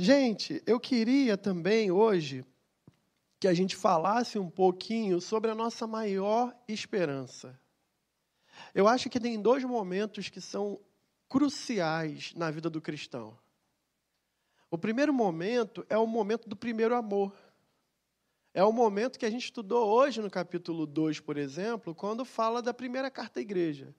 Gente, 0.00 0.62
eu 0.64 0.78
queria 0.78 1.36
também 1.36 1.90
hoje 1.90 2.44
que 3.40 3.48
a 3.48 3.52
gente 3.52 3.74
falasse 3.74 4.38
um 4.38 4.48
pouquinho 4.48 5.20
sobre 5.20 5.50
a 5.50 5.56
nossa 5.56 5.88
maior 5.88 6.56
esperança. 6.68 7.60
Eu 8.72 8.86
acho 8.86 9.10
que 9.10 9.18
tem 9.18 9.42
dois 9.42 9.64
momentos 9.64 10.28
que 10.28 10.40
são 10.40 10.80
cruciais 11.28 12.32
na 12.36 12.48
vida 12.48 12.70
do 12.70 12.80
cristão. 12.80 13.36
O 14.70 14.78
primeiro 14.78 15.12
momento 15.12 15.84
é 15.88 15.98
o 15.98 16.06
momento 16.06 16.48
do 16.48 16.54
primeiro 16.54 16.94
amor. 16.94 17.36
É 18.54 18.62
o 18.62 18.72
momento 18.72 19.18
que 19.18 19.26
a 19.26 19.30
gente 19.30 19.46
estudou 19.46 19.88
hoje 19.88 20.22
no 20.22 20.30
capítulo 20.30 20.86
2, 20.86 21.18
por 21.18 21.36
exemplo, 21.36 21.92
quando 21.92 22.24
fala 22.24 22.62
da 22.62 22.72
primeira 22.72 23.10
carta 23.10 23.40
à 23.40 23.42
igreja. 23.42 23.92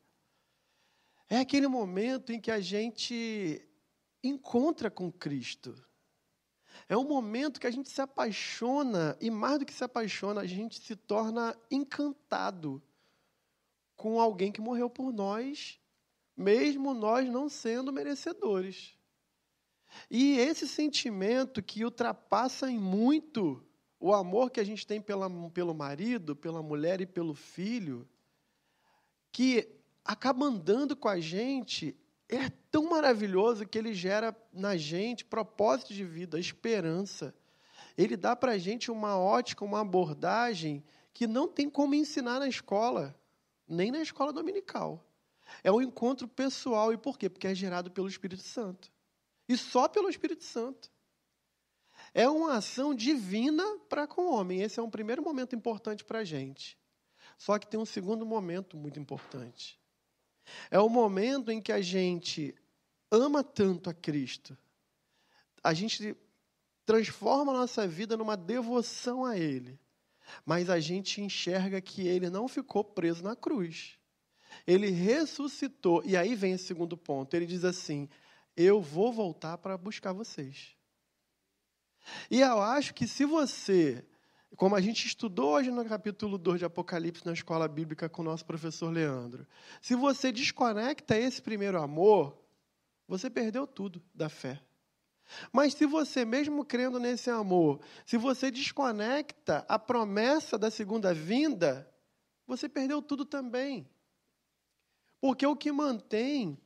É 1.29 1.39
aquele 1.39 1.67
momento 1.67 2.31
em 2.31 2.39
que 2.39 2.51
a 2.51 2.61
gente 2.61 3.67
encontra 4.23 4.89
com 4.89 5.11
Cristo. 5.11 5.88
É 6.87 6.97
um 6.97 7.03
momento 7.03 7.59
que 7.59 7.67
a 7.67 7.71
gente 7.71 7.89
se 7.89 8.01
apaixona, 8.01 9.17
e 9.21 9.29
mais 9.29 9.59
do 9.59 9.65
que 9.65 9.73
se 9.73 9.83
apaixona, 9.83 10.41
a 10.41 10.47
gente 10.47 10.79
se 10.79 10.95
torna 10.95 11.55
encantado 11.69 12.81
com 13.95 14.19
alguém 14.19 14.51
que 14.51 14.61
morreu 14.61 14.89
por 14.89 15.11
nós, 15.11 15.79
mesmo 16.35 16.93
nós 16.93 17.29
não 17.29 17.49
sendo 17.49 17.91
merecedores. 17.91 18.97
E 20.09 20.37
esse 20.37 20.67
sentimento 20.67 21.61
que 21.61 21.83
ultrapassa 21.83 22.69
em 22.69 22.79
muito 22.79 23.63
o 23.99 24.13
amor 24.13 24.49
que 24.49 24.59
a 24.59 24.63
gente 24.63 24.87
tem 24.87 25.01
pela, 25.01 25.29
pelo 25.49 25.73
marido, 25.73 26.35
pela 26.35 26.63
mulher 26.63 27.01
e 27.01 27.05
pelo 27.05 27.33
filho, 27.33 28.07
que 29.31 29.67
acaba 30.05 30.45
andando 30.45 30.95
com 30.95 31.09
a 31.09 31.19
gente, 31.19 31.95
é 32.29 32.49
tão 32.69 32.87
maravilhoso 32.89 33.67
que 33.67 33.77
ele 33.77 33.93
gera 33.93 34.35
na 34.53 34.77
gente 34.77 35.25
propósito 35.25 35.93
de 35.93 36.05
vida, 36.05 36.39
esperança. 36.39 37.33
Ele 37.97 38.15
dá 38.15 38.35
para 38.35 38.51
a 38.51 38.57
gente 38.57 38.91
uma 38.91 39.17
ótica, 39.17 39.65
uma 39.65 39.81
abordagem 39.81 40.83
que 41.11 41.25
não 41.25 41.47
tem 41.47 41.69
como 41.69 41.95
ensinar 41.95 42.39
na 42.39 42.47
escola, 42.47 43.19
nem 43.67 43.91
na 43.91 43.99
escola 43.99 44.31
dominical. 44.31 45.03
É 45.63 45.71
um 45.71 45.81
encontro 45.81 46.27
pessoal. 46.27 46.93
E 46.93 46.97
por 46.97 47.17
quê? 47.17 47.29
Porque 47.29 47.47
é 47.47 47.55
gerado 47.55 47.89
pelo 47.89 48.07
Espírito 48.07 48.43
Santo. 48.43 48.91
E 49.47 49.57
só 49.57 49.87
pelo 49.87 50.09
Espírito 50.09 50.43
Santo. 50.43 50.91
É 52.13 52.29
uma 52.29 52.53
ação 52.53 52.93
divina 52.93 53.63
para 53.89 54.07
com 54.07 54.21
o 54.27 54.33
homem. 54.33 54.61
Esse 54.61 54.79
é 54.79 54.83
um 54.83 54.89
primeiro 54.89 55.23
momento 55.23 55.55
importante 55.55 56.05
para 56.05 56.19
a 56.19 56.23
gente. 56.23 56.77
Só 57.37 57.57
que 57.57 57.67
tem 57.67 57.79
um 57.79 57.85
segundo 57.85 58.25
momento 58.25 58.77
muito 58.77 58.99
importante. 58.99 59.78
É 60.69 60.79
o 60.79 60.89
momento 60.89 61.51
em 61.51 61.61
que 61.61 61.71
a 61.71 61.81
gente 61.81 62.55
ama 63.11 63.43
tanto 63.43 63.89
a 63.89 63.93
Cristo, 63.93 64.57
a 65.63 65.73
gente 65.73 66.15
transforma 66.85 67.51
a 67.51 67.57
nossa 67.57 67.87
vida 67.87 68.15
numa 68.17 68.37
devoção 68.37 69.25
a 69.25 69.37
Ele, 69.37 69.79
mas 70.45 70.69
a 70.69 70.79
gente 70.79 71.21
enxerga 71.21 71.81
que 71.81 72.07
Ele 72.07 72.29
não 72.29 72.47
ficou 72.47 72.83
preso 72.83 73.23
na 73.23 73.35
cruz. 73.35 73.97
Ele 74.65 74.89
ressuscitou. 74.89 76.03
E 76.05 76.17
aí 76.17 76.35
vem 76.35 76.53
esse 76.53 76.65
segundo 76.65 76.97
ponto. 76.97 77.33
Ele 77.33 77.45
diz 77.45 77.63
assim: 77.63 78.09
Eu 78.55 78.81
vou 78.81 79.11
voltar 79.11 79.57
para 79.57 79.77
buscar 79.77 80.13
vocês. 80.13 80.75
E 82.29 82.41
eu 82.41 82.61
acho 82.61 82.93
que 82.93 83.07
se 83.07 83.25
você, 83.25 84.03
como 84.55 84.75
a 84.75 84.81
gente 84.81 85.05
estudou 85.05 85.51
hoje 85.51 85.71
no 85.71 85.85
capítulo 85.85 86.37
2 86.37 86.59
de 86.59 86.65
Apocalipse 86.65 87.25
na 87.25 87.33
escola 87.33 87.67
bíblica 87.67 88.09
com 88.09 88.21
o 88.21 88.25
nosso 88.25 88.45
professor 88.45 88.91
Leandro, 88.91 89.47
se 89.81 89.95
você 89.95 90.31
desconecta 90.31 91.17
esse 91.17 91.41
primeiro 91.41 91.81
amor, 91.81 92.37
você 93.07 93.29
perdeu 93.29 93.65
tudo 93.65 94.01
da 94.13 94.29
fé. 94.29 94.61
Mas 95.53 95.75
se 95.75 95.85
você, 95.85 96.25
mesmo 96.25 96.65
crendo 96.65 96.99
nesse 96.99 97.29
amor, 97.29 97.79
se 98.05 98.17
você 98.17 98.49
desconecta 98.49 99.63
a 99.67 99.77
promessa 99.77 100.57
da 100.57 100.71
segunda 100.71 101.13
vinda, 101.13 101.87
você 102.47 102.67
perdeu 102.67 103.01
tudo 103.01 103.25
também. 103.25 103.87
Porque 105.21 105.45
o 105.45 105.55
que 105.55 105.71
mantém 105.71 106.57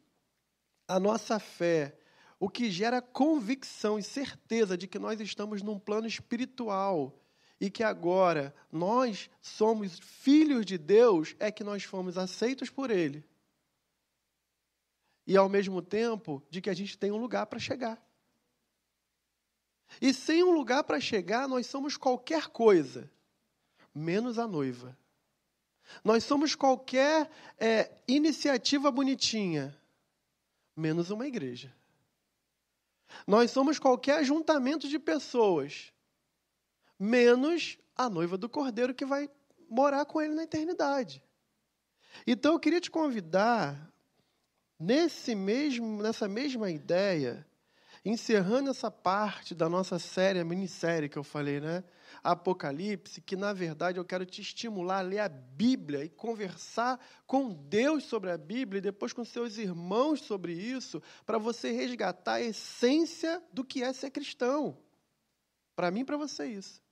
a 0.88 1.00
nossa 1.00 1.40
fé 1.40 1.98
o 2.44 2.50
que 2.50 2.70
gera 2.70 3.02
convicção 3.02 3.98
e 3.98 4.04
certeza 4.04 4.78
de 4.78 4.86
que 4.86 5.00
nós 5.00 5.22
estamos 5.22 5.62
num 5.62 5.80
plano 5.80 6.06
espiritual 6.06 7.23
e 7.64 7.70
que 7.70 7.82
agora 7.82 8.54
nós 8.70 9.30
somos 9.42 9.98
filhos 9.98 10.66
de 10.66 10.78
Deus, 10.78 11.34
é 11.40 11.50
que 11.50 11.64
nós 11.64 11.82
fomos 11.86 12.18
aceitos 12.18 12.70
por 12.70 12.92
Ele. 12.92 13.24
E 15.26 15.38
ao 15.38 15.48
mesmo 15.48 15.82
tempo 15.82 16.44
de 16.50 16.60
que 16.60 16.70
a 16.70 16.74
gente 16.74 16.98
tem 16.98 17.10
um 17.10 17.16
lugar 17.16 17.46
para 17.46 17.60
chegar. 17.60 18.06
E 20.02 20.14
sem 20.14 20.44
um 20.44 20.52
lugar 20.52 20.84
para 20.84 21.00
chegar, 21.00 21.48
nós 21.48 21.66
somos 21.66 21.96
qualquer 21.96 22.50
coisa, 22.50 23.10
menos 23.96 24.38
a 24.38 24.46
noiva. 24.46 24.98
Nós 26.04 26.26
somos 26.26 26.56
qualquer 26.56 27.32
é, 27.58 27.90
iniciativa 28.06 28.92
bonitinha, 28.92 29.74
menos 30.76 31.10
uma 31.10 31.26
igreja. 31.26 31.74
Nós 33.26 33.52
somos 33.52 33.80
qualquer 33.80 34.18
ajuntamento 34.18 34.90
de 34.90 35.00
pessoas, 35.00 35.93
menos 37.00 37.78
a 37.96 38.10
noiva 38.10 38.38
do 38.38 38.50
cordeiro 38.50 38.94
que 38.94 39.06
vai 39.06 39.30
morar 39.70 40.06
com 40.06 40.22
ele 40.22 40.34
na 40.34 40.44
eternidade. 40.44 41.24
Então 42.26 42.54
eu 42.54 42.60
queria 42.60 42.80
te 42.80 42.92
convidar 42.92 43.92
nesse 44.80 45.34
mesmo 45.34 46.02
nessa 46.02 46.28
mesma 46.28 46.70
ideia, 46.70 47.46
encerrando 48.06 48.70
essa 48.70 48.92
parte 48.92 49.56
da 49.56 49.70
nossa 49.70 49.98
série, 49.98 50.40
a 50.40 50.46
minissérie 50.46 51.10
que 51.10 51.18
eu 51.18 51.24
falei, 51.24 51.60
né? 51.60 51.84
Apocalipse, 52.24 53.22
que 53.22 53.36
na 53.36 53.54
verdade 53.54 53.98
eu 53.98 54.06
quero 54.06 54.26
te 54.26 54.42
estimular 54.42 55.00
a 55.00 55.02
ler 55.02 55.20
a 55.20 55.30
Bíblia 55.30 56.04
e 56.04 56.10
conversar 56.10 57.00
com 57.26 57.54
Deus 57.54 58.04
sobre 58.04 58.30
a 58.30 58.38
Bíblia 58.38 58.80
e 58.80 58.82
depois 58.82 59.14
com 59.14 59.26
seus 59.26 59.58
irmãos 59.58 60.22
sobre 60.22 60.54
isso, 60.54 61.02
para 61.26 61.38
você 61.38 61.72
resgatar 61.72 62.34
a 62.34 62.42
essência 62.42 63.42
do 63.52 63.64
que 63.64 63.82
é 63.84 63.92
ser 63.92 64.12
cristão. 64.12 64.78
Para 65.76 65.90
mim 65.90 66.06
para 66.06 66.18
você 66.18 66.46
isso. 66.46 66.83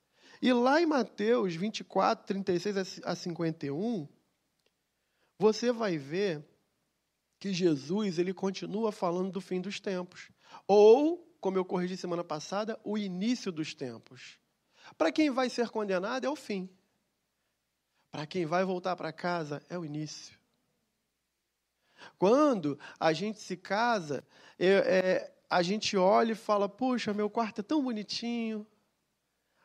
E 0.41 0.51
lá 0.51 0.81
em 0.81 0.85
Mateus 0.85 1.55
24, 1.55 2.25
36 2.25 3.01
a 3.03 3.15
51, 3.15 4.07
você 5.37 5.71
vai 5.71 5.97
ver 5.97 6.43
que 7.39 7.53
Jesus 7.53 8.17
ele 8.17 8.33
continua 8.33 8.91
falando 8.91 9.31
do 9.31 9.41
fim 9.41 9.61
dos 9.61 9.79
tempos. 9.79 10.31
Ou, 10.67 11.17
como 11.39 11.57
eu 11.57 11.65
corrigi 11.65 11.95
semana 11.95 12.23
passada, 12.23 12.79
o 12.83 12.97
início 12.97 13.51
dos 13.51 13.73
tempos. 13.73 14.39
Para 14.97 15.11
quem 15.11 15.29
vai 15.29 15.49
ser 15.49 15.69
condenado 15.69 16.25
é 16.25 16.29
o 16.29 16.35
fim. 16.35 16.69
Para 18.11 18.25
quem 18.25 18.45
vai 18.45 18.63
voltar 18.63 18.95
para 18.95 19.13
casa 19.13 19.63
é 19.69 19.77
o 19.77 19.85
início. 19.85 20.39
Quando 22.17 22.79
a 22.99 23.13
gente 23.13 23.39
se 23.39 23.55
casa, 23.55 24.25
é, 24.57 24.67
é, 24.67 25.33
a 25.49 25.61
gente 25.61 25.95
olha 25.95 26.33
e 26.33 26.35
fala: 26.35 26.67
Puxa, 26.67 27.13
meu 27.13 27.29
quarto 27.29 27.61
é 27.61 27.63
tão 27.63 27.83
bonitinho. 27.83 28.65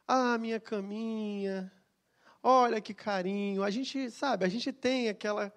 Ah, 0.06 0.38
minha 0.38 0.60
caminha. 0.60 1.72
Olha 2.42 2.80
que 2.80 2.94
carinho. 2.94 3.62
A 3.62 3.70
gente, 3.70 4.10
sabe, 4.10 4.44
a 4.44 4.48
gente 4.48 4.72
tem 4.72 5.08
aquela 5.08 5.52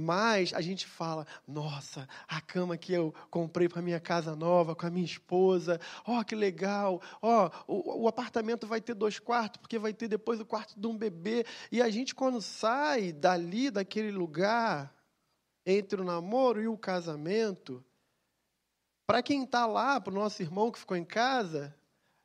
mas 0.00 0.54
a 0.54 0.62
gente 0.62 0.86
fala: 0.86 1.26
nossa, 1.46 2.08
a 2.26 2.40
cama 2.40 2.78
que 2.78 2.92
eu 2.92 3.14
comprei 3.30 3.68
para 3.68 3.82
minha 3.82 4.00
casa 4.00 4.34
nova 4.34 4.74
com 4.74 4.86
a 4.86 4.90
minha 4.90 5.04
esposa, 5.04 5.78
ó, 6.06 6.18
oh, 6.18 6.24
que 6.24 6.34
legal, 6.34 7.02
ó, 7.20 7.50
oh, 7.66 7.74
o, 7.74 8.02
o, 8.04 8.08
apartamento 8.08 8.66
vai 8.66 8.80
ter 8.80 8.94
dois 8.94 9.18
quartos, 9.18 9.60
porque 9.60 9.78
vai 9.78 9.92
ter 9.92 10.08
depois 10.08 10.40
o 10.40 10.46
quarto 10.46 10.78
de 10.80 10.86
um 10.86 10.96
bebê. 10.96 11.44
E 11.70 11.82
a 11.82 11.90
gente, 11.90 12.14
quando 12.14 12.40
sai 12.40 13.12
dali, 13.12 13.70
daquele 13.70 14.10
lugar, 14.10 14.94
entre 15.66 16.00
o 16.00 16.04
namoro 16.04 16.62
e 16.62 16.66
o 16.66 16.78
casamento, 16.78 17.84
para 19.06 19.22
quem 19.22 19.44
está 19.44 19.66
lá, 19.66 20.00
para 20.00 20.12
o 20.12 20.16
nosso 20.16 20.40
irmão 20.40 20.70
que 20.70 20.78
ficou 20.78 20.96
em 20.96 21.04
casa, 21.04 21.76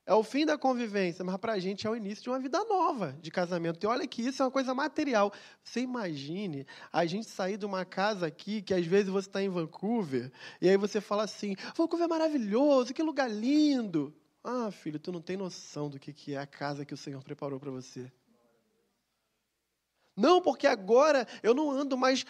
é 0.06 0.14
o 0.14 0.24
fim 0.24 0.46
da 0.46 0.58
convivência, 0.58 1.26
mas 1.26 1.38
para 1.38 1.53
a 1.53 1.59
gente 1.59 1.88
é 1.88 1.90
o 1.90 1.96
início 1.96 2.24
de 2.24 2.29
uma 2.29 2.40
vida 2.40 2.64
nova 2.66 3.18
de 3.20 3.32
casamento. 3.32 3.84
E 3.84 3.88
olha 3.88 4.08
que 4.08 4.22
isso 4.22 4.41
é 4.41 4.46
uma 4.46 4.52
coisa 4.52 4.74
material. 4.74 5.34
Você 5.64 5.82
imagine 5.82 6.68
a 6.94 7.06
gente 7.06 7.28
sair 7.28 7.58
de 7.58 7.66
uma 7.66 7.84
casa 7.84 8.28
aqui, 8.28 8.62
que 8.62 8.74
às 8.74 8.85
vezes 8.85 9.09
você 9.09 9.28
está 9.28 9.41
em 9.41 9.50
Vancouver, 9.50 10.32
e 10.62 10.70
aí 10.70 10.78
você 10.78 11.02
fala 11.02 11.24
assim: 11.24 11.56
Vancouver 11.76 12.06
é 12.06 12.09
maravilhoso, 12.09 12.94
que 12.94 13.02
lugar 13.02 13.29
lindo. 13.29 14.14
Ah, 14.44 14.70
filho, 14.70 15.00
tu 15.00 15.12
não 15.12 15.22
tem 15.22 15.35
noção 15.35 15.90
do 15.90 16.00
que 16.00 16.34
é 16.34 16.38
a 16.38 16.46
casa 16.46 16.85
que 16.85 16.94
o 16.94 16.97
Senhor 16.97 17.24
preparou 17.24 17.59
para 17.59 17.72
você. 17.72 18.12
Não, 20.16 20.41
porque 20.41 20.66
agora 20.66 21.28
eu 21.44 21.53
não 21.53 21.70
ando 21.70 21.97
mais. 21.97 22.26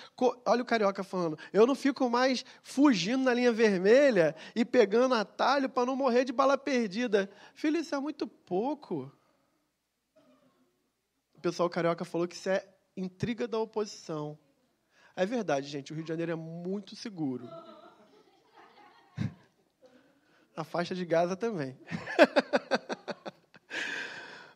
Olha 0.46 0.64
o 0.64 0.66
carioca 0.66 1.04
falando. 1.04 1.38
Eu 1.54 1.68
não 1.68 1.76
fico 1.76 2.10
mais 2.10 2.44
fugindo 2.64 3.26
na 3.26 3.34
linha 3.34 3.52
vermelha 3.52 4.36
e 4.56 4.66
pegando 4.66 5.14
atalho 5.14 5.70
para 5.70 5.86
não 5.86 5.96
morrer 5.96 6.26
de 6.26 6.34
bala 6.34 6.58
perdida. 6.58 7.30
Filho, 7.54 7.78
isso 7.78 7.94
é 7.94 8.00
muito 8.00 8.26
pouco. 8.26 9.12
O 11.36 11.42
pessoal 11.42 11.70
carioca 11.70 12.04
falou 12.04 12.28
que 12.28 12.36
isso 12.36 12.50
é 12.50 12.68
intriga 12.98 13.48
da 13.48 13.60
oposição. 13.60 14.38
É 15.16 15.26
verdade, 15.26 15.68
gente. 15.68 15.92
O 15.92 15.96
Rio 15.96 16.04
de 16.04 16.10
Janeiro 16.10 16.32
é 16.32 16.36
muito 16.36 16.96
seguro. 16.96 17.48
A 20.58 20.64
faixa 20.64 20.96
de 20.96 21.06
Gaza 21.06 21.36
também. 21.36 21.78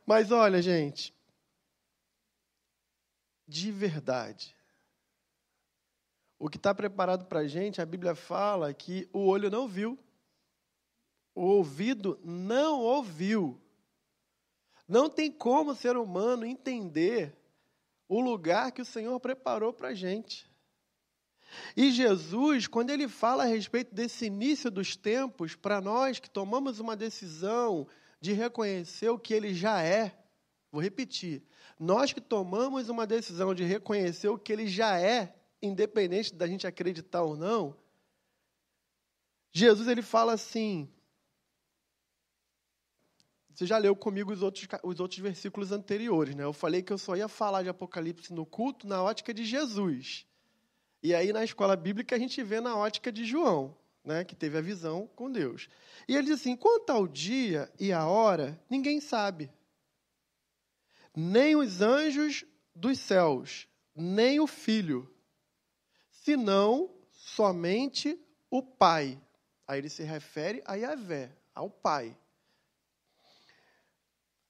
Mas 0.03 0.31
olha, 0.31 0.59
gente, 0.59 1.13
de 3.49 3.71
verdade, 3.71 4.55
o 6.37 6.47
que 6.47 6.57
está 6.57 6.73
preparado 6.73 7.25
para 7.25 7.39
a 7.39 7.47
gente, 7.47 7.81
a 7.81 7.85
Bíblia 7.85 8.13
fala 8.13 8.71
que 8.75 9.09
o 9.11 9.25
olho 9.25 9.49
não 9.49 9.67
viu, 9.67 9.97
o 11.33 11.41
ouvido 11.41 12.19
não 12.23 12.79
ouviu. 12.79 13.59
Não 14.87 15.09
tem 15.09 15.31
como 15.31 15.71
o 15.71 15.75
ser 15.75 15.97
humano 15.97 16.45
entender 16.45 17.35
o 18.07 18.21
lugar 18.21 18.71
que 18.71 18.83
o 18.83 18.85
Senhor 18.85 19.19
preparou 19.19 19.73
para 19.73 19.89
a 19.89 19.93
gente. 19.95 20.49
E 21.75 21.91
Jesus, 21.91 22.67
quando 22.67 22.91
ele 22.91 23.07
fala 23.07 23.43
a 23.43 23.47
respeito 23.47 23.95
desse 23.95 24.27
início 24.27 24.69
dos 24.69 24.95
tempos, 24.95 25.55
para 25.55 25.81
nós 25.81 26.19
que 26.19 26.29
tomamos 26.29 26.79
uma 26.79 26.95
decisão 26.95 27.87
de 28.21 28.31
reconhecer 28.31 29.09
o 29.09 29.17
que 29.17 29.33
ele 29.33 29.55
já 29.55 29.81
é, 29.81 30.15
vou 30.71 30.81
repetir, 30.81 31.43
nós 31.79 32.11
que 32.11 32.19
tomamos 32.19 32.89
uma 32.89 33.07
decisão 33.07 33.55
de 33.55 33.63
reconhecer 33.63 34.27
o 34.27 34.37
que 34.37 34.51
ele 34.51 34.67
já 34.67 34.99
é, 34.99 35.33
independente 35.61 36.35
da 36.35 36.45
gente 36.45 36.67
acreditar 36.67 37.23
ou 37.23 37.37
não, 37.37 37.75
Jesus 39.51 39.87
ele 39.87 40.01
fala 40.01 40.33
assim. 40.33 40.89
Você 43.53 43.65
já 43.65 43.77
leu 43.77 43.95
comigo 43.95 44.31
os 44.31 44.41
outros, 44.41 44.67
os 44.83 44.99
outros 44.99 45.19
versículos 45.19 45.71
anteriores, 45.71 46.35
né? 46.35 46.43
Eu 46.43 46.53
falei 46.53 46.81
que 46.81 46.93
eu 46.93 46.97
só 46.97 47.15
ia 47.15 47.27
falar 47.27 47.63
de 47.63 47.69
Apocalipse 47.69 48.33
no 48.33 48.45
culto 48.45 48.85
na 48.87 49.01
ótica 49.01 49.33
de 49.33 49.43
Jesus. 49.43 50.25
E 51.01 51.15
aí, 51.15 51.31
na 51.31 51.43
escola 51.43 51.75
bíblica, 51.75 52.15
a 52.15 52.19
gente 52.19 52.43
vê 52.43 52.59
na 52.59 52.75
ótica 52.75 53.11
de 53.11 53.23
João, 53.23 53.75
né, 54.03 54.23
que 54.23 54.35
teve 54.35 54.57
a 54.57 54.61
visão 54.61 55.07
com 55.15 55.31
Deus. 55.31 55.69
E 56.07 56.15
ele 56.15 56.27
diz 56.27 56.39
assim: 56.39 56.55
quanto 56.55 56.89
ao 56.89 57.07
dia 57.07 57.71
e 57.79 57.91
a 57.91 58.05
hora, 58.05 58.61
ninguém 58.69 58.99
sabe. 58.99 59.49
Nem 61.15 61.55
os 61.55 61.81
anjos 61.81 62.45
dos 62.75 62.99
céus, 62.99 63.67
nem 63.95 64.39
o 64.39 64.47
filho, 64.47 65.13
senão 66.11 66.93
somente 67.11 68.19
o 68.49 68.61
Pai. 68.61 69.19
Aí 69.67 69.79
ele 69.79 69.89
se 69.89 70.03
refere 70.03 70.61
a 70.65 70.75
Yahvé, 70.75 71.35
ao 71.53 71.69
Pai. 71.69 72.17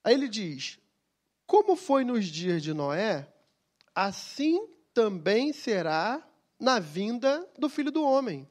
Aí 0.04 0.14
ele 0.14 0.28
diz: 0.28 0.80
Como 1.46 1.76
foi 1.76 2.04
nos 2.04 2.26
dias 2.26 2.62
de 2.62 2.74
Noé, 2.74 3.32
assim 3.94 4.68
também 4.94 5.54
será 5.54 6.26
na 6.60 6.80
vinda 6.80 7.48
do 7.58 7.70
filho 7.70 7.92
do 7.92 8.04
homem. 8.04 8.48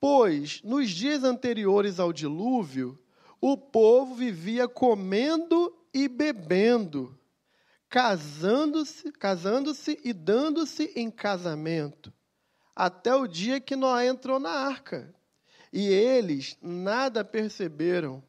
Pois, 0.00 0.62
nos 0.62 0.90
dias 0.90 1.22
anteriores 1.22 2.00
ao 2.00 2.12
dilúvio, 2.12 2.98
o 3.40 3.56
povo 3.56 4.14
vivia 4.14 4.66
comendo 4.66 5.76
e 5.92 6.08
bebendo, 6.08 7.18
casando-se, 7.88 9.12
casando-se 9.12 10.00
e 10.02 10.12
dando-se 10.12 10.92
em 10.96 11.10
casamento, 11.10 12.12
até 12.74 13.14
o 13.14 13.26
dia 13.26 13.60
que 13.60 13.76
Noé 13.76 14.06
entrou 14.06 14.38
na 14.38 14.50
arca. 14.50 15.14
E 15.72 15.86
eles 15.86 16.56
nada 16.60 17.24
perceberam, 17.24 18.22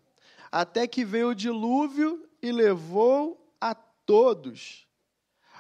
até 0.52 0.88
que 0.88 1.04
veio 1.04 1.30
o 1.30 1.36
dilúvio 1.36 2.28
e 2.42 2.52
levou 2.52 3.54
a 3.60 3.74
todos. 3.74 4.88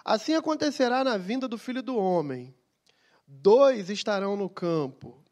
Assim 0.03 0.35
acontecerá 0.35 1.03
na 1.03 1.17
vinda 1.17 1.47
do 1.47 1.57
filho 1.57 1.81
do 1.81 1.95
homem. 1.95 2.53
Dois 3.25 3.89
estarão 3.89 4.35
no 4.35 4.49
campo. 4.49 5.23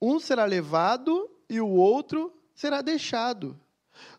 Um 0.00 0.20
será 0.20 0.44
levado 0.44 1.30
e 1.48 1.60
o 1.60 1.68
outro 1.68 2.32
será 2.54 2.82
deixado. 2.82 3.58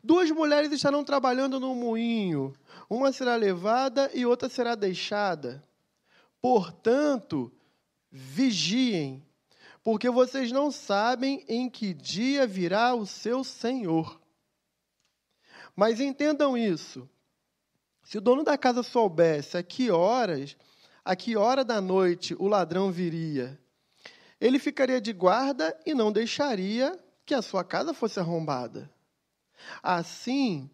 Duas 0.04 0.30
mulheres 0.32 0.72
estarão 0.72 1.04
trabalhando 1.04 1.60
no 1.60 1.76
moinho. 1.76 2.54
Uma 2.90 3.12
será 3.12 3.36
levada 3.36 4.10
e 4.14 4.26
outra 4.26 4.50
será 4.50 4.76
deixada. 4.76 5.64
Portanto, 6.42 7.52
vigiem, 8.12 9.26
porque 9.84 10.10
vocês 10.10 10.52
não 10.52 10.72
sabem 10.72 11.44
em 11.48 11.70
que 11.70 11.94
dia 11.94 12.48
virá 12.48 12.94
o 12.94 13.06
seu 13.06 13.44
Senhor. 13.44 14.20
Mas 15.76 16.00
entendam 16.00 16.58
isso. 16.58 17.10
Se 18.04 18.18
o 18.18 18.22
dono 18.22 18.44
da 18.44 18.58
casa 18.58 18.82
soubesse 18.82 19.58
a 19.58 19.64
que 19.64 19.92
horas 19.92 20.58
a 21.10 21.16
que 21.16 21.36
hora 21.36 21.64
da 21.64 21.82
noite 21.82 22.36
o 22.38 22.48
ladrão 22.48 22.92
viria. 22.92 23.60
Ele 24.40 24.60
ficaria 24.60 25.02
de 25.02 25.12
guarda 25.12 25.76
e 25.84 25.94
não 25.96 26.12
deixaria 26.12 26.98
que 27.26 27.34
a 27.34 27.42
sua 27.42 27.64
casa 27.64 27.96
fosse 27.96 28.20
arrombada. 28.20 28.90
Assim, 29.82 30.70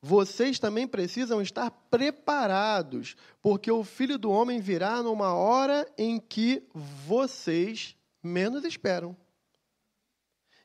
vocês 0.00 0.58
também 0.58 0.86
precisam 0.86 1.42
estar 1.42 1.70
preparados, 1.90 3.16
porque 3.42 3.70
o 3.70 3.82
filho 3.82 4.18
do 4.18 4.30
homem 4.30 4.60
virá 4.60 5.02
numa 5.02 5.34
hora 5.34 5.86
em 5.98 6.20
que 6.20 6.62
vocês 6.74 7.96
menos 8.22 8.64
esperam. 8.64 9.16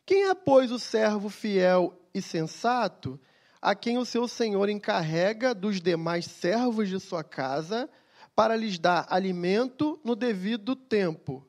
Quem 0.06 0.30
é, 0.30 0.36
pois, 0.36 0.72
o 0.72 0.80
servo 0.80 1.30
fiel 1.30 1.98
e 2.14 2.22
sensato, 2.22 3.20
a 3.62 3.74
quem 3.76 3.98
o 3.98 4.06
seu 4.06 4.28
senhor 4.28 4.70
encarrega 4.70 5.54
dos 5.54 5.80
demais 5.80 6.26
servos 6.26 6.90
de 6.90 7.00
sua 7.00 7.24
casa 7.24 7.90
para 8.36 8.56
lhes 8.56 8.80
dar 8.80 9.06
alimento 9.10 10.00
no 10.04 10.16
devido 10.16 10.76
tempo. 10.76 11.46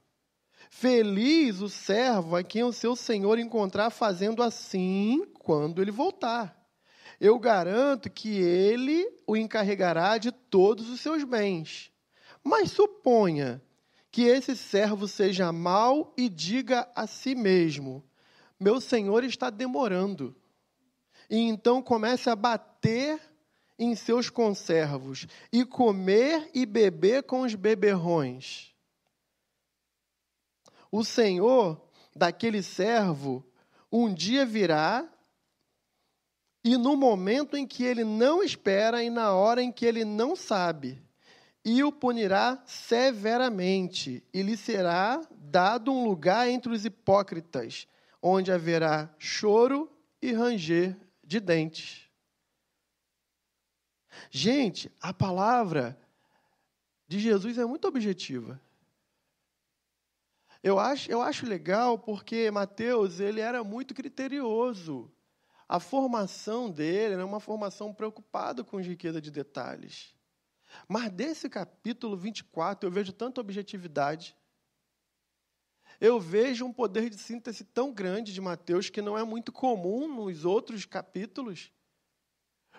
Feliz 0.74 1.60
o 1.60 1.68
servo 1.68 2.34
a 2.34 2.42
quem 2.42 2.64
o 2.64 2.72
seu 2.72 2.96
senhor 2.96 3.38
encontrar 3.38 3.90
fazendo 3.90 4.42
assim 4.42 5.22
quando 5.34 5.82
ele 5.82 5.90
voltar. 5.90 6.58
Eu 7.20 7.38
garanto 7.38 8.10
que 8.10 8.40
ele 8.40 9.06
o 9.26 9.36
encarregará 9.36 10.16
de 10.16 10.32
todos 10.32 10.88
os 10.88 10.98
seus 10.98 11.24
bens. 11.24 11.92
Mas 12.42 12.70
suponha 12.70 13.62
que 14.10 14.22
esse 14.22 14.56
servo 14.56 15.06
seja 15.06 15.52
mau 15.52 16.14
e 16.16 16.26
diga 16.28 16.88
a 16.96 17.06
si 17.06 17.34
mesmo: 17.34 18.02
Meu 18.58 18.80
senhor 18.80 19.24
está 19.24 19.50
demorando. 19.50 20.34
E 21.28 21.36
então 21.36 21.82
comece 21.82 22.30
a 22.30 22.34
bater 22.34 23.20
em 23.78 23.94
seus 23.94 24.30
conservos 24.30 25.26
e 25.52 25.66
comer 25.66 26.50
e 26.54 26.64
beber 26.64 27.24
com 27.24 27.42
os 27.42 27.54
beberrões. 27.54 28.71
O 30.92 31.02
Senhor 31.02 31.80
daquele 32.14 32.62
servo 32.62 33.42
um 33.90 34.12
dia 34.12 34.44
virá 34.44 35.10
e 36.62 36.76
no 36.76 36.96
momento 36.96 37.56
em 37.56 37.66
que 37.66 37.82
ele 37.82 38.04
não 38.04 38.42
espera 38.42 39.02
e 39.02 39.10
na 39.10 39.32
hora 39.32 39.62
em 39.62 39.72
que 39.72 39.84
ele 39.84 40.04
não 40.04 40.36
sabe, 40.36 41.02
e 41.64 41.82
o 41.82 41.90
punirá 41.90 42.62
severamente, 42.66 44.22
e 44.32 44.42
lhe 44.42 44.56
será 44.56 45.20
dado 45.32 45.92
um 45.92 46.04
lugar 46.04 46.48
entre 46.48 46.72
os 46.72 46.84
hipócritas, 46.84 47.88
onde 48.20 48.52
haverá 48.52 49.12
choro 49.18 49.90
e 50.20 50.32
ranger 50.32 50.96
de 51.24 51.40
dentes. 51.40 52.08
Gente, 54.30 54.90
a 55.00 55.12
palavra 55.12 55.98
de 57.08 57.18
Jesus 57.18 57.58
é 57.58 57.64
muito 57.64 57.88
objetiva. 57.88 58.60
Eu 60.62 60.78
acho, 60.78 61.10
eu 61.10 61.20
acho 61.20 61.44
legal 61.44 61.98
porque 61.98 62.50
Mateus 62.50 63.18
ele 63.18 63.40
era 63.40 63.64
muito 63.64 63.92
criterioso. 63.94 65.12
A 65.68 65.80
formação 65.80 66.70
dele 66.70 67.14
era 67.14 67.26
uma 67.26 67.40
formação 67.40 67.92
preocupada 67.92 68.62
com 68.62 68.80
riqueza 68.80 69.20
de 69.20 69.30
detalhes. 69.30 70.14
Mas 70.88 71.10
desse 71.10 71.48
capítulo 71.48 72.16
24 72.16 72.86
eu 72.86 72.92
vejo 72.92 73.12
tanta 73.12 73.40
objetividade. 73.40 74.36
Eu 76.00 76.20
vejo 76.20 76.64
um 76.64 76.72
poder 76.72 77.10
de 77.10 77.18
síntese 77.18 77.64
tão 77.64 77.92
grande 77.92 78.32
de 78.32 78.40
Mateus 78.40 78.88
que 78.88 79.02
não 79.02 79.18
é 79.18 79.24
muito 79.24 79.50
comum 79.52 80.06
nos 80.06 80.44
outros 80.44 80.84
capítulos. 80.84 81.72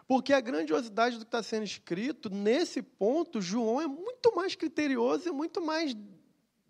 Porque 0.08 0.34
a 0.34 0.42
grandiosidade 0.42 1.18
do 1.18 1.26
que 1.26 1.28
está 1.30 1.42
sendo 1.42 1.64
escrito, 1.64 2.30
nesse 2.30 2.82
ponto, 2.82 3.42
João 3.42 3.82
é 3.82 3.88
muito 3.88 4.36
mais 4.36 4.56
criterioso 4.56 5.30
e 5.30 5.32
muito 5.32 5.62
mais 5.62 5.96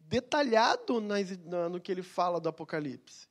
detalhado 0.08 1.00
no 1.02 1.80
que 1.80 1.92
ele 1.92 2.04
fala 2.04 2.40
do 2.40 2.50
Apocalipse. 2.50 3.28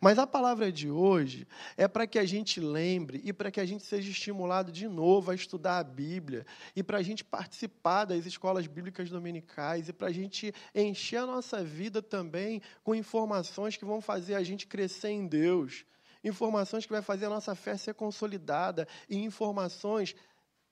Mas 0.00 0.18
a 0.18 0.26
palavra 0.26 0.72
de 0.72 0.90
hoje 0.90 1.46
é 1.76 1.86
para 1.86 2.06
que 2.06 2.18
a 2.18 2.24
gente 2.24 2.58
lembre 2.58 3.20
e 3.24 3.32
para 3.32 3.50
que 3.50 3.60
a 3.60 3.64
gente 3.64 3.84
seja 3.84 4.10
estimulado 4.10 4.72
de 4.72 4.88
novo 4.88 5.30
a 5.30 5.34
estudar 5.34 5.78
a 5.78 5.84
Bíblia 5.84 6.44
e 6.74 6.82
para 6.82 6.98
a 6.98 7.02
gente 7.02 7.24
participar 7.24 8.04
das 8.04 8.26
escolas 8.26 8.66
bíblicas 8.66 9.08
dominicais 9.08 9.88
e 9.88 9.92
para 9.92 10.08
a 10.08 10.12
gente 10.12 10.52
encher 10.74 11.18
a 11.18 11.26
nossa 11.26 11.62
vida 11.62 12.02
também 12.02 12.60
com 12.82 12.94
informações 12.94 13.76
que 13.76 13.84
vão 13.84 14.00
fazer 14.00 14.34
a 14.34 14.42
gente 14.42 14.66
crescer 14.66 15.10
em 15.10 15.26
Deus 15.26 15.84
informações 16.24 16.84
que 16.84 16.92
vai 16.92 17.02
fazer 17.02 17.26
a 17.26 17.30
nossa 17.30 17.54
fé 17.54 17.76
ser 17.76 17.94
consolidada 17.94 18.88
e 19.08 19.16
informações 19.16 20.16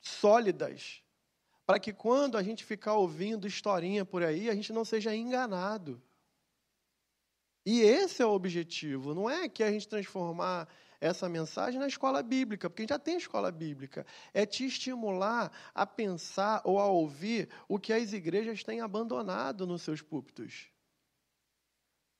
sólidas, 0.01 1.03
para 1.67 1.81
que 1.81 1.93
quando 1.93 2.39
a 2.39 2.43
gente 2.43 2.65
ficar 2.65 2.95
ouvindo 2.95 3.47
historinha 3.47 4.05
por 4.05 4.23
aí, 4.23 4.49
a 4.49 4.55
gente 4.55 4.73
não 4.73 4.85
seja 4.85 5.15
enganado. 5.15 6.01
E 7.67 7.81
esse 7.81 8.23
é 8.23 8.27
o 8.27 8.31
objetivo, 8.31 9.13
não 9.13 9.29
é 9.29 9.49
que 9.49 9.65
a 9.65 9.73
gente 9.73 9.89
transformar 9.89 10.69
essa 11.01 11.29
mensagem 11.29 11.81
na 11.81 11.89
escola 11.89 12.23
bíblica, 12.23 12.71
porque 12.71 12.83
a 12.83 12.85
gente 12.85 12.91
já 12.91 12.99
tem 12.99 13.17
escola 13.17 13.51
bíblica. 13.51 14.07
É 14.33 14.47
te 14.47 14.65
estimular 14.65 15.51
a 15.75 15.85
pensar 15.85 16.63
ou 16.65 16.79
a 16.79 16.87
ouvir 16.87 17.49
o 17.69 17.79
que 17.79 17.93
as 17.93 18.13
igrejas 18.13 18.63
têm 18.63 18.81
abandonado 18.81 19.67
nos 19.67 19.83
seus 19.83 20.01
púlpitos. 20.01 20.71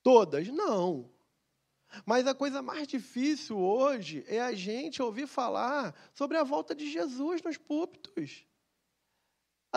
Todas? 0.03 0.47
Não. 0.49 1.09
Mas 2.05 2.27
a 2.27 2.35
coisa 2.35 2.61
mais 2.61 2.87
difícil 2.87 3.57
hoje 3.57 4.25
é 4.27 4.41
a 4.41 4.53
gente 4.53 5.01
ouvir 5.01 5.27
falar 5.27 5.95
sobre 6.13 6.37
a 6.37 6.43
volta 6.43 6.75
de 6.75 6.91
Jesus 6.91 7.41
nos 7.41 7.57
púlpitos. 7.57 8.46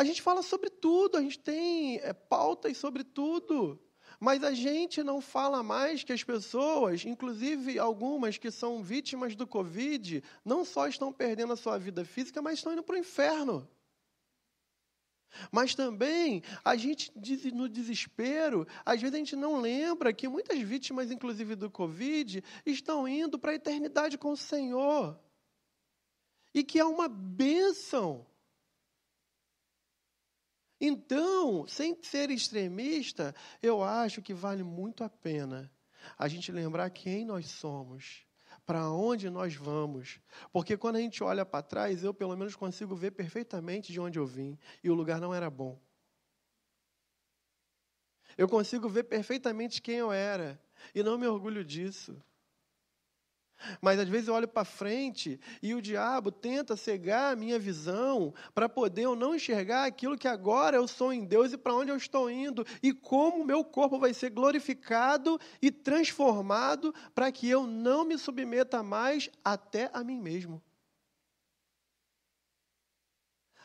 A 0.01 0.05
gente 0.05 0.23
fala 0.23 0.43
sobre 0.43 0.71
tudo, 0.71 1.19
a 1.19 1.21
gente 1.21 1.39
tem 1.39 1.99
é, 1.99 2.15
pautas 2.15 2.79
sobre 2.79 3.05
tudo. 3.05 3.79
Mas 4.19 4.43
a 4.43 4.55
gente 4.55 5.03
não 5.03 5.21
fala 5.21 5.63
mais 5.63 6.03
que 6.03 6.11
as 6.11 6.25
pessoas, 6.25 7.05
inclusive 7.05 7.79
algumas 7.79 8.39
que 8.39 8.51
são 8.51 8.83
vítimas 8.83 9.37
do 9.37 9.47
Covid, 9.47 10.25
não 10.43 10.65
só 10.65 10.89
estão 10.89 11.13
perdendo 11.13 11.53
a 11.53 11.57
sua 11.57 11.77
vida 11.77 12.03
física, 12.03 12.41
mas 12.41 12.55
estão 12.55 12.73
indo 12.73 12.83
para 12.83 12.95
o 12.95 12.99
inferno. 12.99 13.69
Mas 15.53 15.75
também, 15.75 16.43
a 16.65 16.77
gente, 16.77 17.13
no 17.53 17.69
desespero, 17.69 18.67
às 18.87 19.03
vezes 19.03 19.15
a 19.15 19.19
gente 19.19 19.37
não 19.37 19.61
lembra 19.61 20.15
que 20.15 20.27
muitas 20.27 20.59
vítimas, 20.61 21.11
inclusive 21.11 21.55
do 21.55 21.71
Covid, 21.71 22.43
estão 22.65 23.07
indo 23.07 23.39
para 23.39 23.51
a 23.51 23.57
eternidade 23.57 24.17
com 24.17 24.33
o 24.33 24.37
Senhor. 24.37 25.21
E 26.55 26.65
que 26.65 26.79
é 26.79 26.85
uma 26.87 27.07
bênção. 27.07 28.30
Então, 30.81 31.67
sem 31.67 31.97
ser 32.03 32.31
extremista, 32.31 33.35
eu 33.63 33.83
acho 33.83 34.23
que 34.23 34.33
vale 34.33 34.63
muito 34.63 35.05
a 35.05 35.11
pena 35.11 35.71
a 36.17 36.27
gente 36.27 36.51
lembrar 36.51 36.89
quem 36.91 37.25
nós 37.25 37.47
somos, 37.47 38.25
para 38.65 38.91
onde 38.91 39.29
nós 39.29 39.55
vamos. 39.55 40.21
Porque 40.53 40.77
quando 40.77 40.97
a 40.97 41.01
gente 41.01 41.23
olha 41.23 41.45
para 41.45 41.63
trás, 41.63 42.03
eu 42.03 42.15
pelo 42.15 42.37
menos 42.37 42.57
consigo 42.57 42.95
ver 42.95 43.11
perfeitamente 43.11 43.93
de 43.93 44.01
onde 44.01 44.19
eu 44.19 44.27
vim 44.27 44.59
e 44.83 44.89
o 44.89 44.95
lugar 44.95 45.21
não 45.21 45.35
era 45.35 45.51
bom. 45.51 45.79
Eu 48.39 48.49
consigo 48.49 48.89
ver 48.89 49.05
perfeitamente 49.05 49.83
quem 49.83 49.97
eu 49.97 50.11
era 50.11 50.59
e 50.95 51.03
não 51.03 51.19
me 51.19 51.27
orgulho 51.27 51.63
disso. 51.63 52.17
Mas 53.81 53.99
às 53.99 54.09
vezes 54.09 54.29
eu 54.29 54.35
olho 54.35 54.49
para 54.49 54.65
frente 54.65 55.41
e 55.63 55.75
o 55.75 55.83
diabo 55.83 56.31
tenta 56.31 56.77
cegar 56.77 57.33
a 57.33 57.37
minha 57.37 57.59
visão 57.59 58.35
para 58.55 58.69
poder 58.69 59.03
eu 59.03 59.17
não 59.17 59.35
enxergar 59.35 59.85
aquilo 59.85 60.17
que 60.17 60.29
agora 60.29 60.77
eu 60.77 60.87
sou 60.89 61.13
em 61.13 61.25
Deus 61.25 61.53
e 61.53 61.59
para 61.59 61.75
onde 61.75 61.91
eu 61.91 61.97
estou 61.97 62.31
indo 62.31 62.67
e 62.83 62.93
como 62.93 63.43
o 63.43 63.45
meu 63.45 63.65
corpo 63.65 63.99
vai 63.99 64.15
ser 64.15 64.31
glorificado 64.31 65.39
e 65.61 65.71
transformado 65.71 66.95
para 67.15 67.31
que 67.31 67.49
eu 67.49 67.67
não 67.67 68.05
me 68.05 68.19
submeta 68.19 68.83
mais 68.83 69.31
até 69.45 69.91
a 69.93 70.03
mim 70.03 70.21
mesmo. 70.21 70.63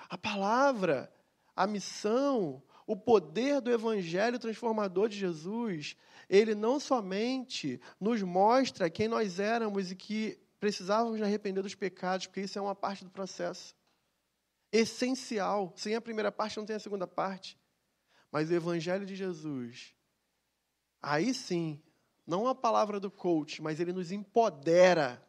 A 0.09 0.17
palavra, 0.17 1.11
a 1.55 1.65
missão, 1.65 2.61
o 2.85 2.95
poder 2.95 3.59
do 3.61 3.71
evangelho 3.71 4.37
transformador 4.37 5.09
de 5.09 5.17
Jesus 5.17 5.97
ele 6.29 6.55
não 6.55 6.79
somente 6.79 7.79
nos 7.99 8.21
mostra 8.21 8.89
quem 8.89 9.07
nós 9.07 9.39
éramos 9.39 9.91
e 9.91 9.95
que 9.95 10.39
precisávamos 10.59 11.21
arrepender 11.21 11.61
dos 11.61 11.75
pecados, 11.75 12.27
porque 12.27 12.41
isso 12.41 12.57
é 12.57 12.61
uma 12.61 12.75
parte 12.75 13.03
do 13.03 13.11
processo. 13.11 13.75
Essencial. 14.71 15.73
Sem 15.75 15.95
a 15.95 16.01
primeira 16.01 16.31
parte, 16.31 16.57
não 16.57 16.65
tem 16.65 16.75
a 16.75 16.79
segunda 16.79 17.07
parte. 17.07 17.57
Mas 18.31 18.49
o 18.49 18.53
Evangelho 18.53 19.05
de 19.05 19.15
Jesus, 19.15 19.95
aí 21.01 21.33
sim, 21.33 21.81
não 22.25 22.47
a 22.47 22.55
palavra 22.55 22.99
do 22.99 23.11
coach, 23.11 23.61
mas 23.61 23.79
ele 23.79 23.93
nos 23.93 24.11
empodera. 24.11 25.23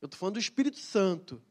Eu 0.00 0.06
estou 0.06 0.18
falando 0.18 0.34
do 0.34 0.40
Espírito 0.40 0.78
Santo. 0.78 1.42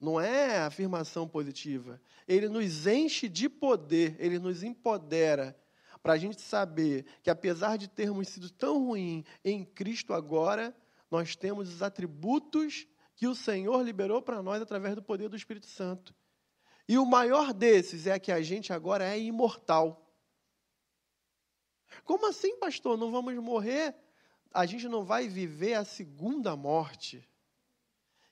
Não 0.00 0.20
é 0.20 0.58
afirmação 0.58 1.26
positiva. 1.26 2.00
Ele 2.26 2.48
nos 2.48 2.86
enche 2.86 3.28
de 3.28 3.48
poder, 3.48 4.16
ele 4.18 4.38
nos 4.38 4.62
empodera 4.62 5.58
para 6.02 6.14
a 6.14 6.18
gente 6.18 6.40
saber 6.40 7.04
que, 7.22 7.30
apesar 7.30 7.76
de 7.76 7.88
termos 7.88 8.28
sido 8.28 8.50
tão 8.50 8.86
ruins 8.86 9.24
em 9.44 9.64
Cristo 9.64 10.12
agora, 10.12 10.76
nós 11.10 11.34
temos 11.36 11.72
os 11.72 11.82
atributos 11.82 12.86
que 13.14 13.26
o 13.26 13.34
Senhor 13.34 13.82
liberou 13.82 14.22
para 14.22 14.42
nós 14.42 14.62
através 14.62 14.94
do 14.94 15.02
poder 15.02 15.28
do 15.28 15.36
Espírito 15.36 15.66
Santo. 15.66 16.14
E 16.88 16.96
o 16.96 17.04
maior 17.04 17.52
desses 17.52 18.06
é 18.06 18.18
que 18.18 18.32
a 18.32 18.40
gente 18.40 18.72
agora 18.72 19.04
é 19.04 19.18
imortal. 19.18 20.08
Como 22.04 22.26
assim, 22.28 22.58
pastor? 22.58 22.96
Não 22.96 23.10
vamos 23.10 23.34
morrer? 23.36 23.94
A 24.52 24.64
gente 24.64 24.88
não 24.88 25.04
vai 25.04 25.28
viver 25.28 25.74
a 25.74 25.84
segunda 25.84 26.56
morte. 26.56 27.28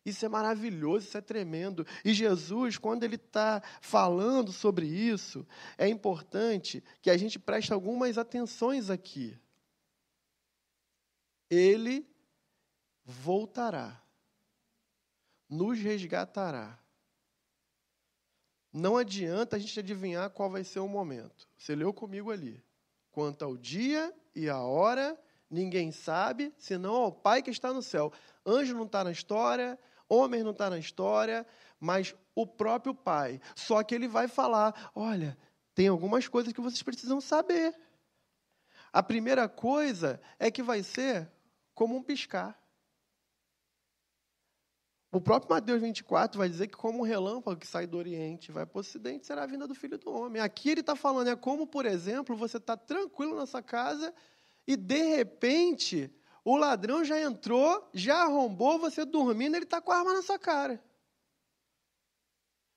Isso 0.06 0.24
é 0.24 0.28
maravilhoso, 0.28 1.08
isso 1.08 1.18
é 1.18 1.20
tremendo. 1.20 1.84
E 2.04 2.14
Jesus, 2.14 2.78
quando 2.78 3.02
ele 3.02 3.16
está 3.16 3.60
falando 3.80 4.52
sobre 4.52 4.86
isso, 4.86 5.44
é 5.76 5.88
importante 5.88 6.80
que 7.02 7.10
a 7.10 7.16
gente 7.16 7.40
preste 7.40 7.72
algumas 7.72 8.16
atenções 8.16 8.88
aqui. 8.88 9.36
Ele 11.50 12.08
voltará, 13.04 14.00
nos 15.48 15.76
resgatará. 15.80 16.78
Não 18.72 18.96
adianta 18.96 19.56
a 19.56 19.58
gente 19.58 19.80
adivinhar 19.80 20.30
qual 20.30 20.48
vai 20.48 20.62
ser 20.62 20.78
o 20.78 20.88
momento. 20.88 21.48
Você 21.58 21.74
leu 21.74 21.92
comigo 21.92 22.30
ali. 22.30 22.62
Quanto 23.10 23.44
ao 23.44 23.56
dia 23.56 24.14
e 24.36 24.48
a 24.48 24.60
hora, 24.60 25.18
ninguém 25.50 25.90
sabe, 25.90 26.54
senão 26.58 26.94
ao 26.94 27.10
Pai 27.10 27.42
que 27.42 27.50
está 27.50 27.72
no 27.72 27.82
céu. 27.82 28.12
Anjo 28.44 28.72
não 28.72 28.84
está 28.84 29.02
na 29.02 29.10
história, 29.10 29.76
Homem 30.08 30.42
não 30.42 30.52
está 30.52 30.70
na 30.70 30.78
história, 30.78 31.46
mas 31.80 32.14
o 32.34 32.46
próprio 32.46 32.94
pai. 32.94 33.40
Só 33.54 33.82
que 33.82 33.94
ele 33.94 34.08
vai 34.08 34.28
falar: 34.28 34.90
olha, 34.94 35.36
tem 35.74 35.88
algumas 35.88 36.28
coisas 36.28 36.52
que 36.52 36.60
vocês 36.60 36.82
precisam 36.82 37.20
saber. 37.20 37.74
A 38.92 39.02
primeira 39.02 39.48
coisa 39.48 40.20
é 40.38 40.50
que 40.50 40.62
vai 40.62 40.82
ser 40.82 41.30
como 41.74 41.96
um 41.96 42.02
piscar. 42.02 42.58
O 45.12 45.20
próprio 45.20 45.50
Mateus 45.50 45.80
24 45.80 46.38
vai 46.38 46.48
dizer 46.48 46.66
que, 46.66 46.76
como 46.76 46.98
um 46.98 47.02
relâmpago 47.02 47.58
que 47.58 47.66
sai 47.66 47.86
do 47.86 47.96
Oriente, 47.96 48.52
vai 48.52 48.66
para 48.66 48.76
o 48.76 48.80
Ocidente, 48.80 49.26
será 49.26 49.44
a 49.44 49.46
vinda 49.46 49.66
do 49.66 49.74
Filho 49.74 49.96
do 49.96 50.10
Homem. 50.10 50.42
Aqui 50.42 50.70
ele 50.70 50.80
está 50.80 50.94
falando, 50.96 51.28
é 51.28 51.36
como, 51.36 51.66
por 51.66 51.86
exemplo, 51.86 52.36
você 52.36 52.58
está 52.58 52.76
tranquilo 52.76 53.34
na 53.34 53.46
sua 53.46 53.62
casa 53.62 54.12
e, 54.66 54.76
de 54.76 55.16
repente, 55.16 56.10
o 56.46 56.56
ladrão 56.56 57.04
já 57.04 57.20
entrou, 57.20 57.90
já 57.92 58.22
arrombou, 58.22 58.78
você 58.78 59.04
dormindo, 59.04 59.56
ele 59.56 59.64
está 59.64 59.80
com 59.80 59.90
a 59.90 59.98
arma 59.98 60.14
na 60.14 60.22
sua 60.22 60.38
cara. 60.38 60.80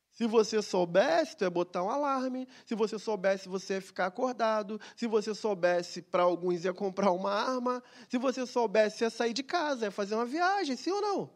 Se 0.09 0.25
você 0.25 0.59
soubesse, 0.59 1.37
tu 1.37 1.43
ia 1.43 1.51
botar 1.51 1.83
um 1.83 1.89
alarme. 1.91 2.47
Se 2.65 2.73
você 2.73 2.97
soubesse, 2.97 3.47
você 3.47 3.75
ia 3.75 3.81
ficar 3.81 4.07
acordado. 4.07 4.81
Se 4.95 5.05
você 5.05 5.35
soubesse, 5.35 6.01
para 6.01 6.23
alguns 6.23 6.65
ia 6.65 6.73
comprar 6.73 7.11
uma 7.11 7.31
arma. 7.31 7.83
Se 8.09 8.17
você 8.17 8.43
soubesse, 8.47 9.03
ia 9.03 9.09
sair 9.11 9.33
de 9.33 9.43
casa, 9.43 9.85
ia 9.85 9.91
fazer 9.91 10.15
uma 10.15 10.25
viagem, 10.25 10.75
sim 10.75 10.89
ou 10.89 11.01
não? 11.01 11.29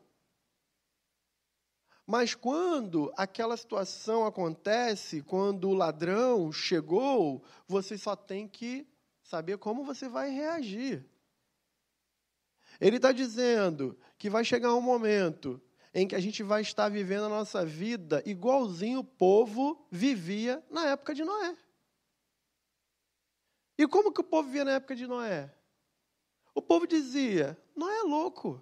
Mas 2.07 2.33
quando 2.33 3.13
aquela 3.15 3.55
situação 3.55 4.25
acontece, 4.25 5.21
quando 5.21 5.69
o 5.69 5.75
ladrão 5.75 6.51
chegou, 6.51 7.43
você 7.67 7.95
só 7.95 8.15
tem 8.15 8.47
que 8.47 8.87
saber 9.21 9.59
como 9.59 9.83
você 9.83 10.09
vai 10.09 10.31
reagir. 10.31 11.12
Ele 12.83 12.97
está 12.97 13.13
dizendo 13.13 13.97
que 14.17 14.29
vai 14.29 14.43
chegar 14.43 14.75
um 14.75 14.81
momento 14.81 15.61
em 15.93 16.05
que 16.05 16.15
a 16.15 16.19
gente 16.19 16.43
vai 16.43 16.61
estar 16.61 16.89
vivendo 16.89 17.23
a 17.23 17.29
nossa 17.29 17.65
vida 17.65 18.21
igualzinho 18.25 18.99
o 18.99 19.03
povo 19.05 19.87
vivia 19.89 20.61
na 20.69 20.87
época 20.87 21.15
de 21.15 21.23
Noé. 21.23 21.55
E 23.77 23.87
como 23.87 24.11
que 24.11 24.19
o 24.19 24.23
povo 24.23 24.47
vivia 24.47 24.65
na 24.65 24.71
época 24.73 24.97
de 24.97 25.07
Noé? 25.07 25.49
O 26.53 26.61
povo 26.61 26.85
dizia: 26.85 27.57
Noé 27.73 27.99
é 27.99 28.03
louco. 28.03 28.61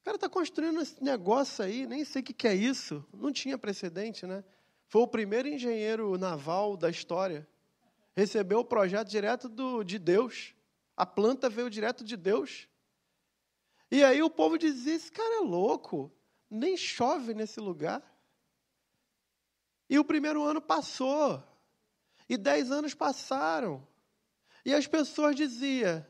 O 0.00 0.04
cara 0.04 0.16
está 0.16 0.28
construindo 0.28 0.80
esse 0.80 1.02
negócio 1.02 1.64
aí, 1.64 1.86
nem 1.88 2.04
sei 2.04 2.22
o 2.22 2.24
que, 2.24 2.32
que 2.32 2.46
é 2.46 2.54
isso. 2.54 3.04
Não 3.12 3.32
tinha 3.32 3.58
precedente, 3.58 4.26
né? 4.26 4.44
Foi 4.86 5.02
o 5.02 5.08
primeiro 5.08 5.48
engenheiro 5.48 6.16
naval 6.16 6.76
da 6.76 6.88
história. 6.88 7.48
Recebeu 8.14 8.60
o 8.60 8.64
projeto 8.64 9.08
direto 9.08 9.48
do, 9.48 9.82
de 9.82 9.98
Deus. 9.98 10.54
A 11.00 11.06
planta 11.06 11.48
veio 11.48 11.70
direto 11.70 12.04
de 12.04 12.14
Deus. 12.14 12.68
E 13.90 14.04
aí 14.04 14.22
o 14.22 14.28
povo 14.28 14.58
dizia: 14.58 14.92
esse 14.92 15.10
cara 15.10 15.36
é 15.36 15.40
louco, 15.40 16.12
nem 16.50 16.76
chove 16.76 17.32
nesse 17.32 17.58
lugar. 17.58 18.02
E 19.88 19.98
o 19.98 20.04
primeiro 20.04 20.42
ano 20.42 20.60
passou, 20.60 21.42
e 22.28 22.36
dez 22.36 22.70
anos 22.70 22.92
passaram, 22.92 23.88
e 24.62 24.74
as 24.74 24.86
pessoas 24.86 25.34
diziam: 25.34 26.04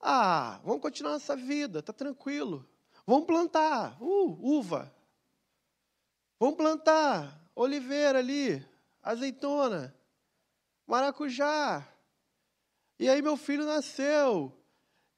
ah, 0.00 0.62
vamos 0.64 0.80
continuar 0.80 1.16
essa 1.16 1.36
vida, 1.36 1.82
tá 1.82 1.92
tranquilo. 1.92 2.66
Vamos 3.06 3.26
plantar 3.26 4.02
uh, 4.02 4.38
uva. 4.40 4.96
Vamos 6.40 6.56
plantar 6.56 7.38
oliveira 7.54 8.20
ali, 8.20 8.66
azeitona, 9.02 9.94
maracujá, 10.86 11.86
E 12.98 13.08
aí 13.08 13.20
meu 13.22 13.36
filho 13.36 13.64
nasceu. 13.64 14.56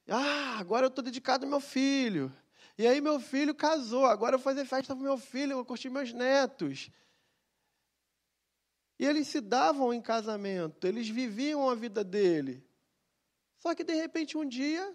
Ah, 0.07 0.57
agora 0.59 0.85
eu 0.85 0.89
estou 0.89 1.03
dedicado 1.03 1.45
ao 1.45 1.49
meu 1.49 1.59
filho. 1.59 2.31
E 2.77 2.85
aí 2.85 2.99
meu 2.99 3.19
filho 3.19 3.55
casou, 3.55 4.05
agora 4.05 4.35
eu 4.35 4.39
vou 4.39 4.43
fazer 4.43 4.65
festa 4.65 4.95
para 4.95 5.03
meu 5.03 5.17
filho, 5.17 5.53
eu 5.53 5.57
vou 5.57 5.65
curtir 5.65 5.89
meus 5.89 6.11
netos. 6.11 6.89
E 8.99 9.05
eles 9.05 9.27
se 9.27 9.41
davam 9.41 9.93
em 9.93 10.01
casamento, 10.01 10.85
eles 10.85 11.07
viviam 11.07 11.69
a 11.69 11.75
vida 11.75 12.03
dele. 12.03 12.65
Só 13.59 13.73
que 13.73 13.83
de 13.83 13.93
repente 13.93 14.37
um 14.37 14.47
dia, 14.47 14.93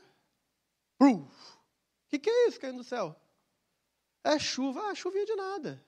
o 1.00 1.26
que, 2.08 2.18
que 2.18 2.30
é 2.30 2.48
isso 2.48 2.60
caindo 2.60 2.78
do 2.78 2.84
céu? 2.84 3.16
É 4.22 4.38
chuva, 4.38 4.90
ah, 4.90 4.94
chuvinha 4.94 5.24
de 5.24 5.34
nada. 5.34 5.84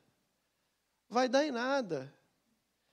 Vai 1.09 1.29
dar 1.29 1.45
em 1.45 1.51
nada. 1.51 2.13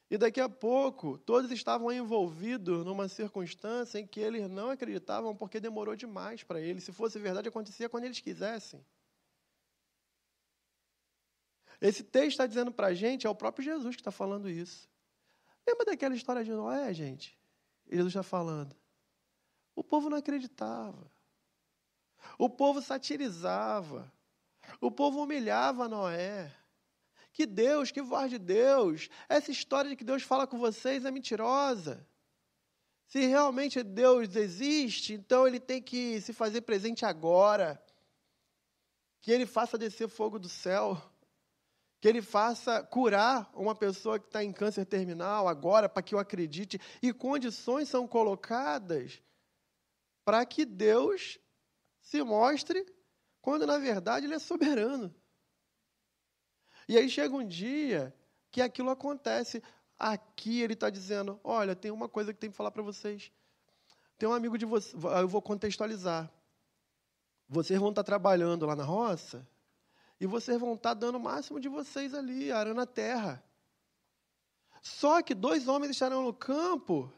E 0.09 0.17
daqui 0.17 0.41
a 0.41 0.49
pouco, 0.49 1.19
todos 1.19 1.51
estavam 1.51 1.91
envolvidos 1.91 2.83
numa 2.83 3.07
circunstância 3.07 3.99
em 3.99 4.07
que 4.07 4.19
eles 4.19 4.49
não 4.49 4.71
acreditavam 4.71 5.35
porque 5.35 5.59
demorou 5.59 5.95
demais 5.95 6.43
para 6.43 6.59
eles. 6.59 6.83
Se 6.83 6.91
fosse 6.91 7.19
verdade, 7.19 7.47
acontecia 7.47 7.87
quando 7.87 8.05
eles 8.05 8.19
quisessem. 8.19 8.83
Esse 11.79 12.03
texto 12.03 12.31
está 12.31 12.47
dizendo 12.47 12.71
para 12.71 12.87
a 12.87 12.93
gente, 12.93 13.27
é 13.27 13.29
o 13.29 13.35
próprio 13.35 13.63
Jesus 13.63 13.95
que 13.95 14.01
está 14.01 14.11
falando 14.11 14.49
isso. 14.49 14.89
Lembra 15.65 15.85
daquela 15.85 16.15
história 16.15 16.43
de 16.43 16.51
Noé, 16.51 16.91
gente? 16.93 17.37
Jesus 17.89 18.11
está 18.11 18.23
falando. 18.23 18.75
O 19.75 19.83
povo 19.83 20.09
não 20.09 20.17
acreditava. 20.17 21.09
O 22.37 22.49
povo 22.49 22.81
satirizava. 22.81 24.11
O 24.81 24.91
povo 24.91 25.21
humilhava 25.21 25.87
Noé. 25.87 26.51
Que 27.39 27.45
Deus, 27.45 27.89
que 27.89 28.01
voz 28.01 28.29
de 28.29 28.37
Deus. 28.37 29.07
Essa 29.29 29.49
história 29.49 29.89
de 29.89 29.95
que 29.95 30.03
Deus 30.03 30.23
fala 30.23 30.45
com 30.45 30.59
vocês 30.59 31.05
é 31.05 31.09
mentirosa. 31.09 32.05
Se 33.07 33.25
realmente 33.27 33.81
Deus 33.81 34.35
existe, 34.35 35.13
então 35.13 35.47
ele 35.47 35.57
tem 35.57 35.81
que 35.81 36.19
se 36.19 36.33
fazer 36.33 36.59
presente 36.63 37.05
agora. 37.05 37.81
Que 39.21 39.31
ele 39.31 39.45
faça 39.45 39.77
descer 39.77 40.09
fogo 40.09 40.37
do 40.37 40.49
céu. 40.49 41.01
Que 42.01 42.09
ele 42.09 42.21
faça 42.21 42.83
curar 42.83 43.49
uma 43.53 43.73
pessoa 43.73 44.19
que 44.19 44.25
está 44.25 44.43
em 44.43 44.51
câncer 44.51 44.83
terminal 44.83 45.47
agora, 45.47 45.87
para 45.87 46.03
que 46.03 46.13
eu 46.13 46.19
acredite. 46.19 46.77
E 47.01 47.13
condições 47.13 47.87
são 47.87 48.05
colocadas 48.05 49.23
para 50.25 50.45
que 50.45 50.65
Deus 50.65 51.39
se 52.01 52.21
mostre 52.21 52.85
quando 53.41 53.65
na 53.65 53.77
verdade 53.77 54.25
ele 54.25 54.35
é 54.35 54.39
soberano. 54.39 55.15
E 56.89 56.97
aí 56.97 57.07
chega 57.07 57.35
um 57.35 57.45
dia 57.45 58.11
que 58.49 58.63
aquilo 58.63 58.89
acontece. 58.89 59.61
Aqui 59.97 60.59
ele 60.59 60.73
está 60.73 60.89
dizendo: 60.89 61.39
Olha, 61.43 61.75
tem 61.75 61.91
uma 61.91 62.09
coisa 62.09 62.33
que 62.33 62.39
tem 62.39 62.49
que 62.49 62.57
falar 62.57 62.71
para 62.71 62.81
vocês. 62.81 63.31
Tem 64.17 64.27
um 64.27 64.33
amigo 64.33 64.57
de 64.57 64.65
vocês, 64.65 64.95
eu 65.03 65.27
vou 65.27 65.39
contextualizar. 65.39 66.27
Vocês 67.47 67.79
vão 67.79 67.89
estar 67.89 68.01
tá 68.01 68.07
trabalhando 68.07 68.65
lá 68.65 68.75
na 68.75 68.83
roça 68.83 69.47
e 70.19 70.25
vocês 70.25 70.59
vão 70.59 70.73
estar 70.73 70.89
tá 70.89 70.93
dando 70.95 71.17
o 71.17 71.19
máximo 71.19 71.59
de 71.59 71.69
vocês 71.69 72.15
ali, 72.15 72.51
arando 72.51 72.81
a 72.81 72.87
terra. 72.87 73.43
Só 74.81 75.21
que 75.21 75.35
dois 75.35 75.67
homens 75.67 75.91
estarão 75.91 76.23
no 76.23 76.33
campo 76.33 77.13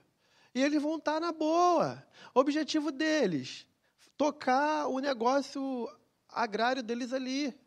e 0.54 0.62
eles 0.62 0.82
vão 0.82 0.98
estar 0.98 1.13
tá 1.13 1.20
na 1.22 1.32
boa. 1.32 2.06
O 2.36 2.42
objetivo 2.42 2.92
deles: 2.92 3.66
tocar 4.18 4.88
o 4.88 5.00
negócio 5.00 5.90
agrário 6.28 6.84
deles 6.84 7.13
ali. 7.13 7.58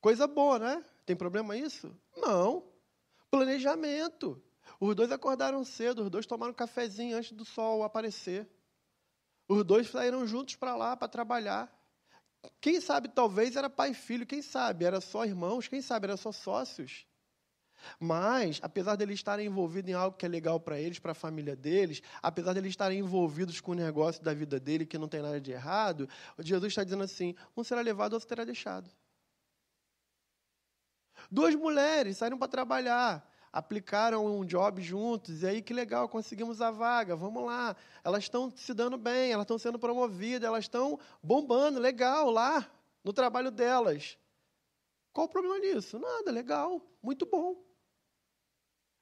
Coisa 0.00 0.26
boa, 0.26 0.58
né? 0.58 0.84
Tem 1.08 1.16
problema 1.16 1.56
isso? 1.56 1.90
Não. 2.14 2.70
Planejamento. 3.30 4.42
Os 4.78 4.94
dois 4.94 5.10
acordaram 5.10 5.64
cedo, 5.64 6.02
os 6.02 6.10
dois 6.10 6.26
tomaram 6.26 6.52
um 6.52 6.54
cafezinho 6.54 7.16
antes 7.16 7.32
do 7.32 7.46
sol 7.46 7.82
aparecer. 7.82 8.46
Os 9.48 9.64
dois 9.64 9.88
saíram 9.88 10.26
juntos 10.26 10.56
para 10.56 10.76
lá 10.76 10.94
para 10.98 11.08
trabalhar. 11.08 11.74
Quem 12.60 12.78
sabe, 12.78 13.08
talvez 13.08 13.56
era 13.56 13.70
pai 13.70 13.92
e 13.92 13.94
filho, 13.94 14.26
quem 14.26 14.42
sabe, 14.42 14.84
era 14.84 15.00
só 15.00 15.24
irmãos, 15.24 15.66
quem 15.66 15.80
sabe, 15.80 16.08
era 16.08 16.16
só 16.18 16.30
sócios. 16.30 17.06
Mas, 17.98 18.60
apesar 18.62 18.94
de 18.94 19.04
eles 19.04 19.14
estarem 19.14 19.46
envolvidos 19.46 19.90
em 19.90 19.94
algo 19.94 20.14
que 20.14 20.26
é 20.26 20.28
legal 20.28 20.60
para 20.60 20.78
eles, 20.78 20.98
para 20.98 21.12
a 21.12 21.14
família 21.14 21.56
deles, 21.56 22.02
apesar 22.22 22.52
de 22.52 22.58
eles 22.58 22.68
estarem 22.68 22.98
envolvidos 22.98 23.62
com 23.62 23.72
o 23.72 23.74
negócio 23.74 24.22
da 24.22 24.34
vida 24.34 24.60
dele, 24.60 24.84
que 24.84 24.98
não 24.98 25.08
tem 25.08 25.22
nada 25.22 25.40
de 25.40 25.52
errado, 25.52 26.06
Jesus 26.38 26.70
está 26.70 26.84
dizendo 26.84 27.04
assim: 27.04 27.34
um 27.56 27.64
será 27.64 27.80
levado, 27.80 28.12
outro 28.12 28.28
será 28.28 28.44
deixado. 28.44 28.90
Duas 31.30 31.54
mulheres 31.54 32.16
saíram 32.16 32.38
para 32.38 32.48
trabalhar, 32.48 33.28
aplicaram 33.52 34.24
um 34.26 34.44
job 34.44 34.80
juntos, 34.82 35.42
e 35.42 35.46
aí 35.46 35.62
que 35.62 35.74
legal, 35.74 36.08
conseguimos 36.08 36.60
a 36.62 36.70
vaga, 36.70 37.14
vamos 37.14 37.44
lá. 37.44 37.76
Elas 38.02 38.24
estão 38.24 38.50
se 38.50 38.72
dando 38.72 38.96
bem, 38.96 39.32
elas 39.32 39.44
estão 39.44 39.58
sendo 39.58 39.78
promovidas, 39.78 40.46
elas 40.46 40.64
estão 40.64 40.98
bombando, 41.22 41.78
legal, 41.78 42.30
lá, 42.30 42.70
no 43.04 43.12
trabalho 43.12 43.50
delas. 43.50 44.18
Qual 45.12 45.26
o 45.26 45.30
problema 45.30 45.60
disso? 45.60 45.98
Nada, 45.98 46.30
legal, 46.30 46.80
muito 47.02 47.26
bom. 47.26 47.62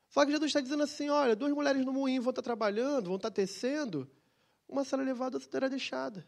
Só 0.09 0.25
que 0.25 0.31
Jesus 0.31 0.49
está 0.49 0.61
dizendo 0.61 0.83
assim: 0.83 1.09
olha, 1.09 1.37
duas 1.37 1.53
mulheres 1.53 1.85
no 1.85 1.93
moinho 1.93 2.23
vão 2.23 2.31
estar 2.31 2.43
trabalhando, 2.43 3.07
vão 3.07 3.17
estar 3.17 3.31
tecendo, 3.31 4.11
uma 4.69 4.85
será 4.85 5.03
levada, 5.03 5.37
outra 5.37 5.51
será 5.51 5.69
deixada. 5.69 6.27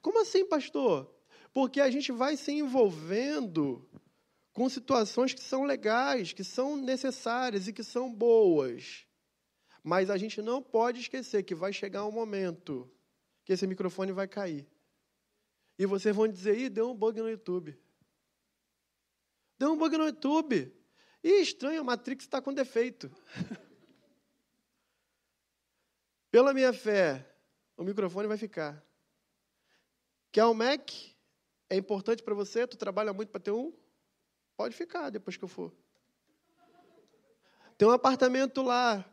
Como 0.00 0.20
assim, 0.20 0.44
pastor? 0.44 1.12
Porque 1.52 1.80
a 1.80 1.90
gente 1.90 2.12
vai 2.12 2.36
se 2.36 2.52
envolvendo 2.52 3.86
com 4.52 4.68
situações 4.68 5.32
que 5.32 5.40
são 5.40 5.64
legais, 5.64 6.32
que 6.32 6.44
são 6.44 6.76
necessárias 6.76 7.68
e 7.68 7.72
que 7.72 7.82
são 7.82 8.12
boas. 8.12 9.06
Mas 9.82 10.10
a 10.10 10.16
gente 10.16 10.40
não 10.42 10.62
pode 10.62 11.00
esquecer 11.00 11.42
que 11.42 11.54
vai 11.54 11.72
chegar 11.72 12.04
um 12.04 12.12
momento 12.12 12.90
que 13.44 13.52
esse 13.52 13.66
microfone 13.66 14.12
vai 14.12 14.28
cair. 14.28 14.68
E 15.78 15.86
vocês 15.86 16.14
vão 16.14 16.28
dizer: 16.28 16.56
ih, 16.56 16.68
deu 16.68 16.90
um 16.90 16.94
bug 16.94 17.20
no 17.20 17.30
YouTube. 17.30 17.76
Deu 19.58 19.72
um 19.72 19.76
bug 19.76 19.96
no 19.96 20.06
YouTube. 20.06 20.72
Ih, 21.24 21.40
estranho, 21.40 21.80
a 21.80 21.84
Matrix 21.84 22.24
está 22.24 22.40
com 22.40 22.52
defeito. 22.52 23.10
Pela 26.30 26.54
minha 26.54 26.72
fé, 26.72 27.28
o 27.76 27.84
microfone 27.84 28.28
vai 28.28 28.36
ficar. 28.36 28.84
Quer 30.30 30.44
um 30.46 30.54
Mac? 30.54 30.90
É 31.68 31.76
importante 31.76 32.22
para 32.22 32.34
você? 32.34 32.66
Tu 32.66 32.76
trabalha 32.76 33.12
muito 33.12 33.30
para 33.30 33.40
ter 33.40 33.50
um? 33.50 33.72
Pode 34.56 34.74
ficar 34.76 35.10
depois 35.10 35.36
que 35.36 35.44
eu 35.44 35.48
for. 35.48 35.72
Tem 37.76 37.88
um 37.88 37.92
apartamento 37.92 38.62
lá. 38.62 39.04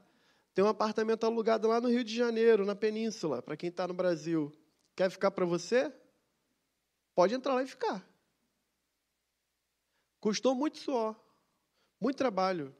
Tem 0.53 0.63
um 0.63 0.67
apartamento 0.67 1.25
alugado 1.25 1.67
lá 1.67 1.79
no 1.79 1.87
Rio 1.87 2.03
de 2.03 2.13
Janeiro, 2.13 2.65
na 2.65 2.75
Península, 2.75 3.41
para 3.41 3.55
quem 3.55 3.69
está 3.69 3.87
no 3.87 3.93
Brasil. 3.93 4.51
Quer 4.95 5.09
ficar 5.09 5.31
para 5.31 5.45
você? 5.45 5.93
Pode 7.15 7.33
entrar 7.33 7.53
lá 7.53 7.63
e 7.63 7.67
ficar. 7.67 8.05
Custou 10.19 10.53
muito 10.53 10.77
suor, 10.77 11.15
muito 11.99 12.17
trabalho, 12.17 12.75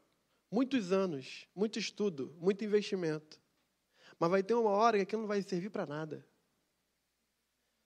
muitos 0.51 0.91
anos, 0.91 1.47
muito 1.55 1.79
estudo, 1.79 2.35
muito 2.37 2.63
investimento. 2.65 3.39
Mas 4.19 4.29
vai 4.29 4.43
ter 4.43 4.53
uma 4.53 4.71
hora 4.71 4.97
que 4.97 5.03
aquilo 5.03 5.21
não 5.21 5.27
vai 5.27 5.41
servir 5.41 5.69
para 5.69 5.85
nada. 5.85 6.27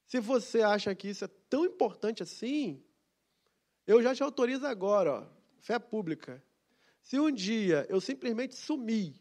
Se 0.08 0.20
você 0.20 0.62
acha 0.62 0.94
que 0.96 1.10
isso 1.10 1.26
é 1.26 1.30
tão 1.50 1.66
importante 1.66 2.24
assim, 2.24 2.84
eu 3.86 4.02
já 4.02 4.16
te 4.16 4.24
autorizo 4.24 4.66
agora, 4.66 5.12
ó, 5.12 5.26
fé 5.60 5.78
pública. 5.80 6.44
Se 7.02 7.20
um 7.20 7.32
dia 7.32 7.86
eu 7.90 8.00
simplesmente 8.00 8.56
sumir 8.56 9.14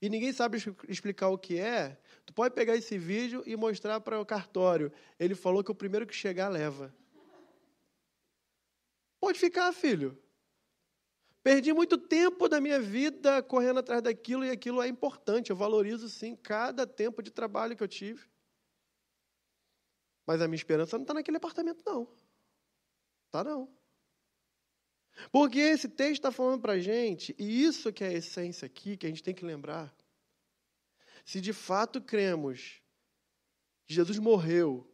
e 0.00 0.08
ninguém 0.08 0.32
sabe 0.32 0.58
explicar 0.88 1.28
o 1.28 1.38
que 1.38 1.58
é, 1.58 2.00
tu 2.24 2.32
pode 2.32 2.54
pegar 2.54 2.76
esse 2.76 2.96
vídeo 2.98 3.42
e 3.46 3.56
mostrar 3.56 4.00
para 4.00 4.20
o 4.20 4.26
cartório. 4.26 4.92
Ele 5.18 5.34
falou 5.34 5.62
que 5.62 5.70
o 5.70 5.74
primeiro 5.74 6.06
que 6.06 6.14
chegar 6.14 6.48
leva. 6.48 6.94
Pode 9.20 9.38
ficar, 9.38 9.72
filho. 9.72 10.16
Perdi 11.42 11.72
muito 11.72 11.96
tempo 11.96 12.48
da 12.48 12.60
minha 12.60 12.80
vida 12.80 13.42
correndo 13.42 13.78
atrás 13.80 14.02
daquilo 14.02 14.44
e 14.44 14.50
aquilo 14.50 14.82
é 14.82 14.88
importante. 14.88 15.50
Eu 15.50 15.56
valorizo 15.56 16.08
sim 16.08 16.36
cada 16.36 16.86
tempo 16.86 17.22
de 17.22 17.30
trabalho 17.30 17.76
que 17.76 17.82
eu 17.82 17.88
tive. 17.88 18.28
Mas 20.26 20.42
a 20.42 20.46
minha 20.46 20.56
esperança 20.56 20.96
não 20.96 21.04
está 21.04 21.14
naquele 21.14 21.38
apartamento, 21.38 21.82
não. 21.86 22.06
Tá 23.30 23.42
não. 23.42 23.77
Porque 25.30 25.58
esse 25.58 25.88
texto 25.88 26.20
está 26.20 26.30
falando 26.30 26.60
para 26.60 26.74
a 26.74 26.78
gente, 26.78 27.34
e 27.38 27.64
isso 27.64 27.92
que 27.92 28.04
é 28.04 28.08
a 28.08 28.12
essência 28.12 28.66
aqui, 28.66 28.96
que 28.96 29.06
a 29.06 29.08
gente 29.08 29.22
tem 29.22 29.34
que 29.34 29.44
lembrar. 29.44 29.94
Se 31.24 31.40
de 31.40 31.52
fato 31.52 32.00
cremos 32.00 32.80
que 33.84 33.94
Jesus 33.94 34.18
morreu, 34.18 34.88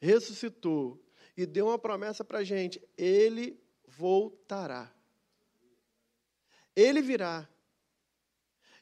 ressuscitou 0.00 1.02
e 1.36 1.44
deu 1.44 1.66
uma 1.66 1.78
promessa 1.78 2.24
para 2.24 2.38
a 2.38 2.44
gente, 2.44 2.80
ele 2.96 3.60
voltará. 3.86 4.92
Ele 6.74 7.02
virá. 7.02 7.48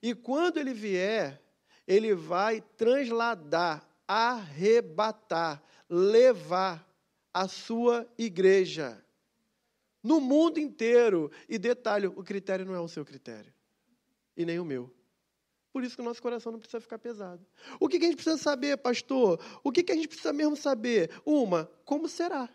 E 0.03 0.14
quando 0.14 0.59
ele 0.59 0.75
vier, 0.75 1.40
ele 1.87 2.14
vai 2.14 2.61
transladar, 2.61 3.88
arrebatar, 4.07 5.62
levar 5.88 6.87
a 7.33 7.49
sua 7.49 8.07
igreja 8.18 9.05
no 10.05 10.21
mundo 10.21 10.61
inteiro. 10.61 11.33
E 11.49 11.59
detalhe: 11.59 12.07
o 12.07 12.23
critério 12.23 12.67
não 12.67 12.75
é 12.75 12.81
o 12.81 12.87
seu 12.87 13.05
critério, 13.05 13.53
e 14.37 14.45
nem 14.45 14.61
o 14.61 14.64
meu. 14.64 14.95
Por 15.73 15.83
isso 15.83 15.97
que 15.97 16.03
o 16.03 16.05
nosso 16.05 16.23
coração 16.23 16.53
não 16.53 16.61
precisa 16.61 16.81
ficar 16.81 17.01
pesado. 17.01 17.45
O 17.81 17.88
que, 17.88 17.99
que 17.99 18.05
a 18.05 18.09
gente 18.09 18.17
precisa 18.17 18.37
saber, 18.37 18.77
pastor? 18.77 19.40
O 19.64 19.73
que, 19.73 19.83
que 19.83 19.90
a 19.90 19.95
gente 19.97 20.07
precisa 20.07 20.33
mesmo 20.33 20.57
saber? 20.57 21.11
Uma, 21.27 21.69
como 21.85 22.09
será? 22.09 22.49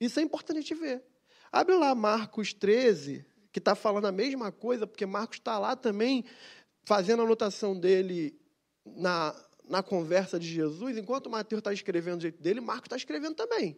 Isso 0.00 0.18
é 0.18 0.22
importante 0.22 0.56
a 0.56 0.60
gente 0.62 0.74
ver. 0.74 1.04
Abre 1.52 1.74
lá 1.74 1.94
Marcos 1.94 2.54
13, 2.54 3.26
que 3.52 3.58
está 3.58 3.74
falando 3.74 4.06
a 4.06 4.12
mesma 4.12 4.50
coisa, 4.50 4.86
porque 4.86 5.04
Marcos 5.04 5.36
está 5.36 5.58
lá 5.58 5.76
também 5.76 6.24
fazendo 6.84 7.20
a 7.20 7.24
anotação 7.26 7.78
dele 7.78 8.40
na, 8.86 9.34
na 9.68 9.82
conversa 9.82 10.38
de 10.38 10.48
Jesus, 10.48 10.96
enquanto 10.96 11.28
Mateus 11.28 11.60
está 11.60 11.72
escrevendo 11.74 12.16
do 12.16 12.22
jeito 12.22 12.40
dele, 12.40 12.60
Marcos 12.60 12.86
está 12.86 12.96
escrevendo 12.96 13.34
também. 13.34 13.76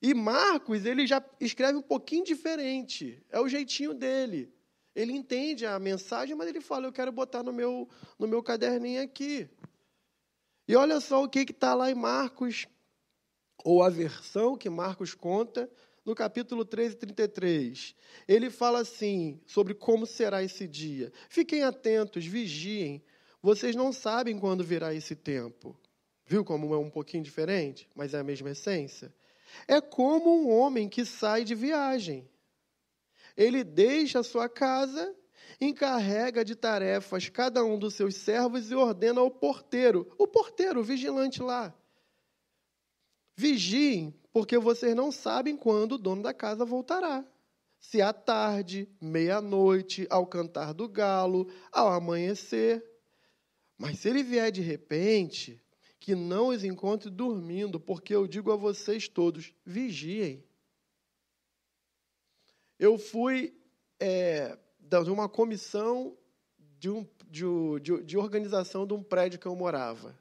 E 0.00 0.12
Marcos, 0.14 0.84
ele 0.84 1.06
já 1.06 1.24
escreve 1.40 1.78
um 1.78 1.82
pouquinho 1.82 2.24
diferente, 2.24 3.22
é 3.30 3.40
o 3.40 3.48
jeitinho 3.48 3.94
dele. 3.94 4.52
Ele 4.94 5.12
entende 5.12 5.66
a 5.66 5.78
mensagem, 5.78 6.34
mas 6.34 6.48
ele 6.48 6.60
fala: 6.60 6.86
Eu 6.86 6.92
quero 6.92 7.12
botar 7.12 7.42
no 7.42 7.52
meu, 7.52 7.88
no 8.18 8.26
meu 8.26 8.42
caderninho 8.42 9.02
aqui. 9.02 9.48
E 10.66 10.74
olha 10.74 11.00
só 11.00 11.22
o 11.22 11.28
que 11.28 11.40
está 11.40 11.74
lá 11.74 11.90
em 11.90 11.94
Marcos, 11.94 12.66
ou 13.62 13.82
a 13.82 13.88
versão 13.88 14.56
que 14.56 14.68
Marcos 14.70 15.14
conta, 15.14 15.70
no 16.04 16.14
capítulo 16.14 16.64
13, 16.64 16.96
33. 16.96 17.94
Ele 18.26 18.48
fala 18.48 18.80
assim 18.80 19.40
sobre 19.44 19.74
como 19.74 20.06
será 20.06 20.42
esse 20.42 20.66
dia. 20.66 21.12
Fiquem 21.28 21.62
atentos, 21.62 22.24
vigiem. 22.24 23.02
Vocês 23.42 23.76
não 23.76 23.92
sabem 23.92 24.38
quando 24.38 24.64
virá 24.64 24.94
esse 24.94 25.14
tempo. 25.14 25.78
Viu 26.24 26.44
como 26.44 26.72
é 26.72 26.78
um 26.78 26.90
pouquinho 26.90 27.22
diferente, 27.22 27.88
mas 27.94 28.14
é 28.14 28.18
a 28.18 28.24
mesma 28.24 28.50
essência? 28.50 29.12
É 29.68 29.80
como 29.80 30.42
um 30.42 30.50
homem 30.50 30.88
que 30.88 31.04
sai 31.04 31.44
de 31.44 31.54
viagem 31.54 32.28
ele 33.36 33.62
deixa 33.62 34.20
a 34.20 34.24
sua 34.24 34.48
casa, 34.48 35.14
encarrega 35.60 36.44
de 36.44 36.56
tarefas 36.56 37.28
cada 37.28 37.62
um 37.64 37.78
dos 37.78 37.94
seus 37.94 38.16
servos 38.16 38.70
e 38.70 38.74
ordena 38.74 39.20
ao 39.20 39.30
porteiro, 39.30 40.10
o 40.18 40.26
porteiro, 40.26 40.80
o 40.80 40.84
vigilante 40.84 41.42
lá. 41.42 41.74
Vigiem, 43.36 44.18
porque 44.32 44.58
vocês 44.58 44.96
não 44.96 45.12
sabem 45.12 45.56
quando 45.56 45.92
o 45.92 45.98
dono 45.98 46.22
da 46.22 46.32
casa 46.32 46.64
voltará. 46.64 47.24
Se 47.78 48.00
à 48.00 48.12
tarde, 48.12 48.88
meia-noite, 48.98 50.06
ao 50.08 50.26
cantar 50.26 50.72
do 50.72 50.88
galo, 50.88 51.46
ao 51.70 51.92
amanhecer. 51.92 52.82
Mas 53.76 53.98
se 53.98 54.08
ele 54.08 54.22
vier 54.22 54.50
de 54.50 54.62
repente, 54.62 55.62
que 55.98 56.14
não 56.14 56.48
os 56.48 56.64
encontre 56.64 57.10
dormindo, 57.10 57.80
porque 57.80 58.14
eu 58.14 58.26
digo 58.26 58.52
a 58.52 58.56
vocês 58.56 59.08
todos: 59.08 59.52
vigiem. 59.64 60.44
Eu 62.78 62.98
fui 62.98 63.58
é, 63.98 64.58
de 64.78 65.10
uma 65.10 65.28
comissão 65.28 66.16
de, 66.78 66.90
um, 66.90 67.06
de, 67.28 67.44
de, 67.80 68.02
de 68.04 68.16
organização 68.16 68.86
de 68.86 68.94
um 68.94 69.02
prédio 69.02 69.38
que 69.38 69.46
eu 69.46 69.56
morava. 69.56 70.18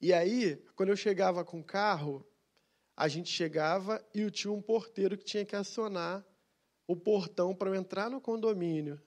E 0.00 0.12
aí, 0.12 0.56
quando 0.74 0.90
eu 0.90 0.96
chegava 0.96 1.44
com 1.44 1.60
o 1.60 1.64
carro, 1.64 2.26
a 2.96 3.08
gente 3.08 3.30
chegava 3.30 4.04
e 4.14 4.30
tinha 4.30 4.52
um 4.52 4.60
porteiro 4.60 5.16
que 5.16 5.24
tinha 5.24 5.44
que 5.44 5.56
acionar 5.56 6.24
o 6.86 6.96
portão 6.96 7.54
para 7.54 7.70
eu 7.70 7.74
entrar 7.74 8.10
no 8.10 8.20
condomínio. 8.20 9.00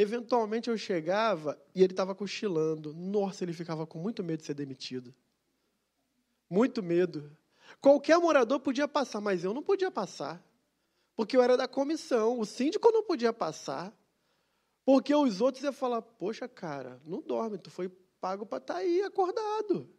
Eventualmente 0.00 0.70
eu 0.70 0.78
chegava 0.78 1.60
e 1.74 1.82
ele 1.82 1.92
estava 1.92 2.14
cochilando. 2.14 2.94
Nossa, 2.94 3.42
ele 3.42 3.52
ficava 3.52 3.84
com 3.84 3.98
muito 3.98 4.22
medo 4.22 4.38
de 4.38 4.46
ser 4.46 4.54
demitido. 4.54 5.12
Muito 6.48 6.80
medo. 6.84 7.36
Qualquer 7.80 8.16
morador 8.18 8.60
podia 8.60 8.86
passar, 8.86 9.20
mas 9.20 9.42
eu 9.42 9.52
não 9.52 9.60
podia 9.60 9.90
passar 9.90 10.40
porque 11.16 11.36
eu 11.36 11.42
era 11.42 11.56
da 11.56 11.66
comissão. 11.66 12.38
O 12.38 12.46
síndico 12.46 12.92
não 12.92 13.02
podia 13.02 13.32
passar, 13.32 13.92
porque 14.84 15.12
os 15.12 15.40
outros 15.40 15.64
iam 15.64 15.72
falar: 15.72 16.00
Poxa, 16.00 16.46
cara, 16.46 17.02
não 17.04 17.20
dorme, 17.20 17.58
tu 17.58 17.68
foi 17.68 17.88
pago 18.20 18.46
para 18.46 18.58
estar 18.58 18.74
tá 18.74 18.78
aí 18.78 19.02
acordado. 19.02 19.92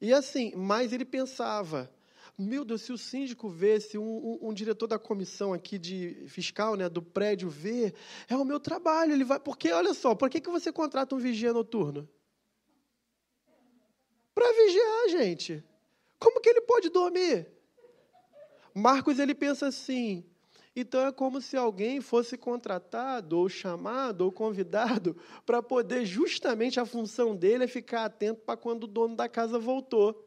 E 0.00 0.14
assim, 0.14 0.56
mas 0.56 0.94
ele 0.94 1.04
pensava: 1.04 1.92
Meu 2.36 2.64
Deus, 2.64 2.82
se 2.82 2.92
o 2.92 2.98
síndico 2.98 3.48
vê, 3.48 3.80
se 3.80 3.96
um, 3.96 4.02
um, 4.02 4.48
um, 4.48 4.54
diretor 4.54 4.88
da 4.88 4.98
comissão 4.98 5.52
aqui 5.52 5.78
de 5.78 6.24
fiscal, 6.26 6.74
né, 6.74 6.88
do 6.88 7.00
prédio 7.00 7.48
vê, 7.48 7.94
é 8.28 8.36
o 8.36 8.44
meu 8.44 8.58
trabalho. 8.58 9.12
Ele 9.12 9.22
vai, 9.22 9.38
porque 9.38 9.70
olha 9.70 9.94
só, 9.94 10.16
por 10.16 10.28
que, 10.28 10.40
que 10.40 10.50
você 10.50 10.72
contrata 10.72 11.14
um 11.14 11.18
vigia 11.18 11.52
noturno? 11.52 12.08
Para 14.34 14.52
vigiar, 14.52 15.08
gente. 15.10 15.64
Como 16.18 16.40
que 16.40 16.48
ele 16.48 16.62
pode 16.62 16.88
dormir? 16.88 17.46
Marcos 18.74 19.20
ele 19.20 19.34
pensa 19.34 19.68
assim: 19.68 20.24
então 20.74 21.06
é 21.06 21.12
como 21.12 21.40
se 21.40 21.56
alguém 21.56 22.00
fosse 22.00 22.36
contratado, 22.36 23.38
ou 23.38 23.48
chamado, 23.48 24.22
ou 24.22 24.32
convidado, 24.32 25.16
para 25.46 25.62
poder, 25.62 26.04
justamente 26.04 26.80
a 26.80 26.84
função 26.84 27.36
dele 27.36 27.64
é 27.64 27.68
ficar 27.68 28.06
atento 28.06 28.40
para 28.40 28.56
quando 28.56 28.84
o 28.84 28.88
dono 28.88 29.14
da 29.14 29.28
casa 29.28 29.56
voltou. 29.56 30.23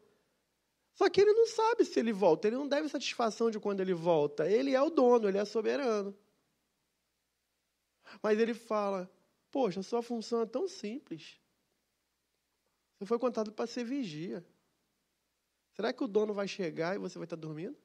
Só 0.98 1.08
que 1.08 1.20
ele 1.20 1.32
não 1.32 1.46
sabe 1.46 1.84
se 1.84 2.00
ele 2.00 2.12
volta, 2.12 2.48
ele 2.48 2.56
não 2.56 2.66
deve 2.66 2.88
satisfação 2.88 3.52
de 3.52 3.60
quando 3.60 3.78
ele 3.78 3.94
volta. 3.94 4.50
Ele 4.50 4.74
é 4.74 4.82
o 4.82 4.90
dono, 4.90 5.28
ele 5.28 5.38
é 5.38 5.44
soberano. 5.44 6.12
Mas 8.20 8.36
ele 8.36 8.52
fala: 8.52 9.08
Poxa, 9.48 9.80
sua 9.80 10.02
função 10.02 10.42
é 10.42 10.46
tão 10.46 10.66
simples. 10.66 11.40
Você 12.98 13.06
foi 13.06 13.16
contratado 13.16 13.54
para 13.54 13.68
ser 13.68 13.84
vigia. 13.84 14.44
Será 15.74 15.92
que 15.92 16.02
o 16.02 16.08
dono 16.08 16.34
vai 16.34 16.48
chegar 16.48 16.96
e 16.96 16.98
você 16.98 17.16
vai 17.16 17.26
estar 17.26 17.36
dormindo? 17.36 17.78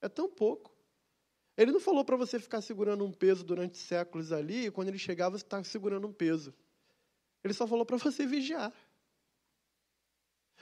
É 0.00 0.08
tão 0.08 0.30
pouco. 0.30 0.72
Ele 1.56 1.72
não 1.72 1.80
falou 1.80 2.04
para 2.04 2.16
você 2.16 2.38
ficar 2.38 2.60
segurando 2.60 3.04
um 3.04 3.10
peso 3.10 3.42
durante 3.42 3.78
séculos 3.78 4.30
ali, 4.30 4.66
e 4.66 4.70
quando 4.70 4.86
ele 4.86 4.98
chegava 4.98 5.36
você 5.36 5.44
está 5.44 5.60
segurando 5.64 6.06
um 6.06 6.12
peso. 6.12 6.54
Ele 7.42 7.52
só 7.52 7.66
falou 7.66 7.84
para 7.84 7.96
você 7.96 8.24
vigiar. 8.24 8.72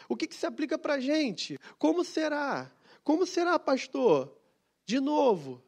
O 0.08 0.16
que, 0.16 0.26
que 0.26 0.34
se 0.34 0.44
aplica 0.44 0.78
para 0.78 0.94
a 0.94 1.00
gente? 1.00 1.58
Como 1.78 2.04
será? 2.04 2.70
Como 3.02 3.26
será, 3.26 3.58
pastor? 3.58 4.36
De 4.84 5.00
novo, 5.00 5.62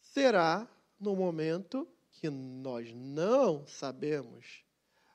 será 0.00 0.68
no 1.00 1.16
momento 1.16 1.88
que 2.10 2.28
nós 2.28 2.92
não 2.94 3.66
sabemos, 3.66 4.64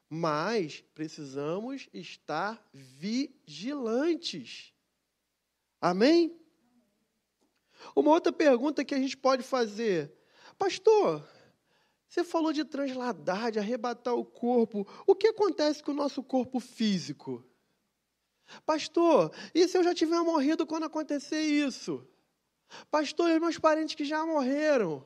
mas 0.10 0.84
precisamos 0.94 1.88
estar 1.94 2.68
vigilantes. 2.74 4.74
Amém? 5.80 6.36
Uma 7.96 8.12
outra 8.12 8.34
pergunta 8.34 8.84
que 8.84 8.96
a 8.96 9.00
gente 9.00 9.16
pode 9.16 9.44
fazer: 9.44 10.12
Pastor, 10.58 11.24
você 12.08 12.24
falou 12.24 12.52
de 12.52 12.66
transladar, 12.66 13.52
de 13.52 13.60
arrebatar 13.60 14.16
o 14.16 14.26
corpo. 14.26 14.88
O 15.06 15.16
que 15.16 15.28
acontece 15.28 15.84
com 15.84 15.92
o 15.92 15.96
nosso 15.96 16.24
corpo 16.24 16.60
físico? 16.60 17.46
Pastor, 18.66 19.32
e 19.54 19.68
se 19.68 19.78
eu 19.78 19.84
já 19.84 19.94
tiver 19.94 20.20
morrido 20.22 20.66
quando 20.66 20.86
acontecer 20.86 21.42
isso? 21.42 22.08
Pastor, 22.90 23.30
e 23.30 23.40
meus 23.40 23.58
parentes 23.58 23.96
que 23.96 24.06
já 24.06 24.26
morreram? 24.26 25.06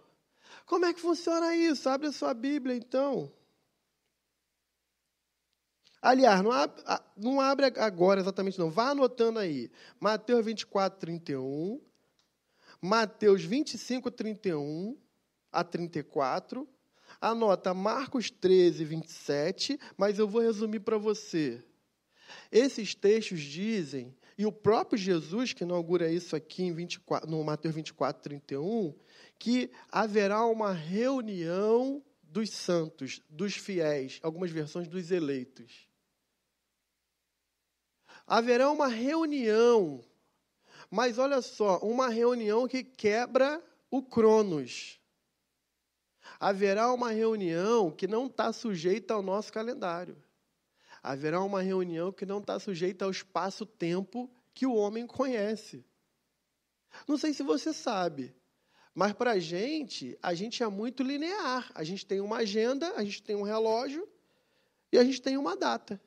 Como 0.66 0.86
é 0.86 0.94
que 0.94 1.02
funciona 1.02 1.56
isso? 1.56 1.90
Abre 1.90 2.08
a 2.08 2.12
sua 2.12 2.34
Bíblia, 2.34 2.76
então. 2.76 3.32
Aliás, 6.02 6.42
não 6.42 6.52
abre, 6.52 6.84
não 7.16 7.40
abre 7.40 7.66
agora 7.78 8.20
exatamente, 8.20 8.58
não. 8.58 8.72
Vá 8.72 8.90
anotando 8.90 9.38
aí. 9.38 9.72
Mateus 10.00 10.44
24, 10.44 11.00
31. 11.00 11.80
Mateus 12.82 13.44
25, 13.44 14.10
31 14.10 14.98
a 15.52 15.64
34. 15.64 16.68
Anota 17.20 17.74
Marcos 17.74 18.32
13, 18.32 18.84
27, 18.84 19.80
mas 19.96 20.18
eu 20.18 20.28
vou 20.28 20.42
resumir 20.42 20.80
para 20.80 20.98
você. 20.98 21.64
Esses 22.52 22.96
textos 22.96 23.42
dizem, 23.42 24.16
e 24.38 24.46
o 24.46 24.52
próprio 24.52 24.98
Jesus, 24.98 25.54
que 25.54 25.64
inaugura 25.64 26.12
isso 26.12 26.36
aqui 26.36 26.64
em 26.64 26.74
24, 26.74 27.30
no 27.30 27.44
Mateus 27.44 27.76
24, 27.76 28.22
31, 28.22 28.94
que 29.38 29.70
haverá 29.92 30.46
uma 30.46 30.72
reunião 30.72 32.04
dos 32.24 32.50
santos, 32.52 33.22
dos 33.30 33.56
fiéis, 33.56 34.20
algumas 34.24 34.52
versões 34.52 34.88
dos 34.88 35.12
eleitos. 35.12 35.88
Haverá 38.26 38.70
uma 38.72 38.88
reunião 38.88 40.04
mas 40.92 41.18
olha 41.18 41.42
só, 41.42 41.78
uma 41.78 42.10
reunião 42.10 42.68
que 42.68 42.84
quebra 42.84 43.64
o 43.90 44.04
Cronos. 44.04 45.00
Haverá 46.38 46.92
uma 46.92 47.12
reunião 47.12 47.90
que 47.90 48.08
não 48.08 48.28
está 48.28 48.52
sujeita 48.52 49.14
ao 49.14 49.22
nosso 49.22 49.54
calendário. 49.54 50.22
Haverá 51.02 51.42
uma 51.44 51.62
reunião 51.62 52.12
que 52.12 52.26
não 52.26 52.40
está 52.40 52.60
sujeita 52.60 53.06
ao 53.06 53.12
espaço-tempo 53.12 54.30
que 54.54 54.66
o 54.66 54.76
homem 54.76 55.08
conhece. 55.08 55.86
Não 57.08 57.18
sei 57.18 57.34
se 57.34 57.42
você 57.42 57.74
sabe, 57.74 58.36
mas 58.94 59.14
para 59.14 59.32
a 59.32 59.40
gente, 59.40 60.18
a 60.22 60.34
gente 60.34 60.62
é 60.62 60.68
muito 60.68 61.02
linear. 61.02 61.72
A 61.74 61.84
gente 61.84 62.06
tem 62.06 62.20
uma 62.20 62.38
agenda, 62.38 62.94
a 62.96 63.04
gente 63.04 63.24
tem 63.24 63.36
um 63.36 63.44
relógio 63.44 64.08
e 64.92 64.98
a 64.98 65.04
gente 65.04 65.22
tem 65.22 65.38
uma 65.38 65.56
data. 65.56 66.02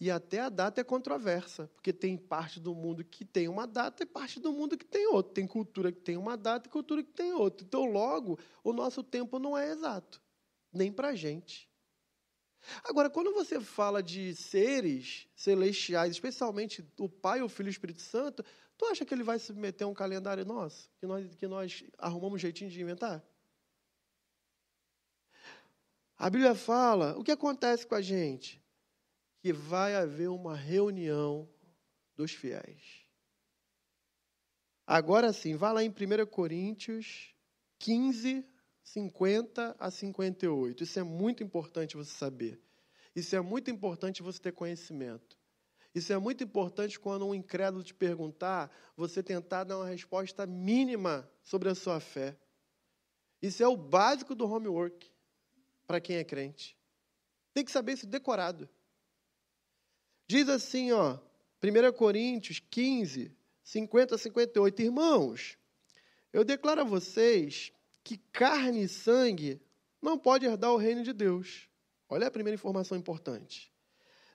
E 0.00 0.10
até 0.10 0.40
a 0.40 0.48
data 0.48 0.80
é 0.80 0.84
controversa, 0.84 1.68
porque 1.74 1.92
tem 1.92 2.16
parte 2.16 2.58
do 2.58 2.74
mundo 2.74 3.04
que 3.04 3.24
tem 3.24 3.48
uma 3.48 3.66
data 3.66 4.02
e 4.02 4.06
parte 4.06 4.40
do 4.40 4.52
mundo 4.52 4.78
que 4.78 4.84
tem 4.84 5.06
outra. 5.08 5.34
Tem 5.34 5.46
cultura 5.46 5.92
que 5.92 6.00
tem 6.00 6.16
uma 6.16 6.36
data 6.36 6.68
e 6.68 6.72
cultura 6.72 7.02
que 7.02 7.12
tem 7.12 7.32
outra. 7.32 7.66
Então, 7.66 7.84
logo, 7.84 8.38
o 8.62 8.72
nosso 8.72 9.02
tempo 9.02 9.38
não 9.38 9.58
é 9.58 9.70
exato, 9.70 10.22
nem 10.72 10.92
para 10.92 11.08
a 11.08 11.14
gente. 11.14 11.68
Agora, 12.84 13.10
quando 13.10 13.32
você 13.32 13.60
fala 13.60 14.02
de 14.02 14.34
seres 14.34 15.28
celestiais, 15.34 16.12
especialmente 16.12 16.84
o 16.98 17.08
Pai, 17.08 17.42
o 17.42 17.48
Filho 17.48 17.68
e 17.68 17.70
o 17.70 17.72
Espírito 17.72 18.02
Santo, 18.02 18.44
tu 18.76 18.86
acha 18.86 19.04
que 19.04 19.12
ele 19.12 19.22
vai 19.22 19.38
submeter 19.38 19.86
a 19.86 19.90
um 19.90 19.94
calendário 19.94 20.44
nosso? 20.44 20.90
Que 20.98 21.06
nós, 21.06 21.34
que 21.34 21.46
nós 21.46 21.84
arrumamos 21.98 22.34
um 22.34 22.38
jeitinho 22.38 22.70
de 22.70 22.80
inventar? 22.80 23.22
A 26.16 26.30
Bíblia 26.30 26.54
fala, 26.54 27.18
o 27.18 27.24
que 27.24 27.32
acontece 27.32 27.86
com 27.86 27.94
a 27.94 28.00
gente? 28.00 28.62
Que 29.40 29.52
vai 29.52 29.94
haver 29.94 30.28
uma 30.28 30.56
reunião 30.56 31.48
dos 32.16 32.32
fiéis. 32.32 33.04
Agora 34.86 35.32
sim, 35.32 35.56
vá 35.56 35.72
lá 35.72 35.82
em 35.82 35.88
1 35.88 36.26
Coríntios 36.26 37.34
15, 37.78 38.44
50 38.84 39.74
a 39.78 39.90
58. 39.90 40.84
Isso 40.84 41.00
é 41.00 41.02
muito 41.02 41.42
importante 41.42 41.96
você 41.96 42.12
saber. 42.12 42.60
Isso 43.16 43.34
é 43.34 43.40
muito 43.40 43.70
importante 43.70 44.22
você 44.22 44.38
ter 44.38 44.52
conhecimento. 44.52 45.36
Isso 45.94 46.12
é 46.12 46.18
muito 46.18 46.44
importante 46.44 46.98
quando 46.98 47.26
um 47.26 47.34
incrédulo 47.34 47.82
te 47.82 47.94
perguntar, 47.94 48.70
você 48.96 49.22
tentar 49.22 49.64
dar 49.64 49.78
uma 49.78 49.88
resposta 49.88 50.44
mínima 50.44 51.28
sobre 51.42 51.68
a 51.68 51.74
sua 51.74 52.00
fé. 52.00 52.36
Isso 53.40 53.62
é 53.62 53.68
o 53.68 53.76
básico 53.76 54.34
do 54.34 54.44
homework 54.44 55.10
para 55.86 56.00
quem 56.00 56.16
é 56.16 56.24
crente. 56.24 56.76
Tem 57.52 57.64
que 57.64 57.70
saber 57.70 57.92
isso 57.92 58.06
decorado. 58.06 58.68
Diz 60.26 60.48
assim, 60.48 60.90
ó, 60.92 61.18
1 61.62 61.92
Coríntios 61.92 62.58
15, 62.58 63.30
50 63.62 64.14
a 64.16 64.18
58. 64.18 64.82
Irmãos, 64.82 65.56
eu 66.32 66.44
declaro 66.44 66.80
a 66.80 66.84
vocês 66.84 67.72
que 68.04 68.18
carne 68.30 68.84
e 68.84 68.88
sangue 68.88 69.60
não 70.00 70.18
pode 70.18 70.44
herdar 70.44 70.70
o 70.70 70.76
reino 70.76 71.02
de 71.02 71.14
Deus. 71.14 71.66
Olha 72.08 72.26
a 72.26 72.30
primeira 72.30 72.54
informação 72.54 72.96
importante. 72.96 73.72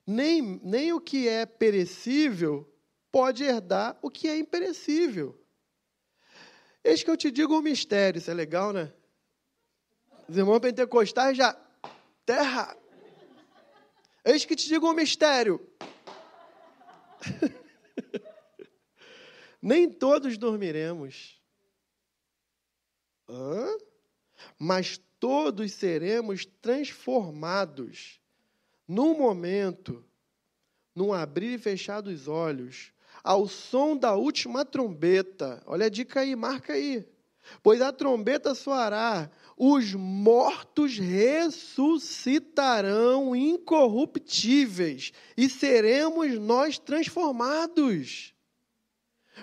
Nem, 0.05 0.60
nem 0.63 0.91
o 0.91 0.99
que 0.99 1.29
é 1.29 1.45
perecível 1.45 2.67
pode 3.12 3.43
herdar 3.43 3.97
o 4.01 4.10
que 4.10 4.27
é 4.27 4.38
imperecível. 4.38 5.39
Eis 6.84 7.03
que 7.03 7.12
eu 7.12 7.15
te 7.15 7.29
digo 7.29 7.55
um 7.55 7.62
mistério, 7.62 8.17
isso 8.17 8.32
é 8.32 8.34
legal, 8.34 8.73
né? 8.73 8.91
Os 10.27 10.36
irmãos 10.36 10.60
pentecostais 10.60 11.38
já. 11.38 11.55
Terra! 12.25 12.75
Eis 14.25 14.45
que 14.45 14.55
te 14.55 14.67
digo 14.67 14.89
um 14.89 14.93
mistério. 14.93 15.62
Nem 19.62 19.91
todos 19.91 20.38
dormiremos. 20.38 21.38
Hã? 23.29 23.77
Mas 24.57 24.99
todos 25.19 25.73
seremos 25.73 26.45
transformados 26.61 28.21
num 28.87 29.17
momento, 29.17 30.05
num 30.95 31.11
abrir 31.13 31.53
e 31.53 31.59
fechar 31.59 32.01
dos 32.01 32.27
olhos, 32.27 32.91
ao 33.23 33.47
som 33.47 33.95
da 33.95 34.15
última 34.15 34.65
trombeta. 34.65 35.61
Olha 35.65 35.85
a 35.85 35.89
dica 35.89 36.19
aí, 36.21 36.35
marca 36.35 36.73
aí. 36.73 37.07
Pois 37.61 37.81
a 37.81 37.91
trombeta 37.91 38.55
soará, 38.55 39.29
os 39.57 39.93
mortos 39.93 40.97
ressuscitarão 40.97 43.35
incorruptíveis 43.35 45.11
e 45.35 45.49
seremos 45.49 46.39
nós 46.39 46.79
transformados. 46.79 48.33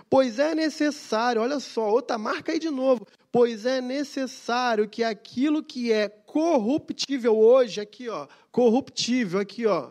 Pois 0.09 0.39
é 0.39 0.55
necessário, 0.55 1.43
olha 1.43 1.61
só, 1.61 1.91
outra 1.91 2.17
marca 2.19 2.53
aí 2.53 2.59
de 2.59 2.71
novo. 2.71 3.07
Pois 3.31 3.67
é 3.67 3.79
necessário 3.81 4.89
que 4.89 5.05
aquilo 5.05 5.63
que 5.63 5.93
é 5.93 6.09
corruptível 6.09 7.39
hoje, 7.39 7.81
aqui 7.81 8.09
ó, 8.09 8.27
corruptível, 8.51 9.39
aqui 9.41 9.67
ó, 9.67 9.91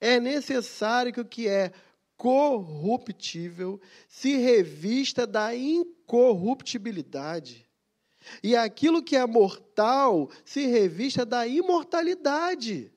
é 0.00 0.18
necessário 0.18 1.12
que 1.12 1.20
o 1.20 1.24
que 1.24 1.46
é 1.48 1.70
corruptível 2.16 3.80
se 4.08 4.36
revista 4.36 5.24
da 5.26 5.54
incorruptibilidade 5.54 7.68
e 8.42 8.56
aquilo 8.56 9.02
que 9.02 9.16
é 9.16 9.26
mortal 9.26 10.30
se 10.44 10.66
revista 10.66 11.24
da 11.24 11.46
imortalidade. 11.46 12.92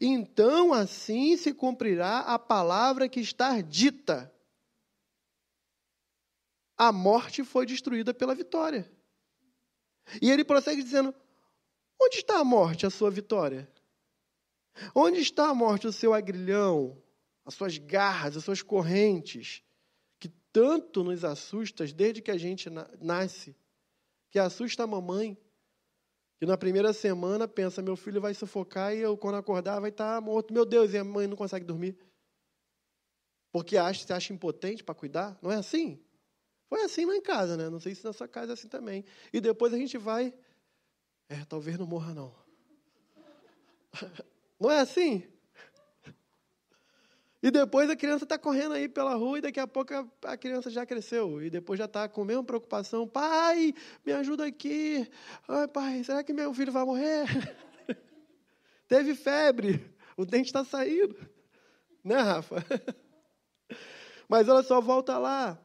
Então, 0.00 0.72
assim 0.72 1.36
se 1.36 1.52
cumprirá 1.52 2.20
a 2.20 2.38
palavra 2.38 3.08
que 3.08 3.20
está 3.20 3.60
dita. 3.60 4.32
A 6.78 6.92
morte 6.92 7.44
foi 7.44 7.66
destruída 7.66 8.14
pela 8.14 8.34
vitória. 8.34 8.90
E 10.22 10.30
ele 10.30 10.44
prossegue 10.44 10.82
dizendo: 10.82 11.14
Onde 12.00 12.18
está 12.18 12.38
a 12.38 12.44
morte, 12.44 12.86
a 12.86 12.90
sua 12.90 13.10
vitória? 13.10 13.68
Onde 14.94 15.18
está 15.18 15.48
a 15.48 15.54
morte, 15.54 15.88
o 15.88 15.92
seu 15.92 16.14
agrilhão, 16.14 16.96
as 17.44 17.54
suas 17.54 17.76
garras, 17.76 18.36
as 18.36 18.44
suas 18.44 18.62
correntes, 18.62 19.62
que 20.20 20.28
tanto 20.52 21.02
nos 21.02 21.24
assustas 21.24 21.92
desde 21.92 22.22
que 22.22 22.30
a 22.30 22.38
gente 22.38 22.70
nasce? 23.00 23.56
que 24.30 24.38
assusta 24.38 24.84
a 24.84 24.86
mamãe, 24.86 25.36
que 26.38 26.46
na 26.46 26.56
primeira 26.56 26.92
semana 26.92 27.48
pensa, 27.48 27.82
meu 27.82 27.96
filho 27.96 28.20
vai 28.20 28.34
sufocar 28.34 28.94
e 28.94 28.98
eu, 28.98 29.16
quando 29.16 29.36
acordar, 29.36 29.80
vai 29.80 29.90
estar 29.90 30.20
morto. 30.20 30.54
Meu 30.54 30.64
Deus, 30.64 30.92
e 30.92 30.98
a 30.98 31.04
mãe 31.04 31.26
não 31.26 31.36
consegue 31.36 31.64
dormir. 31.64 31.98
Porque 33.50 33.76
acha, 33.76 34.06
se 34.06 34.12
acha 34.12 34.32
impotente 34.32 34.84
para 34.84 34.94
cuidar. 34.94 35.36
Não 35.42 35.50
é 35.50 35.56
assim? 35.56 36.00
Foi 36.68 36.82
assim 36.82 37.06
lá 37.06 37.16
em 37.16 37.22
casa, 37.22 37.56
né? 37.56 37.70
Não 37.70 37.80
sei 37.80 37.94
se 37.94 38.04
na 38.04 38.12
sua 38.12 38.28
casa 38.28 38.52
é 38.52 38.54
assim 38.54 38.68
também. 38.68 39.04
E 39.32 39.40
depois 39.40 39.72
a 39.72 39.78
gente 39.78 39.96
vai. 39.96 40.34
É, 41.28 41.44
talvez 41.44 41.78
não 41.78 41.86
morra, 41.86 42.14
não. 42.14 42.34
Não 44.60 44.70
é 44.70 44.80
assim? 44.80 45.22
E 47.40 47.50
depois 47.50 47.88
a 47.88 47.94
criança 47.94 48.24
está 48.24 48.36
correndo 48.36 48.74
aí 48.74 48.88
pela 48.88 49.14
rua 49.14 49.38
e 49.38 49.40
daqui 49.40 49.60
a 49.60 49.66
pouco 49.66 49.94
a, 50.24 50.36
criança 50.36 50.68
já 50.70 50.84
cresceu. 50.84 51.40
E 51.40 51.48
depois 51.48 51.78
já 51.78 51.84
está 51.84 52.08
com 52.08 52.22
a 52.22 52.24
mesma 52.24 52.42
preocupação. 52.42 53.06
Pai, 53.06 53.72
me 54.04 54.12
ajuda 54.12 54.44
aqui. 54.46 55.08
Ai, 55.46 55.68
pai, 55.68 56.02
será 56.02 56.24
que 56.24 56.32
meu 56.32 56.52
filho 56.52 56.72
vai 56.72 56.84
morrer? 56.84 57.26
Teve 58.88 59.14
febre. 59.14 59.88
O 60.16 60.26
dente 60.26 60.46
está 60.46 60.64
saindo. 60.64 61.16
Né, 62.02 62.16
Rafa? 62.16 62.56
Mas 64.28 64.48
olha 64.48 64.64
só, 64.64 64.80
volta 64.80 65.16
lá. 65.16 65.56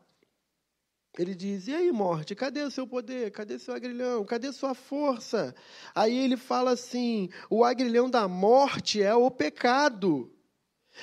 Ele 1.18 1.36
diz: 1.36 1.68
E 1.68 1.76
aí, 1.76 1.92
morte, 1.92 2.34
cadê 2.34 2.64
o 2.64 2.72
seu 2.72 2.88
poder? 2.88 3.32
Cadê 3.32 3.60
seu 3.60 3.74
agrilhão? 3.74 4.26
Cadê 4.26 4.52
sua 4.52 4.74
força? 4.74 5.54
Aí 5.94 6.18
ele 6.18 6.36
fala 6.36 6.72
assim: 6.72 7.30
o 7.50 7.64
agrilhão 7.64 8.10
da 8.10 8.28
morte 8.28 9.02
é 9.02 9.14
o 9.14 9.30
pecado. 9.30 10.32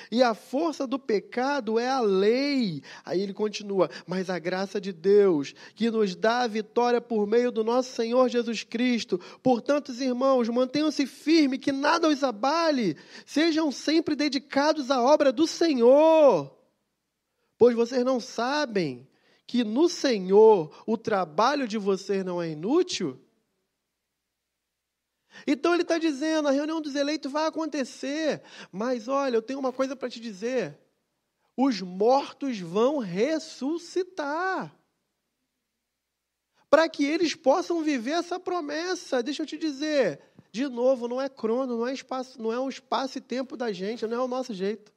E 0.09 0.23
a 0.23 0.33
força 0.33 0.87
do 0.87 0.97
pecado 0.97 1.77
é 1.77 1.87
a 1.87 2.01
lei. 2.01 2.83
Aí 3.05 3.21
ele 3.21 3.33
continua: 3.33 3.89
Mas 4.05 4.29
a 4.29 4.37
graça 4.37 4.81
de 4.81 4.91
Deus, 4.91 5.53
que 5.75 5.89
nos 5.89 6.13
dá 6.13 6.41
a 6.41 6.47
vitória 6.47 6.99
por 6.99 7.25
meio 7.25 7.49
do 7.49 7.63
nosso 7.63 7.93
Senhor 7.93 8.27
Jesus 8.27 8.63
Cristo. 8.63 9.17
Portanto, 9.41 9.93
irmãos, 9.93 10.49
mantenham-se 10.49 11.05
firmes, 11.05 11.59
que 11.59 11.71
nada 11.71 12.09
os 12.09 12.21
abale. 12.21 12.97
Sejam 13.25 13.71
sempre 13.71 14.13
dedicados 14.13 14.91
à 14.91 15.01
obra 15.01 15.31
do 15.31 15.47
Senhor. 15.47 16.53
Pois 17.57 17.75
vocês 17.75 18.03
não 18.03 18.19
sabem 18.19 19.07
que 19.51 19.65
no 19.65 19.89
Senhor 19.89 20.73
o 20.87 20.97
trabalho 20.97 21.67
de 21.67 21.77
vocês 21.77 22.23
não 22.23 22.41
é 22.41 22.51
inútil? 22.51 23.19
Então 25.45 25.73
ele 25.73 25.81
está 25.81 25.97
dizendo: 25.97 26.47
a 26.47 26.51
reunião 26.51 26.79
dos 26.79 26.95
eleitos 26.95 27.29
vai 27.29 27.47
acontecer, 27.47 28.41
mas 28.71 29.09
olha, 29.09 29.35
eu 29.35 29.41
tenho 29.41 29.59
uma 29.59 29.73
coisa 29.73 29.93
para 29.93 30.09
te 30.09 30.21
dizer: 30.21 30.79
os 31.57 31.81
mortos 31.81 32.61
vão 32.61 32.99
ressuscitar. 32.99 34.73
Para 36.69 36.87
que 36.87 37.03
eles 37.03 37.35
possam 37.35 37.83
viver 37.83 38.11
essa 38.11 38.39
promessa. 38.39 39.21
Deixa 39.21 39.43
eu 39.43 39.45
te 39.45 39.57
dizer, 39.57 40.21
de 40.49 40.65
novo, 40.69 41.09
não 41.09 41.21
é 41.21 41.27
crono, 41.27 41.75
não 41.75 41.85
é 41.85 41.93
espaço, 41.93 42.41
não 42.41 42.53
é 42.53 42.59
o 42.59 42.69
espaço 42.69 43.17
e 43.17 43.21
tempo 43.21 43.57
da 43.57 43.73
gente, 43.73 44.07
não 44.07 44.15
é 44.15 44.21
o 44.21 44.29
nosso 44.29 44.53
jeito. 44.53 44.93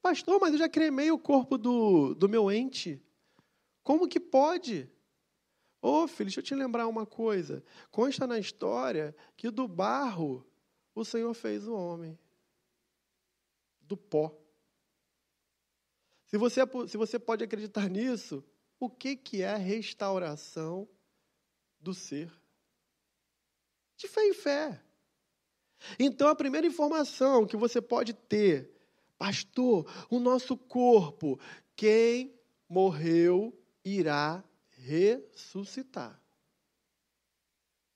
Pastor, 0.00 0.40
mas 0.40 0.54
eu 0.54 0.58
já 0.58 0.68
cremei 0.68 1.10
o 1.10 1.18
corpo 1.18 1.58
do, 1.58 2.14
do 2.14 2.26
meu 2.26 2.50
ente. 2.50 3.02
Como 3.88 4.06
que 4.06 4.20
pode? 4.20 4.86
Ô 5.80 6.02
oh, 6.02 6.06
filho, 6.06 6.26
deixa 6.26 6.40
eu 6.40 6.44
te 6.44 6.54
lembrar 6.54 6.86
uma 6.86 7.06
coisa. 7.06 7.64
Consta 7.90 8.26
na 8.26 8.38
história 8.38 9.16
que 9.34 9.50
do 9.50 9.66
barro 9.66 10.46
o 10.94 11.06
Senhor 11.06 11.32
fez 11.32 11.66
o 11.66 11.72
homem. 11.72 12.18
Do 13.80 13.96
pó. 13.96 14.38
Se 16.26 16.36
você, 16.36 16.60
se 16.86 16.98
você 16.98 17.18
pode 17.18 17.42
acreditar 17.42 17.88
nisso, 17.88 18.44
o 18.78 18.90
que, 18.90 19.16
que 19.16 19.40
é 19.40 19.52
a 19.52 19.56
restauração 19.56 20.86
do 21.80 21.94
ser? 21.94 22.30
De 23.96 24.06
fé 24.06 24.22
em 24.26 24.34
fé. 24.34 24.84
Então, 25.98 26.28
a 26.28 26.36
primeira 26.36 26.66
informação 26.66 27.46
que 27.46 27.56
você 27.56 27.80
pode 27.80 28.12
ter, 28.12 28.70
pastor, 29.16 29.90
o 30.10 30.20
nosso 30.20 30.58
corpo, 30.58 31.40
quem 31.74 32.38
morreu 32.68 33.57
irá 33.84 34.42
ressuscitar. 34.70 36.20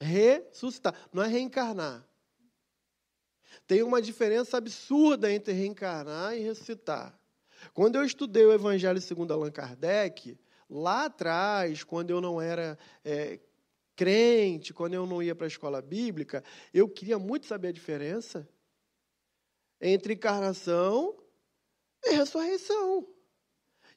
Ressuscitar, 0.01 0.95
não 1.13 1.23
é 1.23 1.29
reencarnar. 1.29 2.07
Tem 3.67 3.83
uma 3.83 4.03
diferença 4.03 4.57
absurda 4.57 5.33
entre 5.33 5.53
reencarnar 5.53 6.37
e 6.37 6.41
ressuscitar. 6.41 7.19
Quando 7.73 7.97
eu 7.97 8.05
estudei 8.05 8.45
o 8.45 8.53
Evangelho 8.53 9.01
segundo 9.01 9.33
Allan 9.33 9.51
Kardec, 9.51 10.39
lá 10.69 11.05
atrás, 11.05 11.85
quando 11.85 12.11
eu 12.11 12.21
não 12.21 12.41
era 12.41 12.79
é, 13.05 13.39
crente, 13.95 14.75
quando 14.75 14.95
eu 14.95 15.07
não 15.07 15.23
ia 15.23 15.35
para 15.35 15.47
a 15.47 15.49
escola 15.49 15.81
bíblica, 15.81 16.43
eu 16.73 16.89
queria 16.89 17.19
muito 17.19 17.47
saber 17.47 17.69
a 17.69 17.73
diferença 17.73 18.49
entre 19.81 20.15
encarnação 20.15 21.17
e 22.05 22.15
ressurreição. 22.15 23.07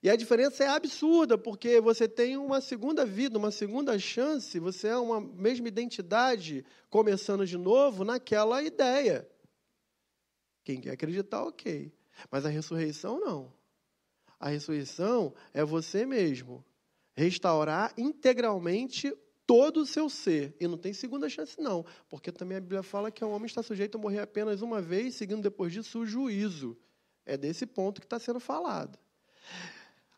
E 0.05 0.09
a 0.11 0.15
diferença 0.15 0.63
é 0.63 0.67
absurda, 0.67 1.35
porque 1.35 1.81
você 1.81 2.07
tem 2.07 2.37
uma 2.37 2.61
segunda 2.61 3.03
vida, 3.03 3.39
uma 3.39 3.49
segunda 3.49 3.97
chance, 3.97 4.59
você 4.59 4.89
é 4.89 4.97
uma 4.97 5.19
mesma 5.19 5.67
identidade 5.67 6.63
começando 6.91 7.43
de 7.43 7.57
novo 7.57 8.03
naquela 8.03 8.61
ideia. 8.61 9.27
Quem 10.63 10.79
quer 10.79 10.91
acreditar, 10.91 11.43
ok. 11.43 11.91
Mas 12.29 12.45
a 12.45 12.49
ressurreição, 12.49 13.19
não. 13.19 13.51
A 14.39 14.49
ressurreição 14.49 15.33
é 15.51 15.65
você 15.65 16.05
mesmo 16.05 16.63
restaurar 17.15 17.91
integralmente 17.97 19.11
todo 19.47 19.77
o 19.77 19.87
seu 19.87 20.07
ser. 20.07 20.55
E 20.59 20.67
não 20.67 20.77
tem 20.77 20.93
segunda 20.93 21.27
chance, 21.27 21.59
não. 21.59 21.83
Porque 22.07 22.31
também 22.31 22.59
a 22.59 22.61
Bíblia 22.61 22.83
fala 22.83 23.09
que 23.09 23.25
o 23.25 23.29
homem 23.31 23.47
está 23.47 23.63
sujeito 23.63 23.97
a 23.97 24.01
morrer 24.01 24.19
apenas 24.19 24.61
uma 24.61 24.79
vez, 24.79 25.15
seguindo 25.15 25.41
depois 25.41 25.73
disso 25.73 26.01
o 26.01 26.05
juízo. 26.05 26.77
É 27.25 27.35
desse 27.35 27.65
ponto 27.65 27.99
que 27.99 28.05
está 28.05 28.19
sendo 28.19 28.39
falado. 28.39 28.99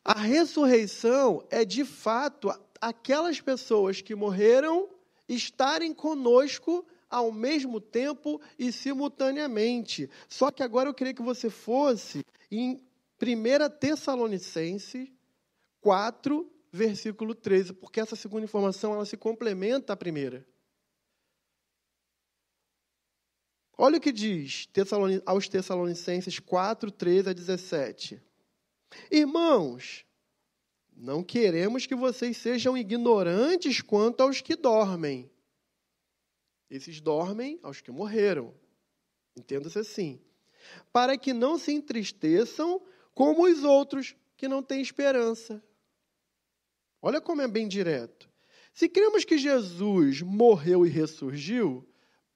A 0.08 0.22
ressurreição 0.22 1.46
é, 1.50 1.65
de 1.65 1.84
fato, 1.84 2.50
aquelas 2.80 3.41
pessoas 3.41 4.00
que 4.00 4.15
morreram 4.15 4.88
estarem 5.28 5.93
conosco 5.93 6.88
ao 7.10 7.30
mesmo 7.30 7.82
tempo 7.82 8.39
e 8.58 8.72
simultaneamente. 8.72 10.10
Só 10.30 10.50
que 10.50 10.63
agora 10.63 10.88
eu 10.88 10.93
queria 10.93 11.13
que 11.13 11.22
você 11.22 11.50
fosse 11.50 12.24
em 12.50 12.82
1 13.22 13.78
Tessalonicenses 13.82 15.10
4, 15.82 16.50
versículo 16.72 17.36
13, 17.36 17.74
porque 17.74 18.00
essa 18.00 18.15
segunda 18.15 18.46
informação 18.46 18.93
ela 18.93 19.06
se 19.06 19.17
complementa 19.17 19.91
à 19.91 19.98
primeira. 19.98 20.48
Olha 23.78 23.98
o 23.98 24.02
que 24.02 24.13
diz 24.13 24.70
aos 25.26 25.50
Tessalonicenses 25.50 26.39
4, 26.39 26.91
13 26.91 27.30
a 27.30 27.34
17. 27.34 28.26
Irmãos, 29.12 30.06
não 30.95 31.23
queremos 31.23 31.86
que 31.86 31.95
vocês 31.95 32.38
sejam 32.38 32.78
ignorantes 32.78 33.82
quanto 33.82 34.21
aos 34.21 34.41
que 34.41 34.56
dormem. 34.56 35.30
Esses 36.69 37.00
dormem 37.00 37.60
aos 37.63 37.82
que 37.82 37.91
morreram. 37.91 38.54
Entenda-se 39.36 39.80
assim. 39.80 40.19
Para 40.91 41.17
que 41.17 41.34
não 41.34 41.58
se 41.58 41.71
entristeçam 41.71 42.82
como 43.13 43.45
os 43.45 43.63
outros 43.63 44.15
que 44.36 44.47
não 44.47 44.62
têm 44.62 44.82
esperança. 44.82 45.63
Olha 47.02 47.21
como 47.21 47.41
é 47.41 47.47
bem 47.47 47.67
direto. 47.67 48.30
Se 48.73 48.89
cremos 48.89 49.23
que 49.23 49.38
Jesus 49.38 50.21
morreu 50.21 50.86
e 50.86 50.89
ressurgiu, 50.89 51.88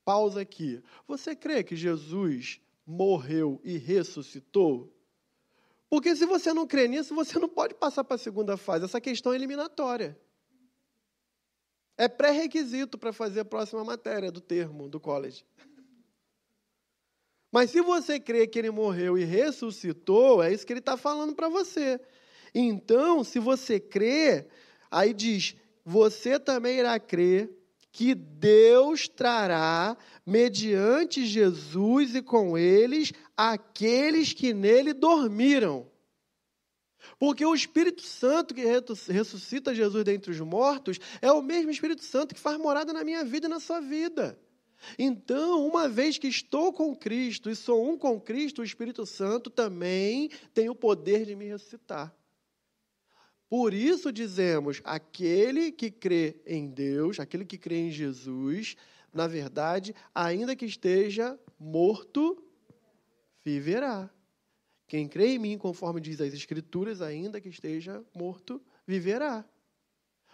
pausa 0.06 0.42
aqui. 0.42 0.82
Você 1.08 1.36
crê 1.36 1.64
que 1.64 1.76
Jesus 1.76 2.62
morreu 2.86 3.60
e 3.64 3.78
ressuscitou? 3.78 4.92
Porque 5.92 6.16
se 6.16 6.26
você 6.26 6.54
não 6.54 6.66
crê 6.66 6.88
nisso, 6.88 7.14
você 7.14 7.38
não 7.38 7.50
pode 7.50 7.74
passar 7.74 8.06
para 8.06 8.16
a 8.16 8.18
segunda 8.18 8.56
fase. 8.56 8.86
Essa 8.86 9.02
questão 9.02 9.34
é 9.34 9.36
eliminatória. 9.36 10.18
É 11.98 12.08
pré-requisito 12.08 12.98
para 12.98 13.12
fazer 13.12 13.42
a 13.42 13.46
próxima 13.46 13.84
matéria 13.84 14.32
do 14.32 14.40
termo 14.40 14.88
do 14.88 15.02
college. 15.02 15.46
Mas 17.52 17.72
se 17.72 17.82
você 17.82 18.22
crê 18.22 18.48
que 18.48 18.58
ele 18.58 18.72
morreu 18.72 19.18
e 19.18 19.26
ressuscitou, 19.26 20.42
é 20.42 20.54
isso 20.54 20.66
que 20.66 20.72
ele 20.72 20.80
está 20.80 20.96
falando 20.96 21.36
para 21.36 21.50
você. 21.50 22.00
Então, 22.56 23.22
se 23.22 23.38
você 23.38 23.78
crê, 23.78 24.48
aí 24.90 25.14
diz: 25.14 25.58
você 25.84 26.40
também 26.40 26.80
irá 26.80 26.98
crer 27.02 27.50
que 27.92 28.16
Deus 28.16 29.10
trará, 29.10 29.98
mediante 30.26 31.26
Jesus 31.26 32.16
e 32.16 32.22
com 32.22 32.58
eles, 32.58 33.12
aqueles 33.36 34.34
que 34.34 34.54
nele 34.54 34.94
dormiram. 34.94 35.90
Porque 37.18 37.46
o 37.46 37.56
Espírito 37.56 38.02
Santo 38.02 38.54
que 38.54 38.64
ressuscita 39.08 39.74
Jesus 39.74 40.04
dentre 40.04 40.32
os 40.32 40.40
mortos 40.40 41.00
é 41.22 41.32
o 41.32 41.42
mesmo 41.42 41.72
Espírito 41.72 42.04
Santo 42.04 42.36
que 42.36 42.42
faz 42.42 42.58
morada 42.58 42.94
na 42.94 43.04
minha 43.04 43.24
vida 43.24 43.48
e 43.48 43.50
na 43.50 43.60
sua 43.60 43.80
vida. 43.80 44.40
Então, 44.98 45.66
uma 45.68 45.88
vez 45.88 46.18
que 46.18 46.28
estou 46.28 46.74
com 46.74 46.96
Cristo 46.96 47.50
e 47.50 47.56
sou 47.56 47.88
um 47.88 47.98
com 47.98 48.20
Cristo, 48.20 48.62
o 48.62 48.66
Espírito 48.66 49.06
Santo 49.06 49.50
também 49.50 50.30
tem 50.54 50.70
o 50.70 50.76
poder 50.76 51.26
de 51.26 51.36
me 51.36 51.46
ressuscitar. 51.46 52.16
Por 53.48 53.74
isso 53.74 54.12
dizemos: 54.12 54.82
aquele 54.84 55.72
que 55.72 55.92
crê 55.92 56.42
em 56.46 56.68
Deus, 56.68 57.20
aquele 57.20 57.46
que 57.46 57.58
crê 57.58 57.80
em 57.80 57.92
Jesus, 57.92 58.76
na 59.14 59.28
verdade, 59.28 59.94
ainda 60.16 60.56
que 60.56 60.66
esteja 60.66 61.38
morto, 61.60 62.44
viverá. 63.44 64.10
Quem 64.88 65.08
crê 65.08 65.36
em 65.36 65.40
mim, 65.40 65.58
conforme 65.58 66.02
diz 66.02 66.20
as 66.20 66.34
Escrituras, 66.34 67.02
ainda 67.02 67.40
que 67.40 67.50
esteja 67.50 68.04
morto, 68.14 68.62
viverá. 68.86 69.46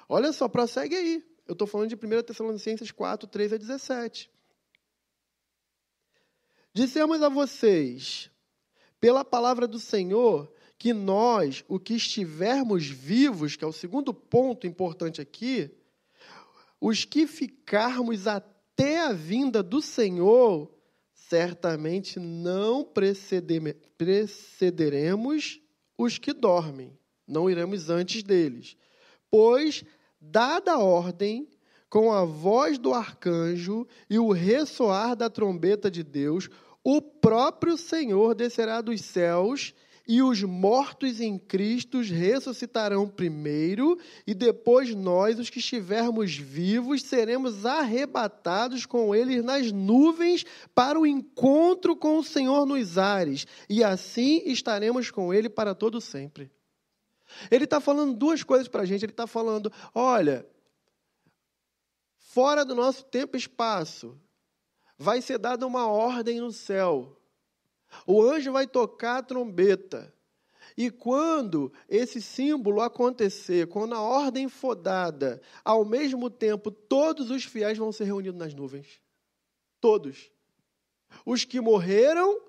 Olha 0.09 0.33
só, 0.33 0.47
prossegue 0.47 0.95
aí. 0.95 1.23
Eu 1.47 1.53
estou 1.53 1.67
falando 1.67 1.89
de 1.89 1.95
1 1.95 2.23
Tessalonicenses 2.23 2.91
4, 2.91 3.27
3 3.27 3.53
a 3.53 3.57
17. 3.57 4.31
Dissemos 6.73 7.21
a 7.21 7.29
vocês, 7.29 8.29
pela 8.99 9.23
palavra 9.23 9.67
do 9.67 9.79
Senhor, 9.79 10.51
que 10.77 10.93
nós, 10.93 11.63
o 11.67 11.79
que 11.79 11.95
estivermos 11.95 12.87
vivos, 12.87 13.55
que 13.55 13.63
é 13.63 13.67
o 13.67 13.73
segundo 13.73 14.13
ponto 14.13 14.67
importante 14.67 15.19
aqui, 15.19 15.71
os 16.79 17.03
que 17.03 17.25
ficarmos 17.25 18.27
até 18.27 19.01
a 19.01 19.13
vinda 19.13 19.63
do 19.63 19.81
Senhor, 19.81 20.71
certamente 21.29 22.19
não 22.19 22.83
precederemos 22.83 25.59
os 25.97 26.17
que 26.17 26.31
dormem, 26.31 26.97
não 27.27 27.49
iremos 27.49 27.89
antes 27.89 28.23
deles. 28.23 28.77
Pois, 29.29 29.83
dada 30.21 30.71
a 30.73 30.79
ordem, 30.79 31.49
com 31.89 32.13
a 32.13 32.23
voz 32.23 32.77
do 32.77 32.93
arcanjo 32.93 33.85
e 34.09 34.17
o 34.17 34.31
ressoar 34.31 35.13
da 35.15 35.29
trombeta 35.29 35.91
de 35.91 36.03
Deus, 36.03 36.49
o 36.83 37.01
próprio 37.01 37.77
Senhor 37.77 38.33
descerá 38.33 38.79
dos 38.79 39.01
céus 39.01 39.73
e 40.07 40.21
os 40.21 40.41
mortos 40.43 41.19
em 41.19 41.37
Cristo 41.37 42.01
ressuscitarão 42.01 43.09
primeiro, 43.09 43.99
e 44.25 44.33
depois 44.33 44.95
nós, 44.95 45.37
os 45.37 45.49
que 45.49 45.59
estivermos 45.59 46.35
vivos, 46.35 47.03
seremos 47.03 47.65
arrebatados 47.65 48.85
com 48.85 49.13
eles 49.13 49.43
nas 49.43 49.71
nuvens 49.71 50.45
para 50.73 50.99
o 50.99 51.05
encontro 51.05 51.95
com 51.95 52.17
o 52.17 52.23
Senhor 52.23 52.65
nos 52.65 52.97
ares, 52.97 53.45
e 53.69 53.83
assim 53.83 54.41
estaremos 54.45 55.11
com 55.11 55.33
ele 55.33 55.49
para 55.49 55.75
todo 55.75 55.99
sempre. 55.99 56.49
Ele 57.51 57.65
está 57.65 57.79
falando 57.79 58.13
duas 58.13 58.43
coisas 58.43 58.67
para 58.67 58.83
a 58.83 58.85
gente. 58.85 59.03
Ele 59.03 59.11
está 59.11 59.27
falando: 59.27 59.71
olha, 59.93 60.47
fora 62.17 62.63
do 62.63 62.73
nosso 62.73 63.03
tempo 63.05 63.35
e 63.35 63.39
espaço, 63.39 64.17
vai 64.97 65.21
ser 65.21 65.37
dada 65.37 65.67
uma 65.67 65.87
ordem 65.87 66.39
no 66.39 66.51
céu 66.51 67.16
o 68.05 68.21
anjo 68.21 68.51
vai 68.51 68.67
tocar 68.67 69.17
a 69.17 69.23
trombeta. 69.23 70.13
E 70.75 70.91
quando 70.91 71.73
esse 71.89 72.21
símbolo 72.21 72.81
acontecer, 72.81 73.67
quando 73.67 73.95
a 73.95 74.01
ordem 74.01 74.47
for 74.47 74.75
dada, 74.75 75.41
ao 75.65 75.83
mesmo 75.83 76.29
tempo 76.29 76.69
todos 76.69 77.31
os 77.31 77.43
fiéis 77.43 77.77
vão 77.77 77.91
ser 77.91 78.03
reunidos 78.03 78.39
nas 78.39 78.53
nuvens. 78.53 79.01
Todos. 79.81 80.31
Os 81.25 81.45
que 81.45 81.59
morreram, 81.59 82.39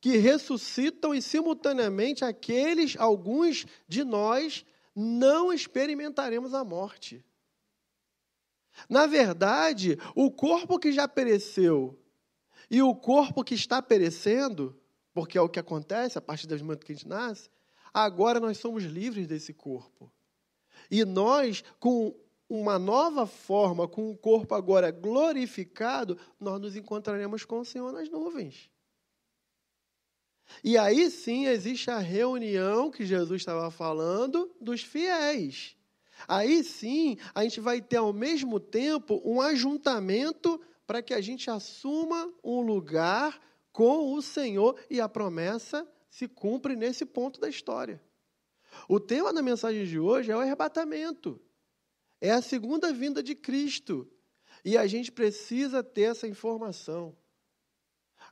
que 0.00 0.16
ressuscitam 0.16 1.14
e 1.14 1.20
simultaneamente 1.20 2.24
aqueles, 2.24 2.96
alguns 2.98 3.66
de 3.88 4.04
nós, 4.04 4.64
não 4.94 5.52
experimentaremos 5.52 6.54
a 6.54 6.64
morte. 6.64 7.24
Na 8.88 9.06
verdade, 9.06 9.98
o 10.14 10.30
corpo 10.30 10.78
que 10.78 10.92
já 10.92 11.08
pereceu 11.08 11.98
e 12.70 12.80
o 12.80 12.94
corpo 12.94 13.44
que 13.44 13.54
está 13.54 13.82
perecendo 13.82 14.78
porque 15.12 15.36
é 15.36 15.40
o 15.40 15.48
que 15.48 15.58
acontece 15.60 16.18
a 16.18 16.20
partir 16.20 16.46
do 16.46 16.58
momento 16.58 16.84
que 16.84 16.92
a 16.92 16.94
gente 16.94 17.08
nasce, 17.08 17.50
agora 17.92 18.40
nós 18.40 18.58
somos 18.58 18.84
livres 18.84 19.26
desse 19.26 19.52
corpo. 19.52 20.10
E 20.90 21.04
nós, 21.04 21.62
com 21.78 22.14
uma 22.48 22.78
nova 22.78 23.26
forma, 23.26 23.88
com 23.88 24.10
o 24.10 24.16
corpo 24.16 24.54
agora 24.54 24.90
glorificado, 24.90 26.18
nós 26.38 26.60
nos 26.60 26.76
encontraremos 26.76 27.44
com 27.44 27.60
o 27.60 27.64
Senhor 27.64 27.92
nas 27.92 28.08
nuvens. 28.10 28.70
E 30.62 30.76
aí 30.76 31.10
sim 31.10 31.46
existe 31.46 31.90
a 31.90 31.98
reunião 31.98 32.90
que 32.90 33.06
Jesus 33.06 33.40
estava 33.40 33.70
falando 33.70 34.50
dos 34.60 34.82
fiéis. 34.82 35.76
Aí 36.28 36.62
sim 36.62 37.16
a 37.34 37.42
gente 37.42 37.60
vai 37.60 37.80
ter 37.80 37.96
ao 37.96 38.12
mesmo 38.12 38.60
tempo 38.60 39.20
um 39.24 39.40
ajuntamento 39.40 40.60
para 40.86 41.02
que 41.02 41.14
a 41.14 41.20
gente 41.20 41.50
assuma 41.50 42.30
um 42.44 42.60
lugar 42.60 43.40
com 43.72 44.12
o 44.12 44.20
Senhor 44.20 44.78
e 44.90 45.00
a 45.00 45.08
promessa 45.08 45.88
se 46.10 46.28
cumpre 46.28 46.76
nesse 46.76 47.06
ponto 47.06 47.40
da 47.40 47.48
história. 47.48 48.02
O 48.88 49.00
tema 49.00 49.32
da 49.32 49.42
mensagem 49.42 49.84
de 49.84 49.98
hoje 49.98 50.30
é 50.30 50.36
o 50.36 50.40
arrebatamento. 50.40 51.40
É 52.20 52.30
a 52.30 52.42
segunda 52.42 52.92
vinda 52.92 53.22
de 53.22 53.34
Cristo. 53.34 54.08
E 54.64 54.76
a 54.76 54.86
gente 54.86 55.10
precisa 55.10 55.82
ter 55.82 56.02
essa 56.02 56.28
informação. 56.28 57.16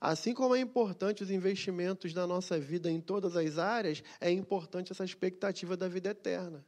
Assim 0.00 0.32
como 0.32 0.54
é 0.54 0.60
importante 0.60 1.22
os 1.22 1.30
investimentos 1.30 2.14
da 2.14 2.26
nossa 2.26 2.58
vida 2.58 2.90
em 2.90 3.00
todas 3.00 3.36
as 3.36 3.58
áreas, 3.58 4.02
é 4.20 4.30
importante 4.30 4.92
essa 4.92 5.04
expectativa 5.04 5.76
da 5.76 5.88
vida 5.88 6.10
eterna. 6.10 6.64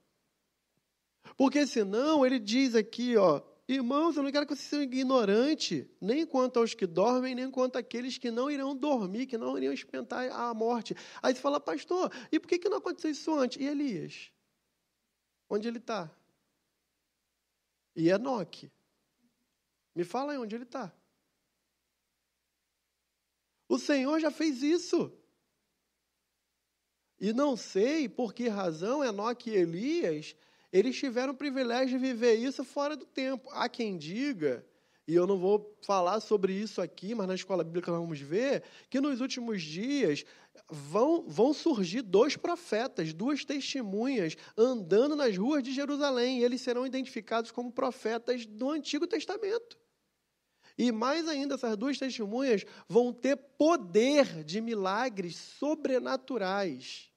Porque 1.37 1.67
senão 1.67 2.27
ele 2.27 2.39
diz 2.39 2.75
aqui, 2.75 3.17
ó, 3.17 3.41
irmãos, 3.75 4.17
eu 4.17 4.23
não 4.23 4.33
quero 4.33 4.47
que 4.47 4.55
vocês 4.55 4.69
sejam 4.69 4.85
ignorantes, 4.85 5.87
nem 6.01 6.27
quanto 6.27 6.59
aos 6.59 6.75
que 6.75 6.87
dormem, 6.87 7.35
nem 7.35 7.51
quanto 7.51 7.77
àqueles 7.77 8.19
que 8.19 8.31
não 8.31 8.51
irão 8.51 8.75
dormir, 8.77 9.27
que 9.27 9.39
não 9.39 9.57
iriam 9.57 9.73
experimentar 9.73 10.31
a 10.31 10.53
morte. 10.55 10.95
Aí 11.23 11.35
você 11.35 11.41
fala, 11.41 11.61
pastor, 11.61 12.11
e 12.31 12.41
por 12.41 12.49
que, 12.49 12.59
que 12.59 12.69
não 12.69 12.79
aconteceu 12.79 13.11
isso 13.11 13.35
antes? 13.35 13.61
E 13.61 13.67
Elias? 13.67 14.33
Onde 15.49 15.69
ele 15.69 15.79
está? 15.79 16.11
E 17.95 18.09
Enoque? 18.09 18.71
Me 19.95 20.05
fala 20.05 20.33
aí 20.33 20.39
onde 20.39 20.55
ele 20.55 20.65
está. 20.65 20.93
O 23.69 23.79
Senhor 23.79 24.19
já 24.21 24.31
fez 24.31 24.63
isso. 24.63 25.13
E 27.21 27.33
não 27.33 27.57
sei 27.57 28.09
por 28.09 28.35
que 28.35 28.49
razão 28.49 29.05
Enoque 29.05 29.51
e 29.51 29.57
Elias, 29.57 30.35
eles 30.73 30.97
tiveram 30.97 31.33
o 31.33 31.37
privilégio 31.37 31.99
de 31.99 32.05
viver 32.05 32.35
isso 32.35 32.65
fora 32.65 32.97
do 32.97 33.05
tempo. 33.05 33.49
Há 33.53 33.69
quem 33.69 33.99
diga, 33.99 34.65
e 35.07 35.15
eu 35.15 35.27
não 35.27 35.37
vou 35.37 35.77
falar 35.83 36.21
sobre 36.21 36.55
isso 36.55 36.81
aqui, 36.81 37.15
mas 37.15 37.29
na 37.29 37.35
escola 37.35 37.63
bíblica 37.63 37.91
nós 37.91 38.01
vamos 38.01 38.21
ver, 38.21 38.63
que 38.89 39.01
nos 39.01 39.21
últimos 39.21 39.63
dias 39.63 40.25
vão, 40.71 41.25
vão 41.29 41.53
surgir 41.53 42.03
dois 42.03 42.37
profetas, 42.37 43.13
duas 43.13 43.45
testemunhas, 43.45 44.37
andando 44.57 45.15
nas 45.15 45.37
ruas 45.37 45.63
de 45.63 45.73
Jerusalém, 45.73 46.39
e 46.39 46.45
eles 46.45 46.63
serão 46.63 46.87
identificados 46.87 47.51
como 47.51 47.71
profetas 47.71 48.47
do 48.47 48.71
Antigo 48.71 49.07
Testamento. 49.07 49.79
E 50.79 50.91
mais 50.91 51.29
ainda, 51.29 51.57
essas 51.57 51.77
duas 51.77 51.99
testemunhas 51.99 52.65
vão 52.89 53.13
ter 53.13 53.37
poder 53.37 54.43
de 54.43 54.61
milagres 54.61 55.37
sobrenaturais. 55.37 57.12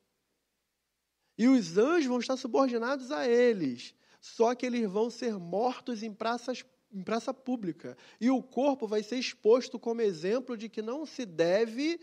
E 1.37 1.47
os 1.47 1.77
anjos 1.77 2.07
vão 2.07 2.19
estar 2.19 2.37
subordinados 2.37 3.11
a 3.11 3.27
eles. 3.27 3.93
Só 4.19 4.55
que 4.55 4.65
eles 4.65 4.89
vão 4.89 5.09
ser 5.09 5.37
mortos 5.37 6.01
em 6.01 6.13
praças 6.13 6.63
em 6.93 7.03
praça 7.03 7.33
pública. 7.33 7.97
E 8.21 8.29
o 8.29 8.41
corpo 8.41 8.87
vai 8.87 9.03
ser 9.03 9.17
exposto 9.17 9.77
como 9.77 10.01
exemplo 10.01 10.57
de 10.57 10.69
que 10.69 10.81
não 10.81 11.05
se 11.05 11.25
deve 11.25 11.99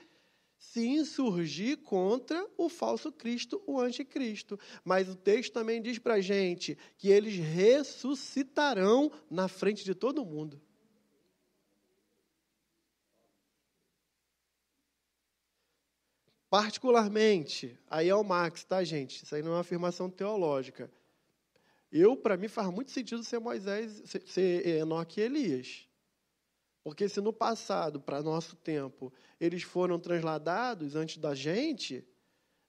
se 0.59 0.87
insurgir 0.87 1.79
contra 1.79 2.47
o 2.57 2.69
falso 2.69 3.11
Cristo, 3.11 3.61
o 3.67 3.81
anticristo. 3.81 4.59
Mas 4.85 5.09
o 5.09 5.17
texto 5.17 5.53
também 5.53 5.83
diz 5.83 5.99
para 5.99 6.15
a 6.15 6.21
gente 6.21 6.79
que 6.97 7.09
eles 7.09 7.35
ressuscitarão 7.37 9.11
na 9.31 9.49
frente 9.49 9.85
de 9.85 9.95
todo 9.95 10.25
mundo. 10.25 10.61
Particularmente, 16.53 17.79
aí 17.89 18.11
é 18.11 18.15
o 18.15 18.23
Max, 18.23 18.63
tá, 18.63 18.85
gente? 18.85 19.25
Isso 19.25 19.35
aí 19.35 19.43
não 19.43 19.53
é 19.53 19.55
uma 19.55 19.61
afirmação 19.63 20.11
teológica. 20.11 20.93
Eu, 21.91 22.15
para 22.15 22.37
mim, 22.37 22.47
faz 22.47 22.69
muito 22.69 22.91
sentido 22.91 23.25
ser 23.25 23.39
Moisés, 23.39 24.03
ser 24.27 24.67
Enoque 24.67 25.19
e 25.19 25.25
Elias. 25.25 25.89
Porque 26.85 27.09
se 27.09 27.23
no 27.23 27.33
passado, 27.33 27.99
para 28.03 28.23
nosso 28.23 28.55
tempo, 28.55 29.11
eles 29.41 29.63
foram 29.63 29.99
transladados 29.99 30.95
antes 30.95 31.17
da 31.17 31.35
gente, 31.35 32.07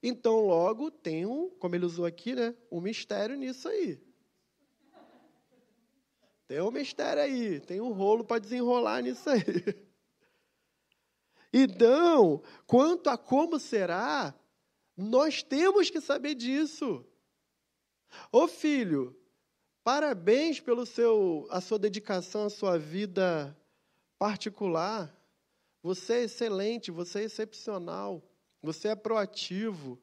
então 0.02 0.40
logo 0.40 0.90
tem 0.90 1.26
um, 1.26 1.50
como 1.50 1.74
ele 1.74 1.84
usou 1.84 2.06
aqui, 2.06 2.34
né, 2.34 2.54
um 2.72 2.80
mistério 2.80 3.36
nisso 3.36 3.68
aí. 3.68 4.00
Tem 6.48 6.62
um 6.62 6.70
mistério 6.70 7.22
aí, 7.22 7.60
tem 7.60 7.82
um 7.82 7.92
rolo 7.92 8.24
para 8.24 8.40
desenrolar 8.40 9.02
nisso 9.02 9.28
aí. 9.28 9.42
Então, 11.56 12.42
quanto 12.66 13.08
a 13.08 13.16
como 13.16 13.60
será, 13.60 14.34
nós 14.96 15.40
temos 15.40 15.88
que 15.88 16.00
saber 16.00 16.34
disso. 16.34 17.06
Ô 18.32 18.48
filho, 18.48 19.16
parabéns 19.84 20.58
pelo 20.58 20.84
seu 20.84 21.46
a 21.48 21.60
sua 21.60 21.78
dedicação, 21.78 22.46
a 22.46 22.50
sua 22.50 22.76
vida 22.76 23.56
particular. 24.18 25.16
Você 25.80 26.14
é 26.14 26.22
excelente, 26.24 26.90
você 26.90 27.20
é 27.20 27.24
excepcional, 27.26 28.20
você 28.60 28.88
é 28.88 28.96
proativo. 28.96 29.96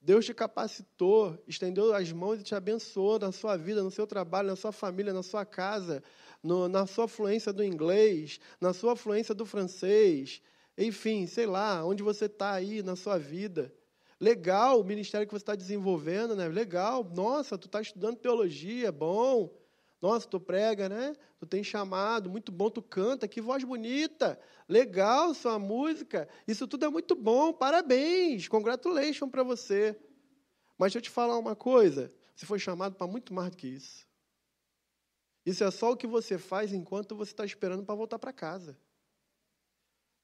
Deus 0.00 0.24
te 0.24 0.32
capacitou, 0.32 1.42
estendeu 1.48 1.92
as 1.92 2.12
mãos 2.12 2.38
e 2.38 2.44
te 2.44 2.54
abençoou 2.54 3.18
na 3.18 3.32
sua 3.32 3.56
vida, 3.56 3.82
no 3.82 3.90
seu 3.90 4.06
trabalho, 4.06 4.46
na 4.46 4.56
sua 4.56 4.70
família, 4.70 5.12
na 5.12 5.24
sua 5.24 5.44
casa, 5.44 6.04
no, 6.40 6.68
na 6.68 6.86
sua 6.86 7.08
fluência 7.08 7.52
do 7.52 7.64
inglês, 7.64 8.38
na 8.60 8.72
sua 8.72 8.94
fluência 8.94 9.34
do 9.34 9.44
francês, 9.44 10.40
enfim, 10.76 11.26
sei 11.26 11.46
lá, 11.46 11.84
onde 11.84 12.02
você 12.02 12.26
está 12.26 12.52
aí 12.52 12.82
na 12.82 12.96
sua 12.96 13.18
vida. 13.18 13.72
Legal 14.20 14.80
o 14.80 14.84
ministério 14.84 15.26
que 15.26 15.32
você 15.32 15.42
está 15.42 15.54
desenvolvendo, 15.54 16.34
né? 16.34 16.48
Legal. 16.48 17.04
Nossa, 17.04 17.58
tu 17.58 17.66
está 17.66 17.80
estudando 17.80 18.16
teologia, 18.16 18.90
bom. 18.90 19.54
Nossa, 20.00 20.28
tu 20.28 20.38
prega, 20.40 20.88
né? 20.88 21.14
Tu 21.38 21.46
tem 21.46 21.64
chamado, 21.64 22.28
muito 22.28 22.52
bom, 22.52 22.70
tu 22.70 22.82
canta, 22.82 23.28
que 23.28 23.40
voz 23.40 23.64
bonita. 23.64 24.38
Legal 24.68 25.34
sua 25.34 25.58
música. 25.58 26.28
Isso 26.46 26.66
tudo 26.66 26.84
é 26.84 26.88
muito 26.88 27.14
bom. 27.14 27.52
Parabéns, 27.52 28.48
congratulations 28.48 29.30
para 29.30 29.42
você. 29.42 29.98
Mas 30.76 30.92
deixa 30.92 30.98
eu 30.98 31.02
te 31.02 31.10
falar 31.10 31.38
uma 31.38 31.56
coisa. 31.56 32.12
Você 32.34 32.46
foi 32.46 32.58
chamado 32.58 32.96
para 32.96 33.06
muito 33.06 33.32
mais 33.32 33.50
do 33.50 33.56
que 33.56 33.68
isso. 33.68 34.06
Isso 35.46 35.62
é 35.62 35.70
só 35.70 35.92
o 35.92 35.96
que 35.96 36.06
você 36.06 36.38
faz 36.38 36.72
enquanto 36.72 37.14
você 37.14 37.32
está 37.32 37.44
esperando 37.44 37.84
para 37.84 37.94
voltar 37.94 38.18
para 38.18 38.32
casa. 38.32 38.78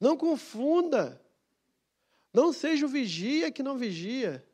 Não 0.01 0.17
confunda. 0.17 1.21
Não 2.33 2.53
seja 2.53 2.87
o 2.87 2.89
vigia 2.89 3.53
que 3.53 3.63
não 3.63 3.77
vigia. 3.77 4.45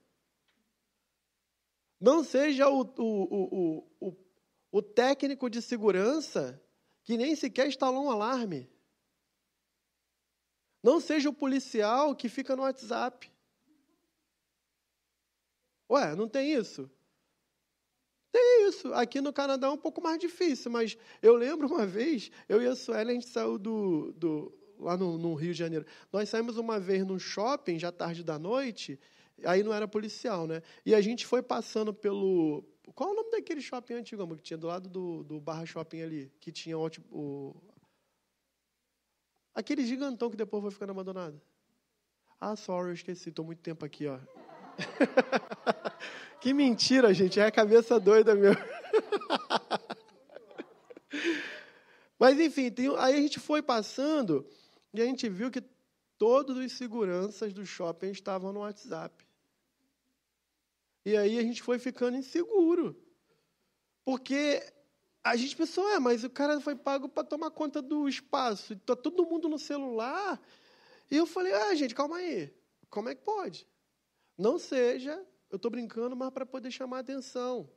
Não 2.01 2.25
seja 2.25 2.69
o, 2.69 2.81
o, 2.81 2.89
o, 3.01 4.09
o, 4.09 4.17
o 4.73 4.83
técnico 4.83 5.49
de 5.49 5.63
segurança 5.63 6.61
que 7.05 7.17
nem 7.17 7.37
sequer 7.37 7.69
instalou 7.69 8.05
um 8.05 8.11
alarme. 8.11 8.69
Não 10.83 11.01
seja 11.01 11.29
o 11.29 11.35
policial 11.35 12.15
que 12.15 12.29
fica 12.29 12.57
no 12.57 12.63
WhatsApp. 12.63 13.31
Ué, 15.91 16.15
não 16.17 16.29
tem 16.29 16.53
isso? 16.53 16.91
Tem 18.33 18.69
isso. 18.69 18.93
Aqui 18.93 19.21
no 19.21 19.33
Canadá 19.33 19.69
é 19.69 19.71
um 19.71 19.79
pouco 19.79 20.03
mais 20.03 20.19
difícil, 20.19 20.71
mas 20.71 20.97
eu 21.23 21.35
lembro 21.35 21.69
uma 21.69 21.87
vez, 21.87 22.31
eu 22.49 22.61
e 22.61 22.67
a 22.67 22.75
Sueli, 22.75 23.13
a 23.13 23.15
gente 23.15 23.29
saiu 23.29 23.59
do, 23.59 24.13
do, 24.13 24.53
lá 24.79 24.97
no, 24.97 25.19
no, 25.19 25.35
Rio 25.35 25.53
de 25.53 25.59
Janeiro. 25.59 25.87
Nós 26.13 26.29
saímos 26.29 26.57
uma 26.57 26.79
vez 26.79 27.05
num 27.07 27.19
shopping, 27.19 27.79
já 27.79 27.93
tarde 27.93 28.23
da 28.23 28.39
noite, 28.39 28.99
aí 29.45 29.63
não 29.63 29.73
era 29.73 29.87
policial, 29.87 30.47
né? 30.47 30.63
E 30.85 30.95
a 30.95 31.01
gente 31.01 31.27
foi 31.27 31.43
passando 31.43 31.93
pelo. 31.93 32.65
Qual 32.95 33.11
é 33.11 33.13
o 33.13 33.17
nome 33.17 33.31
daquele 33.31 33.61
shopping 33.61 33.95
antigo, 33.95 34.37
que 34.37 34.43
tinha 34.43 34.57
do 34.57 34.67
lado 34.67 34.89
do, 34.89 35.25
do 35.25 35.41
Barra 35.41 35.67
Shopping 35.67 36.03
ali? 36.03 36.33
Que 36.41 36.53
tinha 36.53 36.79
o, 36.79 36.89
o. 37.11 37.57
Aquele 39.55 39.85
gigantão 39.85 40.31
que 40.31 40.37
depois 40.37 40.63
foi 40.63 40.71
ficando 40.71 40.91
abandonado. 40.91 41.41
Ah, 42.41 42.55
sorry, 42.55 42.91
eu 42.91 42.95
esqueci, 42.95 43.31
estou 43.31 43.45
muito 43.45 43.63
tempo 43.63 43.85
aqui, 43.85 44.07
ó. 44.07 44.19
que 46.41 46.53
mentira, 46.53 47.13
gente, 47.15 47.41
é 47.41 47.47
a 47.47 47.51
cabeça 47.51 47.99
doida 47.99 48.35
meu. 48.35 48.53
Mas 52.19 52.39
enfim, 52.41 52.71
tem, 52.71 52.89
aí 52.99 53.15
a 53.15 53.21
gente 53.21 53.39
foi 53.41 53.63
passando 53.63 54.47
e 55.01 55.03
a 55.03 55.07
gente 55.07 55.29
viu 55.29 55.51
que 55.51 55.63
todos 56.19 56.57
os 56.57 56.73
seguranças 56.73 57.53
do 57.53 57.65
shopping 57.65 58.11
estavam 58.11 58.53
no 58.53 58.61
WhatsApp. 58.61 59.27
E 61.05 61.17
aí 61.17 61.39
a 61.39 61.43
gente 61.43 61.63
foi 61.63 61.79
ficando 61.79 62.17
inseguro. 62.17 63.01
Porque 64.05 64.63
a 65.23 65.37
gente 65.37 65.57
pensou, 65.57 65.89
é, 65.91 65.99
mas 65.99 66.25
o 66.25 66.31
cara 66.31 66.61
foi 66.61 66.75
pago 66.75 67.09
para 67.09 67.25
tomar 67.25 67.51
conta 67.51 67.83
do 67.83 68.09
espaço. 68.09 68.73
Está 68.73 68.97
todo 68.97 69.27
mundo 69.27 69.49
no 69.49 69.59
celular. 69.59 70.41
E 71.11 71.17
eu 71.17 71.27
falei, 71.27 71.53
ah, 71.53 71.75
gente, 71.75 71.95
calma 71.95 72.17
aí. 72.17 72.53
Como 72.91 73.09
é 73.09 73.15
que 73.15 73.23
pode? 73.23 73.69
Não 74.37 74.59
seja, 74.59 75.25
eu 75.51 75.57
estou 75.57 75.71
brincando, 75.71 76.17
mas 76.17 76.31
para 76.31 76.45
poder 76.45 76.71
chamar 76.71 77.01
atenção. 77.01 77.71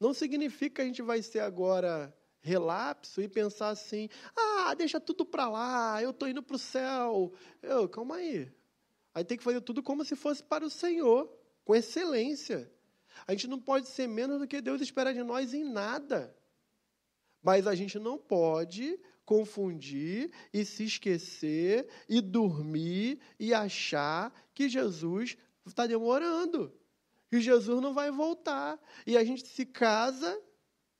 Não 0.00 0.12
significa 0.12 0.76
que 0.76 0.82
a 0.82 0.84
gente 0.84 1.02
vai 1.02 1.22
ser 1.22 1.40
agora 1.40 2.14
relapso 2.44 3.22
e 3.22 3.28
pensar 3.28 3.70
assim: 3.70 4.08
ah, 4.36 4.74
deixa 4.74 5.00
tudo 5.00 5.24
para 5.24 5.48
lá, 5.48 6.00
eu 6.02 6.10
estou 6.10 6.28
indo 6.28 6.42
para 6.42 6.56
o 6.56 6.58
céu. 6.58 7.32
Eu, 7.62 7.88
calma 7.88 8.16
aí. 8.16 8.52
Aí 9.14 9.24
tem 9.24 9.38
que 9.38 9.42
fazer 9.42 9.62
tudo 9.62 9.82
como 9.82 10.04
se 10.04 10.14
fosse 10.14 10.42
para 10.42 10.64
o 10.64 10.70
Senhor, 10.70 11.32
com 11.64 11.74
excelência. 11.74 12.70
A 13.26 13.32
gente 13.32 13.48
não 13.48 13.60
pode 13.60 13.88
ser 13.88 14.06
menos 14.06 14.38
do 14.38 14.46
que 14.46 14.60
Deus 14.60 14.80
espera 14.80 15.14
de 15.14 15.22
nós 15.22 15.54
em 15.54 15.64
nada. 15.64 16.36
Mas 17.42 17.66
a 17.66 17.74
gente 17.74 17.98
não 17.98 18.18
pode 18.18 18.98
confundir 19.24 20.30
e 20.52 20.64
se 20.64 20.84
esquecer 20.84 21.88
e 22.08 22.20
dormir 22.20 23.20
e 23.38 23.54
achar 23.54 24.32
que 24.52 24.68
Jesus 24.68 25.36
está 25.64 25.86
demorando, 25.86 26.74
que 27.30 27.40
Jesus 27.40 27.80
não 27.80 27.94
vai 27.94 28.10
voltar. 28.10 28.78
E 29.06 29.16
a 29.16 29.24
gente 29.24 29.46
se 29.46 29.64
casa 29.64 30.38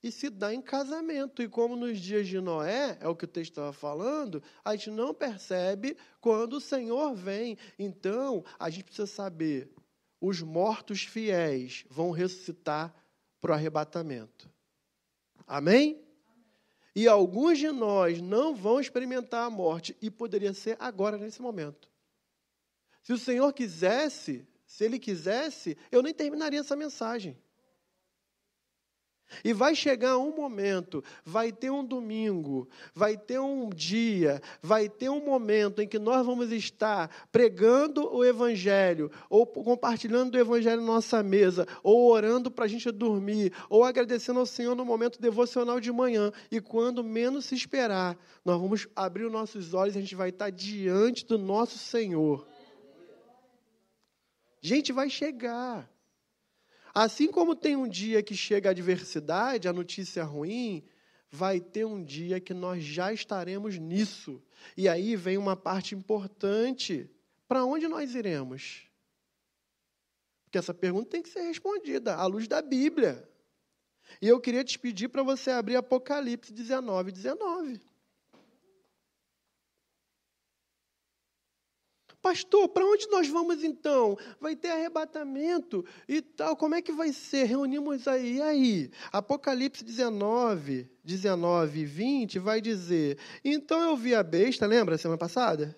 e 0.05 0.13
se 0.13 0.29
dá 0.29 0.53
em 0.53 0.61
casamento. 0.61 1.43
E 1.43 1.49
como 1.49 1.75
nos 1.75 1.99
dias 1.99 2.29
de 2.29 2.39
Noé, 2.39 2.99
é 3.01 3.09
o 3.09 3.17
que 3.17 3.25
o 3.25 3.29
texto 3.29 3.53
estava 3.53 3.73
falando, 3.73 4.43
a 4.63 4.77
gente 4.77 4.91
não 4.91 5.15
percebe 5.15 5.97
quando 6.21 6.59
o 6.59 6.61
Senhor 6.61 7.15
vem. 7.15 7.57
Então, 7.79 8.45
a 8.59 8.69
gente 8.69 8.85
precisa 8.85 9.07
saber: 9.07 9.73
os 10.21 10.43
mortos 10.43 11.05
fiéis 11.05 11.87
vão 11.89 12.11
ressuscitar 12.11 12.95
para 13.41 13.53
o 13.53 13.55
arrebatamento. 13.55 14.53
Amém? 15.47 16.05
E 16.95 17.09
alguns 17.09 17.59
de 17.59 17.71
nós 17.71 18.21
não 18.21 18.55
vão 18.55 18.79
experimentar 18.79 19.47
a 19.47 19.51
morte, 19.51 19.97
e 20.03 20.11
poderia 20.11 20.53
ser 20.53 20.77
agora, 20.79 21.17
nesse 21.17 21.41
momento. 21.41 21.91
Se 23.03 23.13
o 23.13 23.19
Senhor 23.19 23.51
quisesse, 23.55 24.47
se 24.67 24.85
Ele 24.85 24.99
quisesse, 24.99 25.79
eu 25.91 26.03
nem 26.03 26.13
terminaria 26.13 26.61
essa 26.61 26.77
mensagem. 26.77 27.39
E 29.43 29.53
vai 29.53 29.75
chegar 29.75 30.19
um 30.19 30.35
momento, 30.35 31.03
vai 31.25 31.51
ter 31.51 31.71
um 31.71 31.85
domingo, 31.85 32.69
vai 32.95 33.17
ter 33.17 33.39
um 33.39 33.71
dia, 33.71 34.41
vai 34.63 34.89
ter 34.89 35.09
um 35.09 35.25
momento 35.25 35.81
em 35.81 35.89
que 35.89 35.99
nós 35.99 36.25
vamos 36.25 36.53
estar 36.53 37.11
pregando 37.33 38.15
o 38.15 38.25
Evangelho, 38.25 39.11
ou 39.31 39.47
compartilhando 39.47 40.35
o 40.35 40.39
Evangelho 40.39 40.81
na 40.81 40.87
nossa 40.87 41.23
mesa, 41.23 41.67
ou 41.83 42.11
orando 42.11 42.51
para 42.51 42.65
a 42.65 42.69
gente 42.69 42.91
dormir, 42.91 43.53
ou 43.69 43.85
agradecendo 43.85 44.41
ao 44.41 44.47
Senhor 44.47 44.75
no 44.75 44.85
momento 44.85 45.21
devocional 45.21 45.81
de 45.81 45.91
manhã. 45.91 46.31
E 46.51 46.61
quando 46.61 47.03
menos 47.03 47.47
se 47.47 47.55
esperar, 47.55 48.17
nós 48.45 48.61
vamos 48.61 48.87
abrir 48.95 49.25
os 49.25 49.33
nossos 49.33 49.75
olhos 49.75 49.95
e 49.95 49.99
a 49.99 50.01
gente 50.03 50.15
vai 50.15 50.29
estar 50.29 50.51
diante 50.51 51.25
do 51.25 51.39
nosso 51.39 51.79
Senhor. 51.79 52.47
Gente, 54.61 54.93
vai 54.93 55.11
chegar. 55.11 55.94
Assim 56.95 57.29
como 57.31 57.57
tem 57.57 57.75
um 57.75 57.89
dia 57.89 58.23
que 58.23 58.37
chega 58.37 58.69
a 58.69 58.73
adversidade, 58.73 59.67
a 59.67 59.73
notícia 59.73 60.23
ruim, 60.23 60.85
vai 61.29 61.59
ter 61.59 61.85
um 61.85 62.03
dia 62.03 62.39
que 62.41 62.55
nós 62.55 62.85
já 62.85 63.13
estaremos 63.13 63.77
nisso. 63.77 64.41
E 64.77 64.89
aí 64.89 65.17
vem 65.17 65.37
uma 65.37 65.57
parte 65.57 65.95
importante. 65.95 67.11
Para 67.49 67.65
onde 67.65 67.89
nós 67.89 68.15
iremos? 68.15 68.87
Porque 70.45 70.57
essa 70.57 70.73
pergunta 70.73 71.11
tem 71.11 71.23
que 71.23 71.29
ser 71.29 71.43
respondida 71.43 72.15
à 72.15 72.25
luz 72.27 72.47
da 72.47 72.63
Bíblia. 72.63 73.29
E 74.23 74.29
eu 74.29 74.41
queria 74.41 74.63
te 74.63 74.79
pedir 74.79 75.09
para 75.09 75.25
você 75.25 75.51
abrir 75.51 75.75
Apocalipse 75.75 76.53
19, 76.53 77.11
19. 77.11 77.81
Pastor, 82.25 82.71
para 82.71 82.87
onde 82.87 83.07
nós 83.11 83.29
vamos 83.29 83.63
então? 83.63 84.17
Vai 84.41 84.57
ter 84.57 84.71
arrebatamento 84.71 85.85
e 86.09 86.23
tal, 86.23 86.57
como 86.57 86.75
é 86.75 86.81
que 86.81 86.91
vai 86.91 87.13
ser? 87.13 87.45
Reunimos 87.45 88.09
aí, 88.09 88.37
e 88.37 88.41
aí? 88.41 88.91
Apocalipse 89.13 89.85
19, 89.85 90.89
19 91.05 91.81
e 91.81 91.85
20 91.85 92.39
vai 92.39 92.63
dizer: 92.63 93.19
Então 93.45 93.79
eu 93.79 93.95
vi 93.95 94.15
a 94.15 94.23
besta, 94.23 94.65
lembra 94.65 94.97
semana 94.97 95.19
passada? 95.19 95.77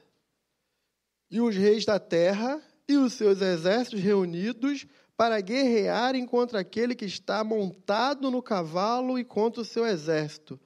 E 1.29 1.41
os 1.41 1.57
reis 1.57 1.85
da 1.85 1.99
terra 1.99 2.63
e 2.87 2.97
os 2.97 3.15
seus 3.15 3.43
exércitos 3.43 4.01
reunidos 4.01 4.87
para 5.17 5.41
guerrearem 5.41 6.25
contra 6.25 6.61
aquele 6.61 6.95
que 6.95 7.07
está 7.07 7.43
montado 7.43 8.31
no 8.31 8.41
cavalo 8.41 9.19
e 9.19 9.25
contra 9.25 9.63
o 9.63 9.65
seu 9.65 9.85
exército. 9.85 10.61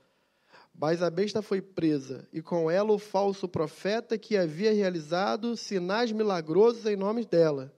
Mas 0.81 1.03
a 1.03 1.11
besta 1.11 1.43
foi 1.43 1.61
presa, 1.61 2.27
e 2.33 2.41
com 2.41 2.71
ela 2.71 2.91
o 2.91 2.99
falso 2.99 3.47
profeta 3.47 4.17
que 4.17 4.35
havia 4.35 4.73
realizado 4.73 5.55
sinais 5.55 6.11
milagrosos 6.11 6.87
em 6.87 6.97
nome 6.97 7.27
dela, 7.27 7.71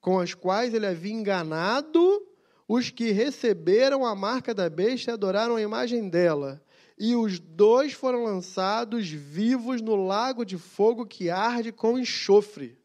com 0.00 0.16
os 0.16 0.34
quais 0.34 0.74
ele 0.74 0.84
havia 0.84 1.12
enganado 1.12 2.26
os 2.66 2.90
que 2.90 3.12
receberam 3.12 4.04
a 4.04 4.12
marca 4.16 4.52
da 4.52 4.68
besta 4.68 5.12
e 5.12 5.14
adoraram 5.14 5.54
a 5.54 5.62
imagem 5.62 6.08
dela. 6.08 6.60
E 6.98 7.14
os 7.14 7.38
dois 7.38 7.92
foram 7.92 8.24
lançados 8.24 9.08
vivos 9.08 9.80
no 9.80 9.94
lago 9.94 10.44
de 10.44 10.58
fogo 10.58 11.06
que 11.06 11.30
arde 11.30 11.70
com 11.70 11.96
enxofre. 11.96 12.76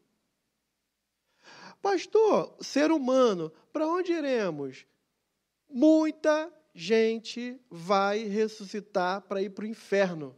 Pastor, 1.82 2.54
ser 2.60 2.92
humano, 2.92 3.50
para 3.72 3.88
onde 3.88 4.12
iremos? 4.12 4.86
Muita 5.68 6.48
gente 6.74 7.60
vai 7.70 8.24
ressuscitar 8.24 9.22
para 9.22 9.42
ir 9.42 9.50
para 9.50 9.64
o 9.64 9.68
inferno. 9.68 10.36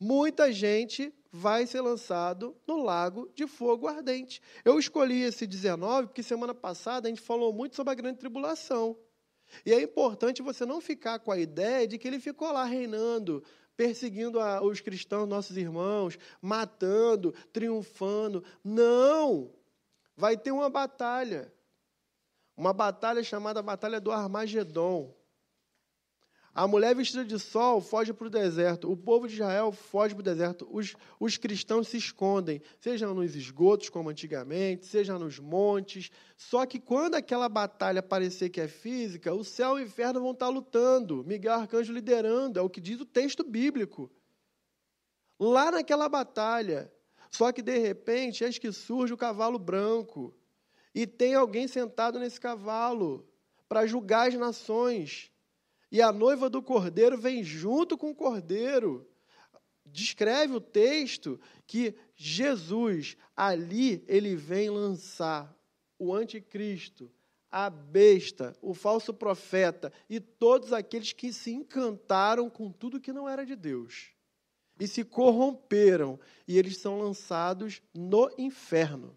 Muita 0.00 0.52
gente 0.52 1.12
vai 1.32 1.66
ser 1.66 1.80
lançado 1.80 2.56
no 2.66 2.82
lago 2.82 3.30
de 3.34 3.46
fogo 3.46 3.86
ardente. 3.86 4.40
Eu 4.64 4.78
escolhi 4.78 5.22
esse 5.22 5.46
19 5.46 6.08
porque 6.08 6.22
semana 6.22 6.54
passada 6.54 7.08
a 7.08 7.10
gente 7.10 7.20
falou 7.20 7.52
muito 7.52 7.76
sobre 7.76 7.92
a 7.92 7.96
grande 7.96 8.18
tribulação. 8.18 8.96
E 9.64 9.72
é 9.72 9.82
importante 9.82 10.42
você 10.42 10.64
não 10.64 10.80
ficar 10.80 11.18
com 11.18 11.32
a 11.32 11.38
ideia 11.38 11.86
de 11.86 11.98
que 11.98 12.06
ele 12.06 12.20
ficou 12.20 12.52
lá 12.52 12.64
reinando, 12.64 13.42
perseguindo 13.76 14.40
a, 14.40 14.62
os 14.62 14.80
cristãos, 14.80 15.28
nossos 15.28 15.56
irmãos, 15.56 16.18
matando, 16.40 17.32
triunfando. 17.52 18.44
Não! 18.62 19.52
Vai 20.16 20.36
ter 20.36 20.50
uma 20.50 20.68
batalha. 20.68 21.52
Uma 22.58 22.72
batalha 22.72 23.22
chamada 23.22 23.62
Batalha 23.62 24.00
do 24.00 24.10
Armagedon. 24.10 25.14
A 26.52 26.66
mulher 26.66 26.92
vestida 26.92 27.24
de 27.24 27.38
sol 27.38 27.80
foge 27.80 28.12
para 28.12 28.26
o 28.26 28.30
deserto. 28.30 28.90
O 28.90 28.96
povo 28.96 29.28
de 29.28 29.34
Israel 29.34 29.70
foge 29.70 30.12
para 30.12 30.22
o 30.22 30.24
deserto. 30.24 30.68
Os, 30.68 30.96
os 31.20 31.36
cristãos 31.36 31.86
se 31.86 31.96
escondem, 31.98 32.60
seja 32.80 33.06
nos 33.06 33.36
esgotos, 33.36 33.88
como 33.90 34.10
antigamente, 34.10 34.86
seja 34.86 35.16
nos 35.16 35.38
montes. 35.38 36.10
Só 36.36 36.66
que 36.66 36.80
quando 36.80 37.14
aquela 37.14 37.48
batalha 37.48 38.02
parecer 38.02 38.48
que 38.50 38.60
é 38.60 38.66
física, 38.66 39.32
o 39.32 39.44
céu 39.44 39.78
e 39.78 39.82
o 39.82 39.84
inferno 39.84 40.20
vão 40.20 40.32
estar 40.32 40.48
lutando. 40.48 41.22
Miguel 41.22 41.52
Arcanjo 41.52 41.92
liderando, 41.92 42.58
é 42.58 42.62
o 42.62 42.68
que 42.68 42.80
diz 42.80 43.00
o 43.00 43.06
texto 43.06 43.44
bíblico. 43.44 44.10
Lá 45.38 45.70
naquela 45.70 46.08
batalha. 46.08 46.92
Só 47.30 47.52
que 47.52 47.62
de 47.62 47.78
repente, 47.78 48.42
eis 48.42 48.58
que 48.58 48.72
surge 48.72 49.14
o 49.14 49.16
cavalo 49.16 49.60
branco. 49.60 50.34
E 50.98 51.06
tem 51.06 51.32
alguém 51.32 51.68
sentado 51.68 52.18
nesse 52.18 52.40
cavalo 52.40 53.24
para 53.68 53.86
julgar 53.86 54.26
as 54.26 54.34
nações. 54.34 55.30
E 55.92 56.02
a 56.02 56.10
noiva 56.10 56.50
do 56.50 56.60
cordeiro 56.60 57.16
vem 57.16 57.44
junto 57.44 57.96
com 57.96 58.10
o 58.10 58.14
cordeiro. 58.16 59.08
Descreve 59.86 60.54
o 60.54 60.60
texto 60.60 61.40
que 61.68 61.94
Jesus, 62.16 63.16
ali, 63.36 64.04
ele 64.08 64.34
vem 64.34 64.70
lançar 64.70 65.56
o 65.96 66.12
anticristo, 66.12 67.08
a 67.48 67.70
besta, 67.70 68.56
o 68.60 68.74
falso 68.74 69.14
profeta 69.14 69.92
e 70.10 70.18
todos 70.18 70.72
aqueles 70.72 71.12
que 71.12 71.32
se 71.32 71.52
encantaram 71.52 72.50
com 72.50 72.72
tudo 72.72 73.00
que 73.00 73.12
não 73.12 73.28
era 73.28 73.46
de 73.46 73.54
Deus 73.54 74.10
e 74.80 74.88
se 74.88 75.04
corromperam, 75.04 76.18
e 76.46 76.58
eles 76.58 76.78
são 76.78 77.00
lançados 77.00 77.80
no 77.94 78.28
inferno 78.36 79.16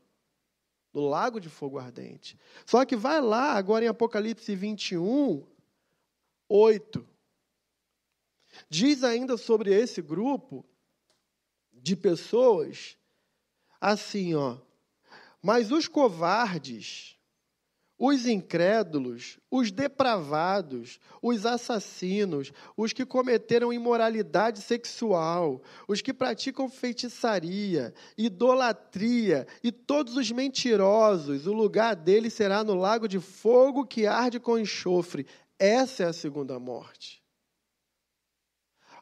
do 0.94 1.02
lago 1.02 1.40
de 1.40 1.50
fogo 1.50 1.80
ardente. 1.80 2.38
Só 2.66 2.86
que 2.86 2.96
vai 2.96 3.22
lá, 3.22 3.54
agora 3.54 3.86
em 3.86 3.88
Apocalipse 3.88 4.56
21, 4.56 5.46
8. 6.50 7.08
Diz 8.70 9.04
ainda 9.04 9.38
sobre 9.38 9.74
esse 9.74 10.02
grupo 10.02 10.66
de 11.72 11.96
pessoas 11.96 12.98
assim, 13.80 14.36
ó. 14.36 14.58
Mas 15.42 15.72
os 15.72 15.88
covardes, 15.88 17.18
os 18.04 18.26
incrédulos, 18.26 19.38
os 19.52 19.72
depravados, 19.72 21.00
os 21.22 21.46
assassinos, 21.46 22.52
os 22.76 22.92
que 22.92 23.06
cometeram 23.06 23.72
imoralidade 23.72 24.60
sexual, 24.60 25.62
os 25.88 26.02
que 26.02 26.12
praticam 26.12 26.68
feitiçaria, 26.68 27.94
idolatria 28.18 29.46
e 29.64 29.72
todos 29.72 30.18
os 30.18 30.32
mentirosos, 30.32 31.46
o 31.46 31.54
lugar 31.54 31.96
deles 31.96 32.34
será 32.34 32.64
no 32.64 32.74
lago 32.74 33.08
de 33.08 33.20
fogo 33.20 33.86
que 33.86 34.08
arde 34.08 34.40
com 34.40 34.58
enxofre. 34.58 35.28
Essa 35.60 36.02
é 36.02 36.06
a 36.08 36.14
segunda 36.14 36.58
morte. 36.58 37.22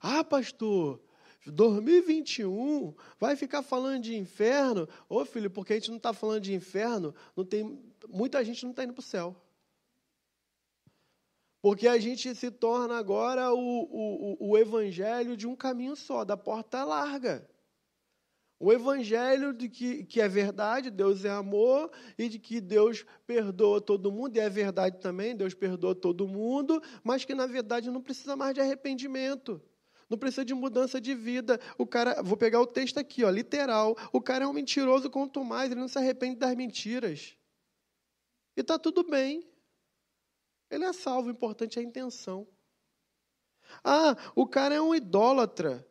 Ah, 0.01 0.25
pastor, 0.25 0.99
2021 1.51 2.93
vai 3.19 3.35
ficar 3.35 3.61
falando 3.61 4.03
de 4.03 4.17
inferno? 4.17 4.87
Ô 5.07 5.23
filho, 5.25 5.49
porque 5.49 5.73
a 5.73 5.75
gente 5.75 5.89
não 5.89 5.97
está 5.97 6.13
falando 6.13 6.41
de 6.41 6.53
inferno, 6.53 7.13
não 7.35 7.45
tem, 7.45 7.81
muita 8.07 8.43
gente 8.43 8.63
não 8.63 8.71
está 8.71 8.83
indo 8.83 8.93
para 8.93 9.01
o 9.01 9.03
céu. 9.03 9.35
Porque 11.61 11.87
a 11.87 11.97
gente 11.97 12.33
se 12.35 12.49
torna 12.49 12.97
agora 12.97 13.53
o, 13.53 13.57
o, 13.59 14.51
o 14.51 14.57
evangelho 14.57 15.35
de 15.35 15.45
um 15.45 15.55
caminho 15.55 15.95
só, 15.95 16.23
da 16.23 16.37
porta 16.37 16.83
larga. 16.83 17.47
O 18.59 18.73
evangelho 18.73 19.53
de 19.53 19.69
que, 19.69 20.03
que 20.03 20.19
é 20.19 20.27
verdade, 20.27 20.89
Deus 20.89 21.23
é 21.23 21.29
amor, 21.29 21.89
e 22.17 22.27
de 22.27 22.37
que 22.37 22.59
Deus 22.59 23.05
perdoa 23.25 23.79
todo 23.79 24.11
mundo, 24.11 24.35
e 24.35 24.39
é 24.39 24.49
verdade 24.49 24.99
também, 24.99 25.35
Deus 25.35 25.53
perdoa 25.53 25.95
todo 25.95 26.27
mundo, 26.27 26.81
mas 27.01 27.23
que 27.23 27.33
na 27.33 27.45
verdade 27.45 27.89
não 27.89 28.01
precisa 28.01 28.35
mais 28.35 28.53
de 28.53 28.59
arrependimento. 28.59 29.61
Não 30.09 30.17
precisa 30.17 30.43
de 30.43 30.53
mudança 30.53 30.99
de 30.99 31.13
vida. 31.13 31.59
O 31.77 31.85
cara, 31.85 32.21
vou 32.23 32.35
pegar 32.35 32.59
o 32.59 32.65
texto 32.65 32.97
aqui, 32.97 33.23
ó, 33.23 33.29
literal. 33.29 33.95
O 34.11 34.19
cara 34.19 34.45
é 34.45 34.47
um 34.47 34.53
mentiroso 34.53 35.09
quanto 35.09 35.43
mais, 35.43 35.71
ele 35.71 35.79
não 35.79 35.87
se 35.87 35.99
arrepende 35.99 36.37
das 36.37 36.55
mentiras. 36.55 37.37
E 38.57 38.61
está 38.61 38.79
tudo 38.79 39.03
bem. 39.03 39.47
Ele 40.69 40.85
é 40.85 40.93
salvo, 40.93 41.27
o 41.27 41.31
importante 41.31 41.77
é 41.77 41.81
a 41.81 41.85
intenção. 41.85 42.47
Ah, 43.83 44.15
o 44.35 44.47
cara 44.47 44.73
é 44.75 44.81
um 44.81 44.95
idólatra. 44.95 45.87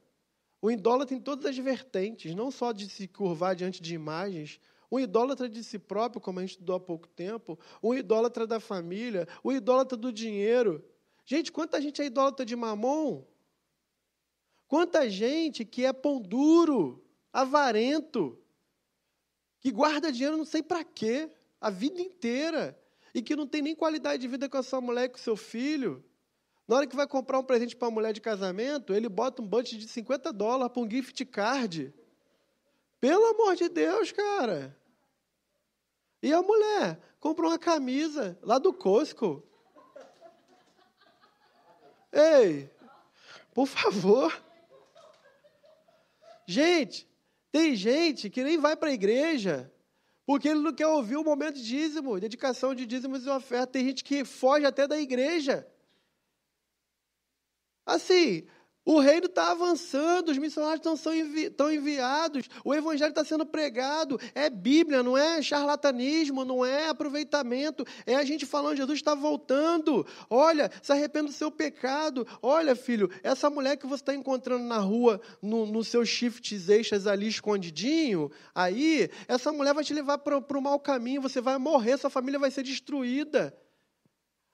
O 0.61 0.71
idólatra 0.71 1.15
em 1.15 1.21
todas 1.21 1.47
as 1.47 1.57
vertentes, 1.57 2.35
não 2.35 2.51
só 2.51 2.73
de 2.73 2.89
se 2.89 3.07
curvar 3.07 3.55
diante 3.55 3.81
de 3.81 3.95
imagens, 3.95 4.61
um 4.91 4.99
idólatra 4.99 5.49
de 5.49 5.63
si 5.63 5.79
próprio, 5.79 6.21
como 6.21 6.39
a 6.39 6.43
gente 6.43 6.53
estudou 6.53 6.75
há 6.75 6.81
pouco 6.81 7.07
tempo, 7.07 7.59
um 7.81 7.95
idólatra 7.95 8.47
da 8.47 8.59
família, 8.59 9.29
um 9.45 9.53
idólatra 9.53 9.97
do 9.97 10.13
dinheiro. 10.13 10.85
Gente, 11.25 11.53
quanta 11.53 11.81
gente 11.81 12.03
é 12.03 12.07
idólatra 12.07 12.45
de 12.45 12.57
mamon? 12.57 13.25
Quanta 14.69 15.09
gente 15.09 15.65
que 15.65 15.87
é 15.87 15.93
pão 15.95 16.21
duro, 16.21 17.03
avarento, 17.33 18.39
que 19.61 19.73
guarda 19.73 20.13
dinheiro 20.13 20.37
não 20.37 20.45
sei 20.45 20.63
para 20.63 20.85
quê, 20.85 21.33
a 21.59 21.71
vida 21.71 22.01
inteira, 22.03 22.79
e 23.15 23.23
que 23.23 23.35
não 23.35 23.47
tem 23.47 23.63
nem 23.63 23.75
qualidade 23.75 24.21
de 24.21 24.29
vida 24.29 24.47
com 24.47 24.59
a 24.59 24.63
sua 24.63 24.81
mulher 24.81 25.09
com 25.09 25.17
o 25.17 25.21
seu 25.21 25.37
filho. 25.37 26.05
Na 26.69 26.77
hora 26.77 26.87
que 26.87 26.95
vai 26.95 27.07
comprar 27.07 27.39
um 27.39 27.45
presente 27.45 27.75
para 27.75 27.89
a 27.89 27.91
mulher 27.91 28.13
de 28.13 28.21
casamento, 28.21 28.93
ele 28.93 29.09
bota 29.09 29.41
um 29.41 29.47
budget 29.47 29.79
de 29.79 29.89
50 29.89 30.31
dólares 30.35 30.71
para 30.71 30.83
um 30.83 30.91
gift 30.91 31.25
card. 31.25 31.95
Pelo 33.01 33.25
amor 33.25 33.57
de 33.57 33.71
Deus, 33.71 34.13
cara. 34.13 34.79
E 36.23 36.31
a 36.31 36.43
mulher 36.43 37.01
compra 37.19 37.47
uma 37.47 37.59
camisa 37.59 38.39
lá 38.43 38.59
do 38.59 38.75
Costco. 38.75 39.43
Ei, 42.13 42.71
por 43.55 43.67
favor. 43.67 44.48
Gente, 46.51 47.07
tem 47.53 47.77
gente 47.77 48.31
que 48.31 48.43
nem 48.43 48.57
vai 48.57 48.75
para 48.75 48.89
a 48.89 48.95
igreja 48.95 49.71
porque 50.25 50.49
ele 50.49 50.61
não 50.61 50.75
quer 50.75 50.87
ouvir 50.87 51.17
o 51.17 51.23
momento 51.23 51.57
de 51.57 51.63
dízimo, 51.65 52.19
dedicação 52.19 52.75
de 52.75 52.87
dízimos 52.87 53.27
e 53.27 53.29
oferta. 53.29 53.67
Tem 53.73 53.85
gente 53.85 54.03
que 54.03 54.25
foge 54.25 54.65
até 54.65 54.89
da 54.89 54.99
igreja. 54.99 55.71
Assim, 57.85 58.47
o 58.89 59.01
reino 59.01 59.27
está 59.27 59.51
avançando, 59.51 60.31
os 60.31 60.39
missionários 60.39 60.81
estão, 60.83 61.15
envi 61.15 61.53
enviados, 61.77 62.49
o 62.65 62.75
evangelho 62.75 63.11
está 63.11 63.23
sendo 63.23 63.45
pregado. 63.45 64.19
É 64.35 64.49
Bíblia, 64.49 65.03
não 65.03 65.15
é 65.15 65.43
charlatanismo, 65.43 66.43
não 66.43 66.65
é 66.65 66.89
aproveitamento. 66.89 67.85
É 68.07 68.15
a 68.15 68.25
gente 68.25 68.47
falando, 68.47 68.79
Jesus 68.79 68.99
está 68.99 69.15
voltando. 69.15 70.07
Olha, 70.31 70.71
se 70.83 70.91
arrependa 70.91 71.29
do 71.29 71.35
seu 71.35 71.51
pecado. 71.51 72.27
Olha, 72.41 72.75
filho, 72.75 73.11
essa 73.23 73.51
mulher 73.51 73.77
que 73.77 73.87
você 73.87 74.01
está 74.01 74.15
encontrando 74.15 74.65
na 74.65 74.79
rua, 74.79 75.21
no, 75.43 75.67
no 75.67 75.85
seus 75.85 76.09
shifts 76.09 76.71
extras 76.71 77.07
ali 77.07 77.29
escondidinho, 77.29 78.31
aí, 78.55 79.11
essa 79.29 79.53
mulher 79.53 79.75
vai 79.75 79.85
te 79.85 79.93
levar 79.93 80.17
para 80.17 80.39
o 80.39 80.63
mau 80.63 80.81
caminho, 80.81 81.21
você 81.21 81.43
vai 81.43 81.59
morrer, 81.59 81.99
sua 81.99 82.09
família 82.09 82.39
vai 82.39 82.51
ser 82.51 82.63
destruída. 82.63 83.55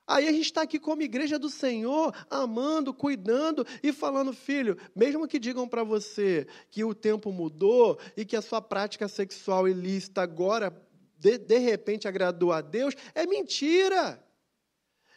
Aí 0.07 0.27
a 0.27 0.31
gente 0.31 0.45
está 0.45 0.61
aqui 0.61 0.79
como 0.79 1.01
igreja 1.01 1.39
do 1.39 1.49
Senhor, 1.49 2.13
amando, 2.29 2.93
cuidando 2.93 3.65
e 3.81 3.91
falando, 3.91 4.33
filho, 4.33 4.77
mesmo 4.95 5.27
que 5.27 5.39
digam 5.39 5.67
para 5.67 5.83
você 5.83 6.47
que 6.69 6.83
o 6.83 6.93
tempo 6.93 7.31
mudou 7.31 7.99
e 8.15 8.23
que 8.23 8.35
a 8.35 8.41
sua 8.41 8.61
prática 8.61 9.07
sexual 9.07 9.67
ilícita 9.67 10.21
agora, 10.21 10.75
de, 11.17 11.37
de 11.37 11.57
repente, 11.57 12.07
agradou 12.07 12.51
a 12.51 12.61
Deus, 12.61 12.93
é 13.15 13.25
mentira. 13.25 14.24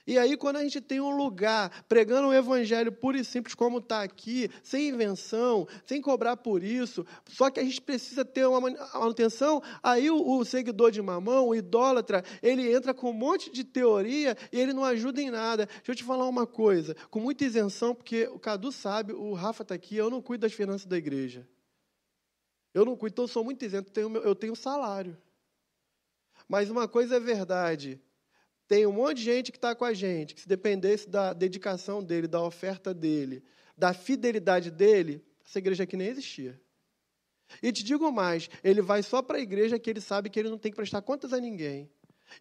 E 0.09 0.17
aí, 0.17 0.39
quando 0.39 0.57
a 0.57 0.63
gente 0.63 0.81
tem 0.81 1.03
um 1.03 1.15
lugar 1.15 1.85
pregando 1.87 2.29
o 2.29 2.31
um 2.31 2.33
evangelho 2.33 2.91
puro 2.91 3.19
e 3.19 3.23
simples, 3.23 3.55
como 3.55 3.77
está 3.77 4.03
aqui, 4.03 4.49
sem 4.63 4.89
invenção, 4.89 5.69
sem 5.85 6.01
cobrar 6.01 6.35
por 6.35 6.63
isso, 6.63 7.05
só 7.27 7.51
que 7.51 7.61
a 7.61 7.63
gente 7.63 7.79
precisa 7.83 8.25
ter 8.25 8.49
uma 8.49 8.59
manutenção, 8.59 9.63
aí 9.83 10.11
o, 10.11 10.39
o 10.39 10.43
seguidor 10.47 10.91
de 10.91 11.03
mamão, 11.03 11.49
o 11.49 11.55
idólatra, 11.55 12.25
ele 12.43 12.73
entra 12.73 12.95
com 12.95 13.11
um 13.11 13.13
monte 13.13 13.53
de 13.53 13.63
teoria 13.63 14.35
e 14.51 14.59
ele 14.59 14.73
não 14.73 14.83
ajuda 14.83 15.21
em 15.21 15.31
nada. 15.31 15.67
Deixa 15.67 15.93
eu 15.93 15.97
te 15.97 16.05
falar 16.05 16.27
uma 16.27 16.47
coisa, 16.47 16.97
com 17.11 17.21
muita 17.21 17.45
isenção, 17.45 17.95
porque 17.95 18.29
o 18.29 18.39
Cadu 18.39 18.73
sabe, 18.73 19.13
o 19.13 19.35
Rafa 19.35 19.63
está 19.63 19.75
aqui, 19.75 19.95
eu 19.95 20.09
não 20.09 20.23
cuido 20.23 20.41
das 20.41 20.55
finanças 20.55 20.87
da 20.87 20.97
igreja. 20.97 21.47
Eu 22.73 22.87
não 22.87 22.97
cuido, 22.97 23.13
então 23.13 23.25
eu 23.25 23.29
sou 23.29 23.45
muito 23.45 23.63
isento, 23.63 23.93
eu 24.01 24.35
tenho 24.35 24.57
salário. 24.57 25.19
Mas 26.49 26.71
uma 26.71 26.89
coisa 26.89 27.17
é 27.17 27.21
verdade, 27.21 28.01
tem 28.69 28.87
um 28.87 28.93
monte 28.93 29.17
de 29.17 29.25
gente 29.25 29.51
que 29.51 29.57
está 29.57 29.75
com 29.75 29.85
a 29.85 29.95
gente, 29.95 30.35
que 30.35 30.43
se 30.43 30.49
dependesse 30.49 31.09
da 31.09 31.33
dedicação 31.33 32.05
dele, 32.05 32.29
da 32.29 32.43
oferta 32.43 32.93
dele, 32.93 33.43
da 33.77 33.95
fidelidade 33.95 34.71
dele, 34.71 35.25
essa 35.45 35.59
igreja 35.59 35.85
aqui 35.85 35.97
nem 35.97 36.09
existia. 36.09 36.61
E 37.63 37.73
te 37.73 37.83
digo 37.83 38.13
mais, 38.13 38.51
ele 38.63 38.83
vai 38.83 39.03
só 39.03 39.23
para 39.23 39.39
a 39.39 39.41
igreja 39.41 39.79
que 39.79 39.89
ele 39.89 40.03
sabe 40.03 40.29
que 40.29 40.39
ele 40.39 40.51
não 40.51 40.59
tem 40.59 40.71
que 40.71 40.77
prestar 40.77 41.01
contas 41.01 41.33
a 41.33 41.41
ninguém. 41.41 41.91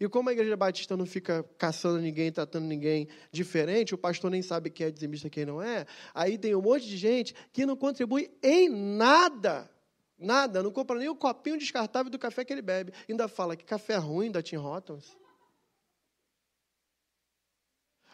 E 0.01 0.09
como 0.09 0.27
a 0.27 0.33
igreja 0.33 0.57
batista 0.57 0.97
não 0.97 1.05
fica 1.05 1.43
caçando 1.57 1.99
ninguém, 1.99 2.29
tratando 2.29 2.65
ninguém 2.65 3.07
diferente, 3.31 3.95
o 3.95 3.97
pastor 3.97 4.29
nem 4.29 4.41
sabe 4.41 4.69
quem 4.69 4.87
é 4.87 4.91
dizimista 4.91 5.27
e 5.27 5.29
quem 5.29 5.45
não 5.45 5.61
é, 5.61 5.85
aí 6.13 6.37
tem 6.37 6.53
um 6.53 6.61
monte 6.61 6.85
de 6.85 6.97
gente 6.97 7.33
que 7.53 7.65
não 7.65 7.77
contribui 7.77 8.29
em 8.43 8.67
nada. 8.67 9.71
Nada, 10.19 10.61
não 10.61 10.71
compra 10.71 10.97
nem 10.97 11.07
o 11.07 11.15
copinho 11.15 11.57
descartável 11.57 12.11
do 12.11 12.19
café 12.19 12.43
que 12.43 12.51
ele 12.51 12.61
bebe. 12.61 12.91
Ainda 13.07 13.29
fala 13.29 13.55
que 13.55 13.63
café 13.63 13.93
é 13.93 13.97
ruim 13.97 14.29
da 14.29 14.41
Tim 14.41 14.57
Hortons. 14.57 15.15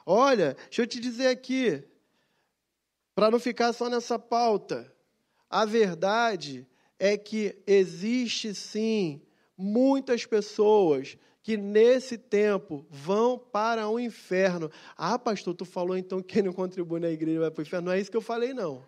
Olha, 0.06 0.56
deixa 0.66 0.82
eu 0.82 0.88
te 0.88 1.00
dizer 1.00 1.28
aqui, 1.28 1.84
para 3.16 3.32
não 3.32 3.40
ficar 3.40 3.74
só 3.74 3.90
nessa 3.90 4.18
pauta, 4.18 4.92
a 5.50 5.66
verdade 5.66 6.68
é 7.00 7.18
que 7.18 7.62
existe 7.68 8.54
sim 8.56 9.22
muitas 9.58 10.26
pessoas 10.26 11.18
que 11.42 11.58
nesse 11.58 12.18
tempo 12.18 12.86
vão 12.90 13.38
para 13.38 13.88
o 13.90 14.00
inferno. 14.00 14.72
Ah, 14.96 15.20
pastor, 15.20 15.54
tu 15.54 15.66
falou 15.66 15.98
então 15.98 16.22
que 16.22 16.36
quem 16.36 16.44
não 16.44 16.54
contribui 16.54 17.00
na 17.00 17.10
igreja 17.10 17.42
vai 17.42 17.52
para 17.52 17.60
o 17.60 17.64
inferno. 17.64 17.88
Não 17.88 17.94
é 17.94 18.00
isso 18.00 18.10
que 18.10 18.18
eu 18.18 18.22
falei, 18.22 18.54
não. 18.54 18.82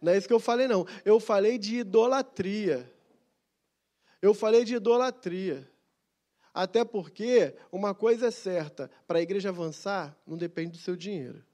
Não 0.00 0.12
é 0.12 0.16
isso 0.18 0.26
que 0.26 0.32
eu 0.32 0.40
falei, 0.40 0.66
não. 0.66 0.86
Eu 1.04 1.20
falei 1.20 1.58
de 1.58 1.76
idolatria. 1.76 2.90
Eu 4.20 4.32
falei 4.32 4.64
de 4.64 4.76
idolatria. 4.76 5.70
Até 6.56 6.86
porque 6.86 7.54
uma 7.70 7.94
coisa 7.94 8.28
é 8.28 8.30
certa: 8.30 8.90
para 9.06 9.18
a 9.18 9.22
igreja 9.22 9.50
avançar, 9.50 10.18
não 10.26 10.38
depende 10.38 10.70
do 10.70 10.78
seu 10.78 10.96
dinheiro, 10.96 11.44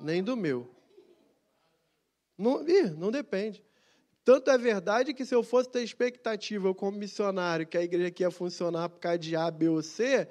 nem 0.00 0.20
do 0.20 0.36
meu. 0.36 0.68
Não, 2.36 2.68
ih, 2.68 2.90
não 2.90 3.12
depende. 3.12 3.64
Tanto 4.24 4.50
é 4.50 4.58
verdade 4.58 5.14
que 5.14 5.24
se 5.24 5.32
eu 5.32 5.44
fosse 5.44 5.68
ter 5.70 5.84
expectativa, 5.84 6.66
eu 6.66 6.74
como 6.74 6.98
missionário, 6.98 7.68
que 7.68 7.78
a 7.78 7.84
igreja 7.84 8.08
aqui 8.08 8.24
ia 8.24 8.32
funcionar 8.32 8.88
por 8.88 8.98
causa 8.98 9.18
de 9.18 9.36
A, 9.36 9.48
B 9.48 9.68
ou 9.68 9.80
C, 9.80 10.26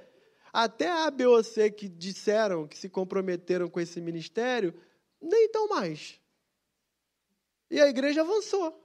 até 0.51 0.91
A, 0.91 1.09
B 1.09 1.26
ou 1.26 1.41
C 1.41 1.72
que 1.72 1.88
disseram, 1.88 2.68
que 2.68 2.78
se 2.78 2.89
comprometeram 2.89 3.70
com 3.70 3.80
esse 3.80 4.01
ministério, 4.01 4.74
nem 5.22 5.47
tão 5.47 5.70
mais. 5.70 6.20
E 7.72 7.80
a 7.80 7.88
igreja 7.88 8.22
avançou. 8.24 8.78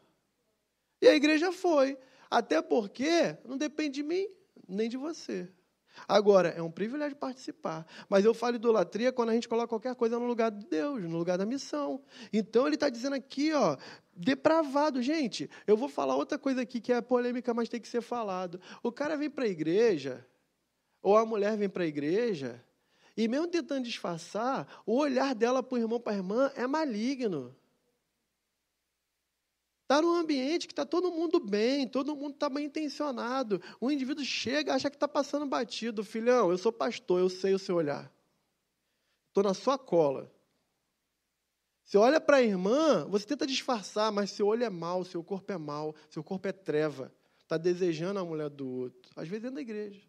E 1.02 1.08
a 1.08 1.16
igreja 1.16 1.50
foi. 1.50 1.98
Até 2.30 2.62
porque 2.62 3.36
não 3.44 3.56
depende 3.56 3.96
de 3.96 4.02
mim, 4.04 4.37
nem 4.68 4.88
de 4.88 4.96
você. 4.96 5.48
Agora, 6.06 6.50
é 6.50 6.62
um 6.62 6.70
privilégio 6.70 7.16
participar. 7.16 7.86
Mas 8.08 8.24
eu 8.24 8.34
falo 8.34 8.56
idolatria 8.56 9.12
quando 9.12 9.30
a 9.30 9.34
gente 9.34 9.48
coloca 9.48 9.68
qualquer 9.68 9.94
coisa 9.94 10.18
no 10.18 10.26
lugar 10.26 10.50
de 10.50 10.66
Deus, 10.66 11.02
no 11.02 11.16
lugar 11.16 11.38
da 11.38 11.46
missão. 11.46 12.02
Então 12.32 12.66
ele 12.66 12.76
está 12.76 12.88
dizendo 12.88 13.14
aqui, 13.14 13.52
ó, 13.52 13.76
depravado. 14.14 15.02
Gente, 15.02 15.50
eu 15.66 15.76
vou 15.76 15.88
falar 15.88 16.14
outra 16.14 16.38
coisa 16.38 16.62
aqui 16.62 16.80
que 16.80 16.92
é 16.92 17.00
polêmica, 17.00 17.54
mas 17.54 17.68
tem 17.68 17.80
que 17.80 17.88
ser 17.88 18.02
falado. 18.02 18.60
O 18.82 18.92
cara 18.92 19.16
vem 19.16 19.30
para 19.30 19.44
a 19.44 19.48
igreja, 19.48 20.24
ou 21.02 21.16
a 21.16 21.24
mulher 21.24 21.56
vem 21.56 21.68
para 21.68 21.84
a 21.84 21.86
igreja, 21.86 22.62
e 23.16 23.26
mesmo 23.26 23.48
tentando 23.48 23.84
disfarçar, 23.84 24.66
o 24.86 24.96
olhar 24.96 25.34
dela 25.34 25.62
para 25.62 25.74
o 25.74 25.78
irmão, 25.78 25.98
para 25.98 26.12
a 26.12 26.16
irmã, 26.16 26.52
é 26.54 26.66
maligno. 26.66 27.54
Está 29.88 30.02
num 30.02 30.16
ambiente 30.16 30.66
que 30.66 30.74
está 30.74 30.84
todo 30.84 31.10
mundo 31.10 31.40
bem, 31.40 31.88
todo 31.88 32.14
mundo 32.14 32.34
está 32.34 32.50
bem 32.50 32.66
intencionado. 32.66 33.58
O 33.80 33.90
indivíduo 33.90 34.22
chega, 34.22 34.74
acha 34.74 34.90
que 34.90 34.96
está 34.96 35.08
passando 35.08 35.46
batido. 35.46 36.04
Filhão, 36.04 36.50
eu 36.50 36.58
sou 36.58 36.70
pastor, 36.70 37.20
eu 37.20 37.30
sei 37.30 37.54
o 37.54 37.58
seu 37.58 37.76
olhar. 37.76 38.12
Estou 39.28 39.42
na 39.42 39.54
sua 39.54 39.78
cola. 39.78 40.30
Você 41.82 41.96
olha 41.96 42.20
para 42.20 42.36
a 42.36 42.42
irmã, 42.42 43.06
você 43.08 43.24
tenta 43.24 43.46
disfarçar, 43.46 44.12
mas 44.12 44.30
seu 44.30 44.46
olho 44.48 44.62
é 44.62 44.68
mau, 44.68 45.06
seu 45.06 45.24
corpo 45.24 45.50
é 45.50 45.56
mau, 45.56 45.94
seu 46.10 46.22
corpo 46.22 46.46
é 46.46 46.52
treva. 46.52 47.10
Está 47.40 47.56
desejando 47.56 48.20
a 48.20 48.24
mulher 48.26 48.50
do 48.50 48.68
outro. 48.68 49.10
Às 49.16 49.26
vezes 49.26 49.44
dentro 49.44 49.54
da 49.54 49.62
igreja. 49.62 50.06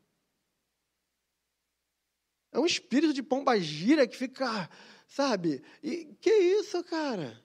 É 2.52 2.60
um 2.60 2.66
espírito 2.66 3.14
de 3.14 3.24
pomba 3.24 3.58
gira 3.58 4.06
que 4.06 4.18
fica, 4.18 4.70
sabe? 5.08 5.64
E 5.82 6.14
que 6.20 6.30
isso, 6.30 6.84
cara? 6.84 7.42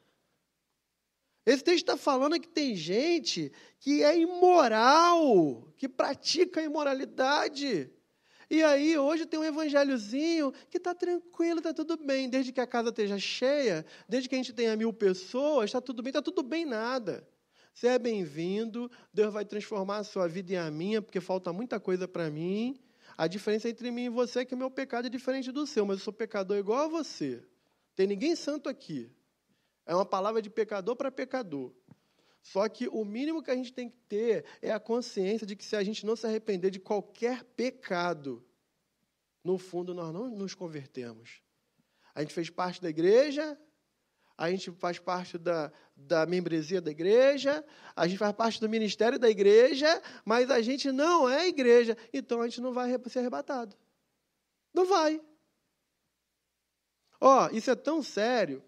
Esse 1.47 1.63
texto 1.63 1.85
está 1.85 1.97
falando 1.97 2.41
que 2.41 2.49
tem 2.49 2.75
gente 2.75 3.53
que 3.79 4.03
é 4.03 4.19
imoral, 4.19 5.69
que 5.77 5.89
pratica 5.89 6.63
imoralidade. 6.63 7.91
E 8.51 8.63
aí, 8.63 8.97
hoje 8.97 9.27
tem 9.27 9.41
um 9.41 9.45
evangelhozinho 9.45 10.53
que 10.71 10.79
está 10.79 10.95
tranquilo, 10.95 11.59
está 11.59 11.75
tudo 11.75 11.97
bem. 11.97 12.29
Desde 12.29 12.53
que 12.53 12.61
a 12.61 12.67
casa 12.67 12.91
esteja 12.91 13.19
cheia, 13.19 13.85
desde 14.09 14.29
que 14.29 14.35
a 14.35 14.39
gente 14.39 14.53
tenha 14.53 14.77
mil 14.77 14.93
pessoas, 14.93 15.67
está 15.67 15.81
tudo 15.81 16.03
bem, 16.03 16.11
está 16.11 16.23
tudo 16.23 16.43
bem 16.43 16.65
nada. 16.65 17.27
Você 17.75 17.89
é 17.89 17.99
bem-vindo, 17.99 18.91
Deus 19.13 19.33
vai 19.33 19.45
transformar 19.45 19.99
a 19.99 20.05
sua 20.05 20.29
vida 20.29 20.53
e 20.53 20.57
a 20.57 20.71
minha, 20.71 21.03
porque 21.03 21.21
falta 21.21 21.53
muita 21.53 21.81
coisa 21.81 22.07
para 22.07 22.31
mim. 22.31 22.79
A 23.19 23.27
diferença 23.27 23.69
entre 23.69 23.91
mim 23.91 24.05
e 24.05 24.09
você 24.09 24.41
é 24.41 24.45
que 24.45 24.55
o 24.55 24.59
meu 24.59 24.71
pecado 24.71 25.07
é 25.07 25.11
diferente 25.11 25.51
do 25.51 25.67
seu, 25.67 25.85
mas 25.85 25.99
eu 25.99 26.05
sou 26.05 26.13
pecador 26.13 26.57
igual 26.57 26.85
a 26.85 26.89
você. 26.89 27.43
Tem 27.95 28.07
ninguém 28.07 28.37
santo 28.37 28.69
aqui. 28.69 29.11
É 29.87 29.95
uma 29.95 30.07
palavra 30.07 30.41
de 30.41 30.49
pecador 30.49 30.97
para 30.97 31.11
pecador. 31.11 31.73
Só 32.43 32.69
que 32.69 32.89
o 32.89 33.05
mínimo 33.05 33.43
que 33.43 33.51
a 33.51 33.57
gente 33.57 33.73
tem 33.73 33.89
que 33.89 33.97
ter 34.09 34.45
é 34.61 34.71
a 34.71 34.79
consciência 34.79 35.47
de 35.47 35.57
que 35.57 35.65
se 35.65 35.77
a 35.77 35.83
gente 35.83 36.05
não 36.05 36.15
se 36.15 36.27
arrepender 36.27 36.71
de 36.71 36.79
qualquer 36.79 37.43
pecado, 37.43 38.45
no 39.43 39.57
fundo 39.57 39.95
nós 39.95 40.13
não 40.13 40.29
nos 40.29 40.55
convertemos. 40.55 41.43
A 42.15 42.21
gente 42.21 42.35
fez 42.35 42.51
parte 42.51 42.83
da 42.83 42.91
igreja, 42.91 43.59
a 44.37 44.51
gente 44.51 44.71
faz 44.73 44.99
parte 44.99 45.39
da, 45.39 45.73
da 45.97 46.27
membresia 46.27 46.81
da 46.81 46.91
igreja, 46.91 47.65
a 47.97 48.07
gente 48.07 48.19
faz 48.19 48.35
parte 48.35 48.61
do 48.61 48.69
ministério 48.69 49.19
da 49.19 49.31
igreja, 49.31 50.03
mas 50.25 50.51
a 50.51 50.61
gente 50.61 50.93
não 50.93 51.29
é 51.29 51.49
igreja, 51.49 51.97
então 52.13 52.43
a 52.43 52.49
gente 52.49 52.61
não 52.61 52.75
vai 52.75 52.91
ser 53.09 53.21
arrebatado. 53.21 53.75
Não 54.73 54.85
vai. 54.85 55.19
Ó, 57.21 57.47
oh, 57.47 57.57
isso 57.57 57.71
é 57.71 57.75
tão 57.75 58.03
sério 58.03 58.63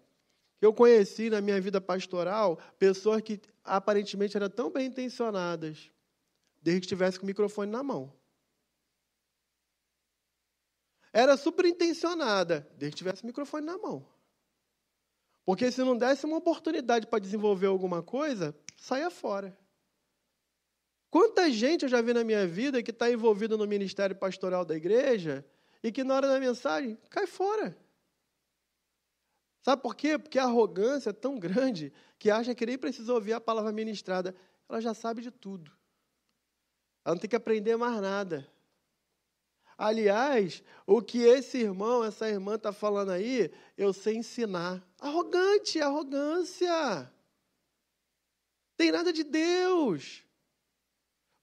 eu 0.61 0.73
conheci 0.73 1.29
na 1.29 1.41
minha 1.41 1.59
vida 1.61 1.79
pastoral 1.79 2.57
pessoas 2.79 3.21
que 3.21 3.39
aparentemente 3.63 4.35
eram 4.35 4.49
tão 4.49 4.71
bem 4.71 4.87
intencionadas, 4.87 5.91
desde 6.61 6.81
que 6.81 6.85
estivesse 6.85 7.19
com 7.19 7.25
o 7.25 7.27
microfone 7.27 7.71
na 7.71 7.83
mão. 7.83 8.11
Era 11.13 11.37
super 11.37 11.65
intencionada, 11.65 12.67
desde 12.77 12.91
que 12.91 12.97
tivesse 12.97 13.23
o 13.23 13.25
microfone 13.25 13.65
na 13.65 13.77
mão. 13.77 14.05
Porque 15.45 15.71
se 15.71 15.81
não 15.81 15.97
desse 15.97 16.25
uma 16.25 16.37
oportunidade 16.37 17.07
para 17.07 17.19
desenvolver 17.19 17.67
alguma 17.67 18.03
coisa, 18.03 18.55
saia 18.75 19.09
fora. 19.09 19.57
Quanta 21.09 21.49
gente 21.49 21.83
eu 21.83 21.89
já 21.89 22.01
vi 22.01 22.13
na 22.13 22.23
minha 22.23 22.45
vida 22.45 22.83
que 22.83 22.91
está 22.91 23.09
envolvida 23.09 23.55
no 23.55 23.65
ministério 23.65 24.15
pastoral 24.15 24.65
da 24.65 24.75
igreja 24.75 25.45
e 25.81 25.91
que 25.91 26.03
na 26.03 26.15
hora 26.15 26.27
da 26.27 26.39
mensagem 26.39 26.97
cai 27.09 27.25
fora. 27.25 27.77
Sabe 29.67 29.81
por 29.81 29.97
quê? 29.97 30.17
Porque 30.17 30.39
a 30.39 30.45
arrogância 30.45 31.09
é 31.09 31.13
tão 31.13 31.37
grande 31.37 31.91
que 32.17 32.31
acha 32.31 32.55
que 32.55 32.65
nem 32.65 32.77
precisa 32.77 33.13
ouvir 33.13 33.33
a 33.33 33.41
palavra 33.41 33.69
ministrada. 33.73 34.33
Ela 34.69 34.79
já 34.79 34.93
sabe 34.93 35.21
de 35.21 35.29
tudo. 35.29 35.69
Ela 37.03 37.15
não 37.15 37.19
tem 37.19 37.29
que 37.29 37.35
aprender 37.35 37.75
mais 37.75 37.99
nada. 37.99 38.49
Aliás, 39.77 40.63
o 40.85 41.01
que 41.01 41.17
esse 41.17 41.57
irmão, 41.57 42.01
essa 42.01 42.29
irmã 42.29 42.55
está 42.55 42.71
falando 42.71 43.11
aí, 43.11 43.51
eu 43.77 43.91
sei 43.91 44.15
ensinar. 44.15 44.81
Arrogante, 45.01 45.81
arrogância. 45.81 47.11
Tem 48.77 48.89
nada 48.89 49.11
de 49.11 49.25
Deus. 49.25 50.23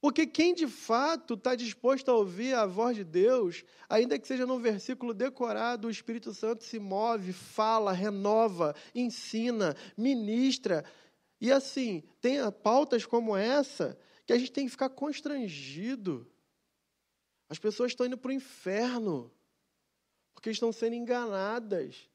Porque 0.05 0.27
quem 0.27 0.53
de 0.53 0.69
fato 0.69 1.33
está 1.33 1.55
disposto 1.55 2.11
a 2.11 2.15
ouvir 2.15 2.53
a 2.55 2.67
voz 2.67 2.95
de 2.95 3.03
Deus, 3.03 3.65
ainda 3.89 4.19
que 4.19 4.29
seja 4.29 4.45
num 4.45 4.61
versículo 4.61 5.15
decorado, 5.15 5.89
o 5.89 5.91
Espírito 5.91 6.35
Santo 6.35 6.63
se 6.63 6.79
move, 6.79 7.33
fala, 7.33 7.91
renova, 7.91 8.77
ensina, 8.95 9.75
ministra. 9.97 10.85
E 11.41 11.51
assim, 11.51 12.03
tem 12.21 12.37
pautas 12.63 13.07
como 13.07 13.35
essa 13.35 13.99
que 14.27 14.35
a 14.35 14.39
gente 14.39 14.53
tem 14.53 14.67
que 14.67 14.73
ficar 14.73 14.91
constrangido. 14.91 16.31
As 17.49 17.59
pessoas 17.59 17.93
estão 17.93 18.05
indo 18.05 18.19
para 18.19 18.29
o 18.29 18.35
inferno 18.35 19.33
porque 20.35 20.51
estão 20.51 20.71
sendo 20.71 20.97
enganadas. 20.97 22.11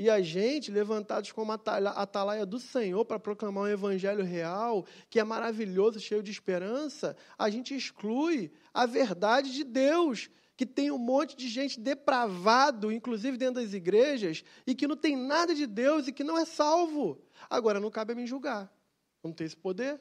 E 0.00 0.08
a 0.08 0.22
gente, 0.22 0.70
levantados 0.70 1.30
como 1.30 1.52
atalaia 1.52 2.46
do 2.46 2.58
Senhor 2.58 3.04
para 3.04 3.20
proclamar 3.20 3.64
um 3.64 3.68
evangelho 3.68 4.24
real, 4.24 4.86
que 5.10 5.20
é 5.20 5.24
maravilhoso, 5.24 6.00
cheio 6.00 6.22
de 6.22 6.30
esperança, 6.30 7.14
a 7.36 7.50
gente 7.50 7.76
exclui 7.76 8.50
a 8.72 8.86
verdade 8.86 9.52
de 9.52 9.62
Deus, 9.62 10.30
que 10.56 10.64
tem 10.64 10.90
um 10.90 10.96
monte 10.96 11.36
de 11.36 11.46
gente 11.48 11.78
depravado, 11.78 12.90
inclusive 12.90 13.36
dentro 13.36 13.62
das 13.62 13.74
igrejas, 13.74 14.42
e 14.66 14.74
que 14.74 14.86
não 14.86 14.96
tem 14.96 15.14
nada 15.14 15.54
de 15.54 15.66
Deus 15.66 16.08
e 16.08 16.14
que 16.14 16.24
não 16.24 16.38
é 16.38 16.46
salvo. 16.46 17.22
Agora, 17.50 17.78
não 17.78 17.90
cabe 17.90 18.14
a 18.14 18.16
mim 18.16 18.26
julgar. 18.26 18.74
Não 19.22 19.34
tem 19.34 19.46
esse 19.46 19.56
poder, 19.58 20.00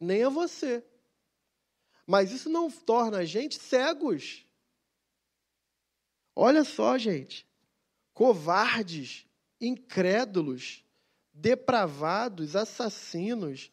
nem 0.00 0.24
a 0.24 0.28
você. 0.28 0.84
Mas 2.04 2.32
isso 2.32 2.50
não 2.50 2.68
torna 2.68 3.18
a 3.18 3.24
gente 3.24 3.62
cegos. 3.62 4.44
Olha 6.34 6.64
só, 6.64 6.98
gente. 6.98 7.46
Covardes 8.12 9.24
incrédulos, 9.60 10.84
depravados, 11.32 12.56
assassinos, 12.56 13.70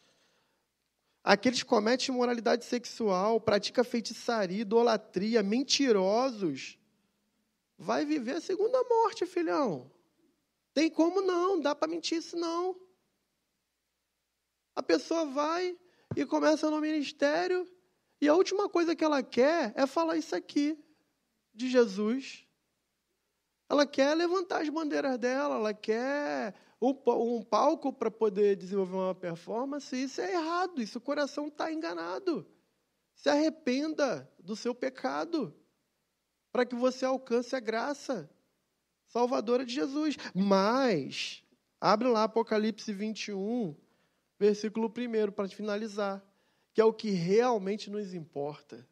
aqueles 1.23 1.63
que 1.63 1.69
cometem 1.69 2.13
imoralidade 2.13 2.65
sexual, 2.65 3.39
praticam 3.39 3.83
feitiçaria, 3.83 4.61
idolatria, 4.61 5.41
mentirosos, 5.41 6.77
vai 7.77 8.05
viver 8.05 8.37
a 8.37 8.41
segunda 8.41 8.81
morte, 8.83 9.25
filhão. 9.25 9.91
Tem 10.73 10.89
como 10.89 11.21
não, 11.21 11.59
dá 11.59 11.75
para 11.75 11.87
mentir 11.87 12.17
isso 12.17 12.35
não. 12.35 12.75
A 14.75 14.81
pessoa 14.81 15.25
vai 15.25 15.77
e 16.15 16.25
começa 16.25 16.69
no 16.69 16.81
ministério 16.81 17.67
e 18.19 18.27
a 18.27 18.33
última 18.33 18.69
coisa 18.69 18.95
que 18.95 19.03
ela 19.03 19.21
quer 19.21 19.73
é 19.75 19.85
falar 19.85 20.17
isso 20.17 20.35
aqui 20.35 20.77
de 21.53 21.69
Jesus. 21.69 22.42
Ela 23.73 23.87
quer 23.87 24.13
levantar 24.13 24.61
as 24.61 24.69
bandeiras 24.69 25.17
dela, 25.17 25.55
ela 25.55 25.73
quer 25.73 26.53
um 26.79 27.41
palco 27.41 27.91
para 27.91 28.11
poder 28.11 28.55
desenvolver 28.55 28.97
uma 28.97 29.15
performance. 29.15 29.95
Isso 29.95 30.21
é 30.21 30.31
errado, 30.31 30.79
isso 30.79 30.99
o 30.99 31.01
coração 31.01 31.47
está 31.47 31.73
enganado. 31.73 32.45
Se 33.15 33.29
arrependa 33.29 34.31
do 34.37 34.55
seu 34.55 34.75
pecado, 34.75 35.51
para 36.51 36.67
que 36.67 36.75
você 36.75 37.03
alcance 37.03 37.55
a 37.55 37.59
graça 37.59 38.29
salvadora 39.07 39.65
de 39.65 39.73
Jesus. 39.73 40.17
Mas, 40.35 41.43
abre 41.81 42.07
lá 42.07 42.25
Apocalipse 42.25 42.93
21, 42.93 43.75
versículo 44.37 44.87
1, 44.87 45.31
para 45.31 45.49
finalizar, 45.49 46.23
que 46.75 46.79
é 46.79 46.85
o 46.85 46.93
que 46.93 47.09
realmente 47.09 47.89
nos 47.89 48.13
importa. 48.13 48.87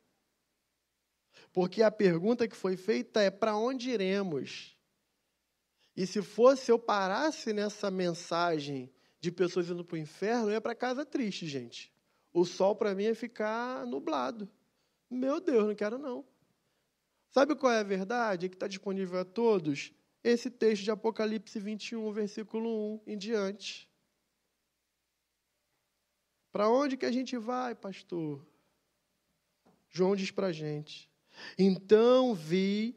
Porque 1.53 1.83
a 1.83 1.91
pergunta 1.91 2.47
que 2.47 2.55
foi 2.55 2.77
feita 2.77 3.21
é: 3.21 3.29
para 3.29 3.55
onde 3.55 3.89
iremos? 3.89 4.77
E 5.95 6.07
se 6.07 6.21
fosse 6.21 6.71
eu 6.71 6.79
parasse 6.79 7.51
nessa 7.51 7.91
mensagem 7.91 8.91
de 9.19 9.31
pessoas 9.31 9.69
indo 9.69 9.83
para 9.83 9.95
o 9.95 9.99
inferno, 9.99 10.47
eu 10.47 10.53
ia 10.53 10.61
para 10.61 10.73
casa 10.73 11.05
triste, 11.05 11.45
gente. 11.47 11.93
O 12.33 12.45
sol 12.45 12.75
para 12.75 12.95
mim 12.95 13.03
ia 13.03 13.15
ficar 13.15 13.85
nublado. 13.85 14.49
Meu 15.09 15.41
Deus, 15.41 15.67
não 15.67 15.75
quero 15.75 15.97
não. 15.97 16.25
Sabe 17.29 17.55
qual 17.55 17.71
é 17.73 17.79
a 17.79 17.83
verdade 17.83 18.47
que 18.47 18.55
está 18.55 18.67
disponível 18.67 19.19
a 19.19 19.25
todos? 19.25 19.93
Esse 20.23 20.49
texto 20.49 20.83
de 20.83 20.91
Apocalipse 20.91 21.59
21, 21.59 22.11
versículo 22.11 22.95
1 22.95 23.01
em 23.07 23.17
diante. 23.17 23.89
Para 26.51 26.69
onde 26.69 26.95
que 26.95 27.05
a 27.05 27.11
gente 27.11 27.37
vai, 27.37 27.75
pastor? 27.75 28.45
João 29.89 30.15
diz 30.15 30.31
para 30.31 30.47
a 30.47 30.51
gente: 30.51 31.10
então 31.57 32.33
vi 32.33 32.95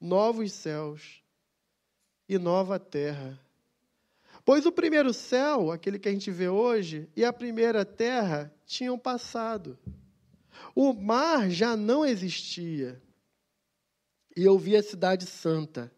novos 0.00 0.52
céus 0.52 1.22
e 2.28 2.38
nova 2.38 2.78
terra. 2.78 3.38
Pois 4.44 4.64
o 4.64 4.72
primeiro 4.72 5.12
céu, 5.12 5.70
aquele 5.70 5.98
que 5.98 6.08
a 6.08 6.12
gente 6.12 6.30
vê 6.30 6.48
hoje, 6.48 7.08
e 7.14 7.24
a 7.24 7.32
primeira 7.32 7.84
terra 7.84 8.52
tinham 8.64 8.98
passado. 8.98 9.78
O 10.74 10.92
mar 10.92 11.50
já 11.50 11.76
não 11.76 12.04
existia. 12.04 13.00
E 14.36 14.44
eu 14.44 14.58
vi 14.58 14.76
a 14.76 14.82
cidade 14.82 15.26
santa, 15.26 15.92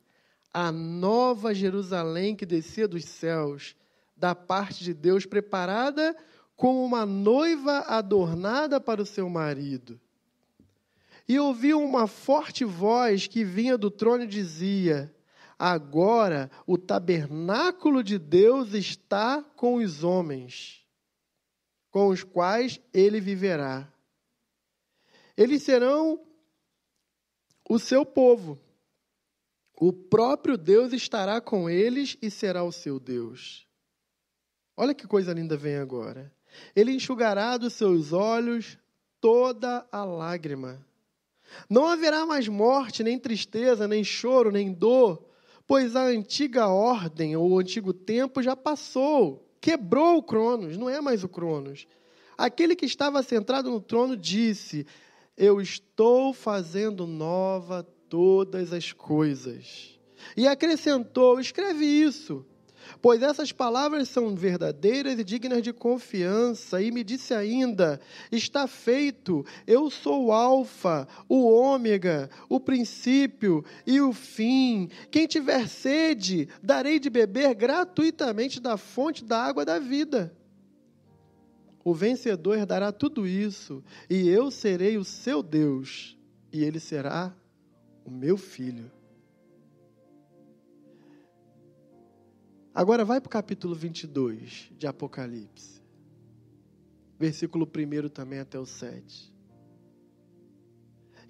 a 0.52 0.72
nova 0.72 1.54
Jerusalém 1.54 2.34
que 2.34 2.44
descia 2.44 2.88
dos 2.88 3.04
céus, 3.04 3.76
da 4.16 4.34
parte 4.34 4.82
de 4.82 4.92
Deus, 4.92 5.24
preparada 5.24 6.16
como 6.56 6.84
uma 6.84 7.06
noiva 7.06 7.80
adornada 7.80 8.80
para 8.80 9.02
o 9.02 9.06
seu 9.06 9.28
marido. 9.28 10.00
E 11.28 11.38
ouvi 11.38 11.72
uma 11.72 12.06
forte 12.06 12.64
voz 12.64 13.26
que 13.26 13.44
vinha 13.44 13.78
do 13.78 13.90
trono 13.90 14.24
e 14.24 14.26
dizia: 14.26 15.14
Agora 15.58 16.50
o 16.66 16.76
tabernáculo 16.76 18.02
de 18.02 18.18
Deus 18.18 18.74
está 18.74 19.42
com 19.56 19.76
os 19.76 20.02
homens, 20.02 20.84
com 21.90 22.08
os 22.08 22.24
quais 22.24 22.80
ele 22.92 23.20
viverá. 23.20 23.88
Eles 25.36 25.62
serão 25.62 26.20
o 27.68 27.78
seu 27.78 28.04
povo, 28.04 28.58
O 29.74 29.92
próprio 29.92 30.56
Deus 30.56 30.92
estará 30.92 31.40
com 31.40 31.68
eles 31.68 32.16
e 32.22 32.30
será 32.30 32.62
o 32.62 32.70
seu 32.70 33.00
Deus. 33.00 33.66
Olha 34.76 34.94
que 34.94 35.08
coisa 35.08 35.32
linda 35.32 35.56
vem 35.56 35.76
agora. 35.76 36.32
Ele 36.76 36.92
enxugará 36.92 37.56
dos 37.56 37.72
seus 37.72 38.12
olhos 38.12 38.78
toda 39.20 39.86
a 39.90 40.04
lágrima. 40.04 40.86
Não 41.68 41.86
haverá 41.86 42.26
mais 42.26 42.48
morte, 42.48 43.02
nem 43.02 43.18
tristeza, 43.18 43.88
nem 43.88 44.02
choro, 44.04 44.50
nem 44.50 44.72
dor, 44.72 45.24
pois 45.66 45.96
a 45.96 46.04
antiga 46.04 46.68
ordem 46.68 47.36
ou 47.36 47.50
o 47.50 47.58
antigo 47.58 47.92
tempo 47.92 48.42
já 48.42 48.56
passou. 48.56 49.48
Quebrou 49.60 50.18
o 50.18 50.22
Cronos, 50.22 50.76
não 50.76 50.88
é 50.88 51.00
mais 51.00 51.22
o 51.22 51.28
Cronos. 51.28 51.86
Aquele 52.36 52.74
que 52.74 52.86
estava 52.86 53.22
centrado 53.22 53.70
no 53.70 53.80
trono 53.80 54.16
disse: 54.16 54.86
Eu 55.36 55.60
estou 55.60 56.32
fazendo 56.32 57.06
nova 57.06 57.82
todas 58.08 58.72
as 58.72 58.92
coisas. 58.92 59.98
E 60.36 60.46
acrescentou: 60.46 61.38
Escreve 61.38 61.84
isso 61.84 62.44
Pois 63.00 63.22
essas 63.22 63.52
palavras 63.52 64.08
são 64.08 64.34
verdadeiras 64.34 65.18
e 65.18 65.24
dignas 65.24 65.62
de 65.62 65.72
confiança. 65.72 66.80
E 66.82 66.90
me 66.90 67.02
disse 67.02 67.34
ainda: 67.34 68.00
Está 68.30 68.66
feito, 68.66 69.44
eu 69.66 69.90
sou 69.90 70.26
o 70.26 70.32
Alfa, 70.32 71.06
o 71.28 71.44
Ômega, 71.44 72.30
o 72.48 72.60
princípio 72.60 73.64
e 73.86 74.00
o 74.00 74.12
fim. 74.12 74.88
Quem 75.10 75.26
tiver 75.26 75.68
sede, 75.68 76.48
darei 76.62 76.98
de 76.98 77.10
beber 77.10 77.54
gratuitamente 77.54 78.60
da 78.60 78.76
fonte 78.76 79.24
da 79.24 79.42
água 79.42 79.64
da 79.64 79.78
vida. 79.78 80.34
O 81.84 81.92
vencedor 81.92 82.56
herdará 82.56 82.92
tudo 82.92 83.26
isso, 83.26 83.82
e 84.08 84.28
eu 84.28 84.50
serei 84.50 84.96
o 84.96 85.04
seu 85.04 85.42
Deus, 85.42 86.16
e 86.52 86.62
ele 86.62 86.78
será 86.78 87.34
o 88.04 88.10
meu 88.10 88.36
filho. 88.36 88.90
Agora 92.74 93.04
vai 93.04 93.20
para 93.20 93.28
o 93.28 93.30
capítulo 93.30 93.74
22 93.74 94.70
de 94.78 94.86
Apocalipse. 94.86 95.82
Versículo 97.18 97.66
1 97.66 98.08
também 98.08 98.38
até 98.38 98.58
o 98.58 98.64
7. 98.64 99.30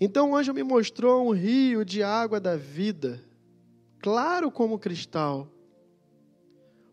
Então 0.01 0.31
o 0.31 0.37
anjo 0.37 0.55
me 0.55 0.63
mostrou 0.63 1.27
um 1.27 1.33
rio 1.33 1.85
de 1.85 2.01
água 2.01 2.39
da 2.39 2.57
vida, 2.57 3.21
claro 3.99 4.53
como 4.53 4.79
cristal. 4.79 5.49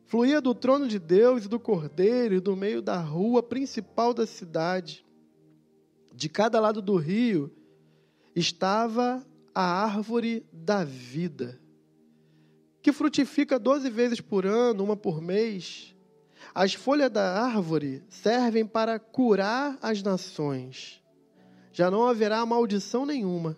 Fluía 0.05 0.41
do 0.41 0.55
trono 0.55 0.87
de 0.87 0.97
Deus 0.97 1.45
e 1.45 1.47
do 1.47 1.59
cordeiro 1.59 2.33
e 2.33 2.39
do 2.39 2.55
meio 2.55 2.81
da 2.81 2.99
rua 2.99 3.43
principal 3.43 4.15
da 4.15 4.25
cidade. 4.25 5.05
De 6.11 6.27
cada 6.27 6.59
lado 6.59 6.81
do 6.81 6.95
rio 6.95 7.53
estava 8.35 9.23
a 9.53 9.61
árvore 9.61 10.43
da 10.51 10.83
vida 10.83 11.59
que 12.81 12.91
frutifica 12.91 13.59
doze 13.59 13.89
vezes 13.89 14.21
por 14.21 14.45
ano, 14.45 14.83
uma 14.83 14.95
por 14.95 15.21
mês. 15.21 15.95
As 16.53 16.73
folhas 16.73 17.11
da 17.11 17.43
árvore 17.43 18.03
servem 18.09 18.65
para 18.65 18.97
curar 18.99 19.77
as 19.81 20.01
nações. 20.01 21.01
Já 21.71 21.91
não 21.91 22.07
haverá 22.07 22.45
maldição 22.45 23.05
nenhuma. 23.05 23.57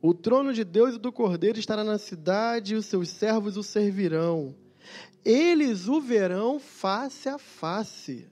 O 0.00 0.14
trono 0.14 0.52
de 0.52 0.64
Deus 0.64 0.94
e 0.94 0.98
do 0.98 1.12
Cordeiro 1.12 1.58
estará 1.58 1.82
na 1.82 1.98
cidade 1.98 2.74
e 2.74 2.76
os 2.76 2.86
seus 2.86 3.08
servos 3.10 3.56
o 3.56 3.62
servirão. 3.62 4.54
Eles 5.24 5.88
o 5.88 6.00
verão 6.00 6.60
face 6.60 7.28
a 7.28 7.36
face. 7.36 8.28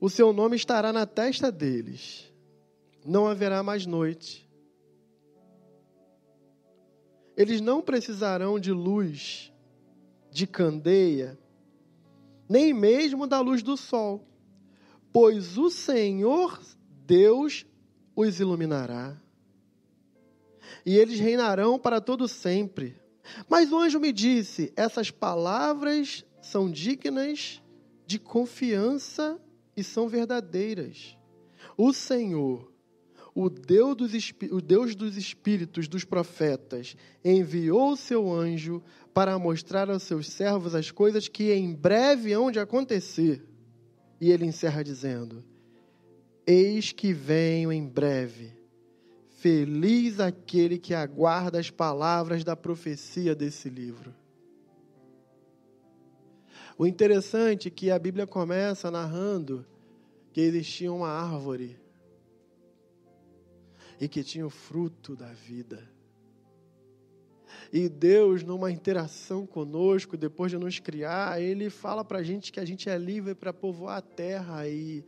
O 0.00 0.08
seu 0.08 0.32
nome 0.32 0.54
estará 0.54 0.92
na 0.92 1.06
testa 1.06 1.50
deles. 1.50 2.30
Não 3.04 3.26
haverá 3.26 3.62
mais 3.62 3.86
noite 3.86 4.47
eles 7.38 7.60
não 7.60 7.80
precisarão 7.80 8.58
de 8.58 8.72
luz, 8.72 9.52
de 10.28 10.44
candeia, 10.44 11.38
nem 12.48 12.74
mesmo 12.74 13.28
da 13.28 13.40
luz 13.40 13.62
do 13.62 13.76
sol, 13.76 14.26
pois 15.12 15.56
o 15.56 15.70
Senhor 15.70 16.60
Deus 17.06 17.64
os 18.16 18.40
iluminará. 18.40 19.16
E 20.84 20.96
eles 20.96 21.20
reinarão 21.20 21.78
para 21.78 22.00
todo 22.00 22.26
sempre. 22.26 23.00
Mas 23.48 23.70
o 23.70 23.78
anjo 23.78 24.00
me 24.00 24.12
disse: 24.12 24.72
essas 24.74 25.12
palavras 25.12 26.24
são 26.42 26.68
dignas 26.68 27.62
de 28.04 28.18
confiança 28.18 29.40
e 29.76 29.84
são 29.84 30.08
verdadeiras. 30.08 31.16
O 31.76 31.92
Senhor, 31.92 32.72
o 33.40 33.48
Deus, 33.48 33.94
dos, 33.94 34.32
o 34.50 34.60
Deus 34.60 34.96
dos 34.96 35.16
espíritos 35.16 35.86
dos 35.86 36.04
profetas 36.04 36.96
enviou 37.24 37.92
o 37.92 37.96
seu 37.96 38.32
anjo 38.32 38.82
para 39.14 39.38
mostrar 39.38 39.88
aos 39.88 40.02
seus 40.02 40.26
servos 40.26 40.74
as 40.74 40.90
coisas 40.90 41.28
que 41.28 41.52
em 41.52 41.72
breve 41.72 42.32
hão 42.32 42.50
de 42.50 42.58
acontecer. 42.58 43.46
E 44.20 44.32
ele 44.32 44.44
encerra 44.44 44.82
dizendo: 44.82 45.44
Eis 46.44 46.90
que 46.90 47.12
venho 47.12 47.70
em 47.70 47.86
breve. 47.86 48.52
Feliz 49.36 50.18
aquele 50.18 50.76
que 50.76 50.92
aguarda 50.92 51.60
as 51.60 51.70
palavras 51.70 52.42
da 52.42 52.56
profecia 52.56 53.36
desse 53.36 53.70
livro. 53.70 54.12
O 56.76 56.84
interessante 56.84 57.68
é 57.68 57.70
que 57.70 57.88
a 57.88 57.98
Bíblia 58.00 58.26
começa 58.26 58.90
narrando 58.90 59.64
que 60.32 60.40
existia 60.40 60.92
uma 60.92 61.08
árvore 61.08 61.78
e 64.00 64.08
que 64.08 64.22
tinha 64.22 64.46
o 64.46 64.50
fruto 64.50 65.16
da 65.16 65.32
vida. 65.32 65.88
E 67.72 67.88
Deus, 67.88 68.42
numa 68.42 68.70
interação 68.70 69.46
conosco, 69.46 70.16
depois 70.16 70.50
de 70.50 70.58
nos 70.58 70.78
criar, 70.78 71.40
Ele 71.40 71.68
fala 71.68 72.04
para 72.04 72.18
a 72.18 72.22
gente 72.22 72.52
que 72.52 72.60
a 72.60 72.64
gente 72.64 72.88
é 72.88 72.96
livre 72.96 73.34
para 73.34 73.52
povoar 73.52 73.98
a 73.98 74.02
terra 74.02 74.66
e, 74.68 75.04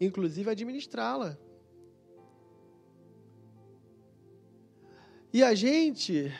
inclusive, 0.00 0.50
administrá-la. 0.50 1.36
E 5.32 5.42
a 5.42 5.54
gente, 5.54 6.32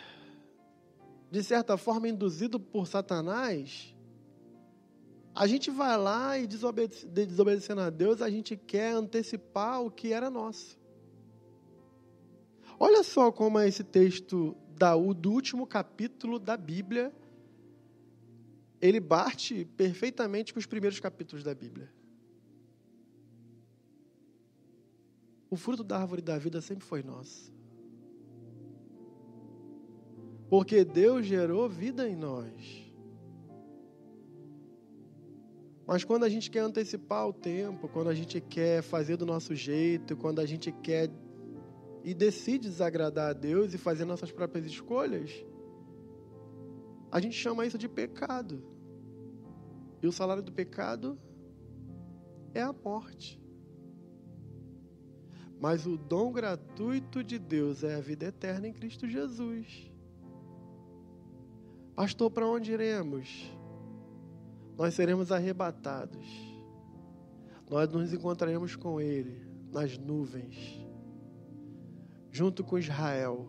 de 1.31 1.43
certa 1.43 1.77
forma, 1.77 2.09
induzido 2.09 2.59
por 2.59 2.87
Satanás, 2.87 3.95
a 5.35 5.47
gente 5.47 5.71
vai 5.71 5.97
lá 5.97 6.39
e 6.39 6.47
desobedecendo 6.47 7.83
a 7.83 7.91
Deus, 7.91 8.21
a 8.21 8.29
gente 8.29 8.57
quer 8.57 8.93
antecipar 8.93 9.81
o 9.83 9.91
que 9.91 10.13
era 10.13 10.29
nosso. 10.29 10.80
Olha 12.83 13.03
só 13.03 13.31
como 13.31 13.59
é 13.59 13.69
esse 13.69 13.85
texto 13.85 14.57
da, 14.75 14.97
do 14.97 15.31
último 15.31 15.67
capítulo 15.67 16.39
da 16.39 16.57
Bíblia. 16.57 17.13
Ele 18.81 18.99
bate 18.99 19.67
perfeitamente 19.77 20.55
com 20.55 20.59
os 20.59 20.65
primeiros 20.65 20.99
capítulos 20.99 21.45
da 21.45 21.55
Bíblia. 21.55 21.93
O 25.51 25.57
fruto 25.57 25.85
da 25.85 25.99
árvore 25.99 26.23
da 26.23 26.39
vida 26.39 26.63
sempre 26.63 26.83
foi 26.83 27.03
nosso. 27.03 27.53
Porque 30.49 30.83
Deus 30.83 31.27
gerou 31.27 31.69
vida 31.69 32.09
em 32.09 32.17
nós. 32.17 32.91
Mas 35.87 36.03
quando 36.03 36.25
a 36.25 36.31
gente 36.31 36.51
quer 36.51 36.61
antecipar 36.61 37.29
o 37.29 37.33
tempo, 37.33 37.89
quando 37.89 38.09
a 38.09 38.15
gente 38.15 38.41
quer 38.41 38.81
fazer 38.81 39.19
do 39.19 39.27
nosso 39.27 39.55
jeito, 39.55 40.17
quando 40.17 40.41
a 40.41 40.47
gente 40.47 40.73
quer 40.73 41.11
e 42.03 42.15
decide 42.15 42.69
desagradar 42.69 43.31
a 43.31 43.33
Deus 43.33 43.75
e 43.75 43.79
fazer 43.79 44.05
nossas 44.05 44.33
próprias 44.33 44.65
escolhas, 44.67 45.45
a 47.11 47.21
gente 47.21 47.35
chama 47.35 47.67
isso 47.67 47.79
de 47.79 47.89
pecado. 47.89 48.63
E 50.03 50.07
o 50.07 50.13
salário 50.13 50.43
do 50.43 50.53
pecado 50.53 51.19
é 52.55 52.63
a 52.63 52.73
morte. 52.73 53.41
Mas 55.61 55.87
o 55.87 55.99
dom 55.99 56.33
gratuito 56.33 57.23
de 57.23 57.39
Deus 57.39 57.85
é 57.85 57.95
a 57.97 58.01
vida 58.01 58.27
eterna 58.27 58.67
em 58.67 58.73
Cristo 58.73 59.07
Jesus. 59.07 59.93
Pastor, 61.95 62.31
para 62.31 62.47
onde 62.47 62.73
iremos? 62.73 63.53
Nós 64.79 64.95
seremos 64.95 65.31
arrebatados. 65.31 66.27
Nós 67.69 67.91
nos 67.91 68.15
encontraremos 68.15 68.75
com 68.75 68.99
Ele 68.99 69.47
nas 69.71 69.99
nuvens 69.99 70.80
junto 72.31 72.63
com 72.63 72.79
Israel, 72.79 73.49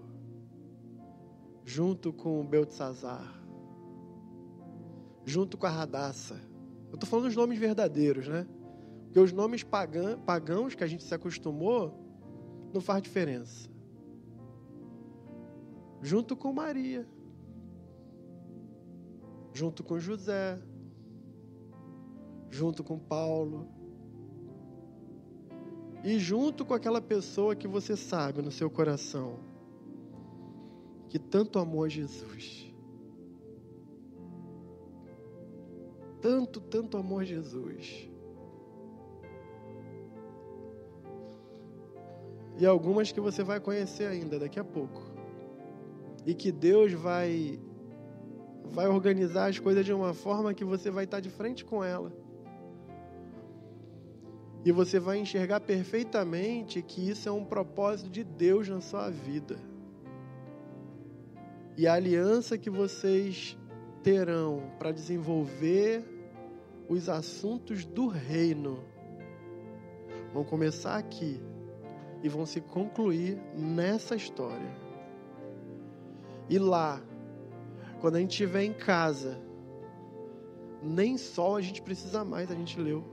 junto 1.64 2.12
com 2.12 2.46
Beltzazar, 2.46 3.42
junto 5.26 5.58
com 5.58 5.66
a 5.66 5.70
Radassa. 5.70 6.36
Eu 6.90 6.96
estou 6.96 7.10
falando 7.10 7.28
os 7.28 7.36
nomes 7.36 7.58
verdadeiros, 7.58 8.28
né? 8.28 8.48
Porque 9.06 9.20
os 9.20 9.32
nomes 9.32 9.64
pagãos 9.64 10.76
que 10.76 10.84
a 10.84 10.88
gente 10.88 11.04
se 11.04 11.14
acostumou 11.14 11.94
não 12.74 12.82
faz 12.82 13.02
diferença. 13.02 13.70
Junto 16.02 16.36
com 16.36 16.52
Maria, 16.52 17.08
junto 19.54 19.84
com 19.84 20.00
José, 20.00 20.60
junto 22.50 22.84
com 22.84 22.98
Paulo, 22.98 23.68
e 26.04 26.18
junto 26.18 26.66
com 26.66 26.74
aquela 26.74 27.02
pessoa 27.02 27.56
que 27.56 27.68
você 27.68 27.96
sabe 27.96 28.42
no 28.42 28.52
seu 28.52 28.70
coração 28.70 29.40
que 31.12 31.20
tanto 31.20 31.60
amou 31.60 31.84
a 31.84 31.90
Jesus. 31.90 32.74
Tanto, 36.22 36.62
tanto 36.62 36.98
amou 36.98 37.20
a 37.20 37.24
Jesus. 37.26 38.10
E 42.58 42.66
algumas 42.66 43.12
que 43.12 43.20
você 43.20 43.44
vai 43.44 43.60
conhecer 43.60 44.06
ainda 44.06 44.40
daqui 44.40 44.58
a 44.58 44.64
pouco. 44.64 45.02
E 46.26 46.34
que 46.34 46.50
Deus 46.50 46.94
vai 46.94 47.60
vai 48.64 48.88
organizar 48.88 49.50
as 49.50 49.60
coisas 49.60 49.86
de 49.86 49.92
uma 49.92 50.14
forma 50.14 50.54
que 50.54 50.64
você 50.64 50.90
vai 50.90 51.04
estar 51.04 51.20
de 51.20 51.30
frente 51.30 51.66
com 51.66 51.84
ela. 51.84 52.21
E 54.64 54.72
você 54.72 55.00
vai 55.00 55.18
enxergar 55.18 55.60
perfeitamente 55.62 56.82
que 56.82 57.10
isso 57.10 57.28
é 57.28 57.32
um 57.32 57.44
propósito 57.44 58.10
de 58.10 58.24
Deus 58.24 58.70
na 58.70 58.80
sua 58.80 59.10
vida. 59.10 59.58
E 61.78 61.88
a 61.88 61.94
aliança 61.94 62.58
que 62.58 62.70
vocês 62.70 63.58
terão 64.04 64.72
para 64.78 64.92
desenvolver 64.92 66.04
os 66.88 67.10
assuntos 67.10 67.86
do 67.86 68.08
reino 68.08 68.84
vão 70.34 70.44
começar 70.44 70.98
aqui 70.98 71.42
e 72.22 72.30
vão 72.30 72.46
se 72.46 72.62
concluir 72.62 73.42
nessa 73.56 74.16
história. 74.16 74.70
E 76.50 76.60
lá, 76.60 77.02
quando 78.00 78.18
a 78.18 78.20
gente 78.20 78.32
estiver 78.32 78.64
em 78.64 78.74
casa, 78.74 79.40
nem 80.84 81.18
só 81.18 81.58
a 81.58 81.62
gente 81.62 81.82
precisa 81.82 82.24
mais, 82.24 82.52
a 82.52 82.56
gente 82.56 82.80
leu. 82.80 83.04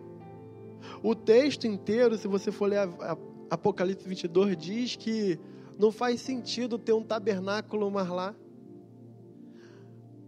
O 1.03 1.15
texto 1.15 1.67
inteiro, 1.67 2.17
se 2.17 2.29
você 2.29 2.51
for 2.51 2.67
ler 2.67 2.89
Apocalipse 3.51 4.09
22, 4.09 4.57
diz 4.57 4.97
que 4.97 5.39
não 5.79 5.93
faz 5.93 6.21
sentido 6.21 6.79
ter 6.79 6.93
um 6.93 7.03
tabernáculo 7.03 7.91
mais 7.91 8.09
lá. 8.09 8.35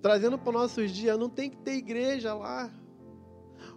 Trazendo 0.00 0.38
para 0.38 0.50
os 0.50 0.54
nossos 0.54 0.90
dias, 0.90 1.18
não 1.18 1.28
tem 1.28 1.50
que 1.50 1.58
ter 1.58 1.74
igreja 1.74 2.32
lá. 2.32 2.70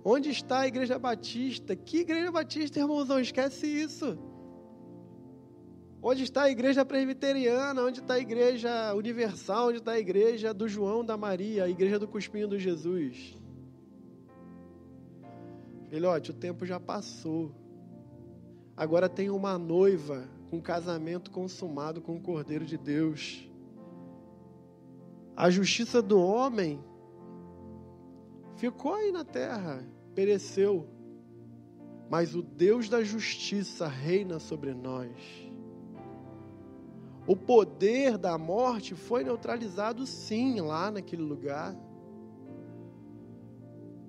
Onde 0.06 0.30
está 0.30 0.62
a 0.62 0.68
igreja 0.68 0.98
batista? 1.00 1.76
Que 1.76 2.00
igreja 2.00 2.32
batista, 2.32 2.80
irmãozão? 2.80 3.20
Esquece 3.20 3.68
isso. 3.68 4.18
Onde 6.02 6.24
está 6.24 6.44
a 6.44 6.50
igreja 6.50 6.86
presbiteriana? 6.86 7.82
Onde 7.82 8.02
está 8.02 8.16
a 8.16 8.20
igreja 8.20 8.94
universal? 8.94 9.70
Onde 9.70 9.78
está 9.78 9.94
a 9.94 10.00
igreja 10.00 10.54
do 10.54 10.68
João, 10.68 11.04
da 11.04 11.18
Maria, 11.18 11.64
a 11.64 11.70
igreja 11.70 11.98
do 11.98 12.08
Cuspinho 12.08 12.48
do 12.48 12.60
Jesus? 12.60 13.42
Filhote, 15.94 16.32
o 16.32 16.34
tempo 16.34 16.66
já 16.66 16.80
passou. 16.80 17.52
Agora 18.76 19.08
tem 19.08 19.30
uma 19.30 19.60
noiva 19.60 20.28
com 20.50 20.60
casamento 20.60 21.30
consumado 21.30 22.02
com 22.02 22.16
o 22.16 22.20
Cordeiro 22.20 22.66
de 22.66 22.80
Deus. 22.80 23.48
A 25.36 25.52
justiça 25.52 26.02
do 26.02 26.20
homem 26.20 26.84
ficou 28.56 28.96
aí 28.96 29.12
na 29.12 29.24
terra, 29.24 29.88
pereceu. 30.16 30.88
Mas 32.10 32.34
o 32.34 32.42
Deus 32.42 32.90
da 32.90 33.04
justiça 33.04 33.88
reina 33.88 34.40
sobre 34.40 34.74
nós. 34.74 35.16
O 37.28 37.36
poder 37.36 38.18
da 38.18 38.36
morte 38.36 38.96
foi 38.96 39.24
neutralizado 39.24 40.08
sim 40.08 40.60
lá 40.60 40.90
naquele 40.90 41.22
lugar 41.22 41.76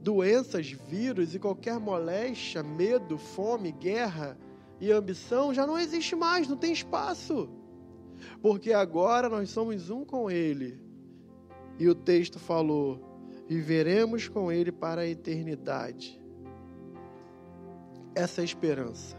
doenças, 0.04 0.70
vírus 0.70 1.34
e 1.34 1.38
qualquer 1.38 1.80
moléstia, 1.80 2.62
medo, 2.62 3.16
fome, 3.16 3.72
guerra 3.72 4.38
e 4.78 4.92
ambição 4.92 5.54
já 5.54 5.66
não 5.66 5.78
existe 5.78 6.14
mais, 6.14 6.46
não 6.46 6.58
tem 6.58 6.72
espaço. 6.72 7.48
Porque 8.42 8.72
agora 8.72 9.28
nós 9.30 9.50
somos 9.50 9.88
um 9.88 10.04
com 10.04 10.30
Ele. 10.30 10.78
E 11.78 11.88
o 11.88 11.94
texto 11.94 12.38
falou: 12.38 13.00
viveremos 13.48 14.28
com 14.28 14.52
Ele 14.52 14.70
para 14.70 15.02
a 15.02 15.08
eternidade. 15.08 16.20
Essa 18.14 18.40
é 18.40 18.42
a 18.42 18.44
esperança. 18.44 19.16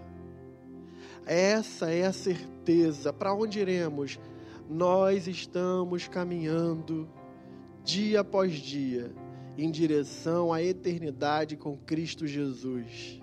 Essa 1.25 1.89
é 1.91 2.05
a 2.05 2.13
certeza. 2.13 3.11
Para 3.11 3.33
onde 3.33 3.59
iremos? 3.59 4.19
Nós 4.69 5.27
estamos 5.27 6.07
caminhando 6.07 7.09
dia 7.83 8.21
após 8.21 8.53
dia 8.53 9.11
em 9.58 9.72
direção 9.72 10.51
à 10.51 10.62
eternidade 10.62 11.56
com 11.56 11.78
Cristo 11.78 12.28
Jesus. 12.28 13.20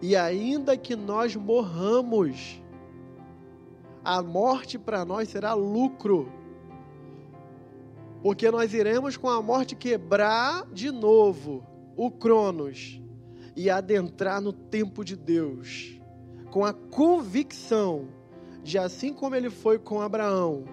E 0.00 0.14
ainda 0.14 0.76
que 0.76 0.94
nós 0.94 1.34
morramos, 1.34 2.62
a 4.04 4.22
morte 4.22 4.78
para 4.78 5.04
nós 5.04 5.28
será 5.28 5.54
lucro, 5.54 6.30
porque 8.22 8.50
nós 8.50 8.72
iremos 8.74 9.16
com 9.16 9.28
a 9.28 9.42
morte 9.42 9.74
quebrar 9.74 10.66
de 10.72 10.90
novo 10.90 11.66
o 11.96 12.10
Cronos 12.10 13.00
e 13.56 13.68
adentrar 13.68 14.40
no 14.40 14.52
tempo 14.52 15.04
de 15.04 15.16
Deus, 15.16 16.00
com 16.50 16.64
a 16.64 16.72
convicção 16.72 18.08
de 18.62 18.78
assim 18.78 19.12
como 19.12 19.34
ele 19.34 19.50
foi 19.50 19.78
com 19.78 20.00
Abraão 20.00 20.64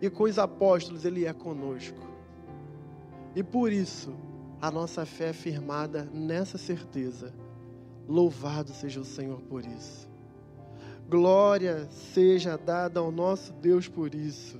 e 0.00 0.10
com 0.10 0.24
os 0.24 0.38
apóstolos, 0.38 1.04
ele 1.04 1.24
é 1.24 1.32
conosco. 1.32 2.13
E 3.34 3.42
por 3.42 3.72
isso, 3.72 4.14
a 4.60 4.70
nossa 4.70 5.04
fé 5.04 5.30
é 5.30 5.32
firmada 5.32 6.04
nessa 6.04 6.56
certeza. 6.56 7.34
Louvado 8.08 8.70
seja 8.70 9.00
o 9.00 9.04
Senhor 9.04 9.40
por 9.42 9.64
isso. 9.64 10.08
Glória 11.08 11.86
seja 11.90 12.56
dada 12.56 13.00
ao 13.00 13.10
nosso 13.10 13.52
Deus 13.52 13.88
por 13.88 14.14
isso. 14.14 14.58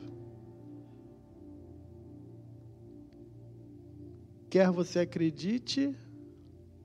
Quer 4.50 4.70
você 4.70 5.00
acredite 5.00 5.96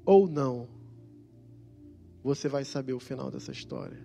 ou 0.05 0.27
não, 0.27 0.67
você 2.23 2.47
vai 2.47 2.65
saber 2.65 2.93
o 2.93 2.99
final 2.99 3.29
dessa 3.29 3.51
história. 3.51 3.99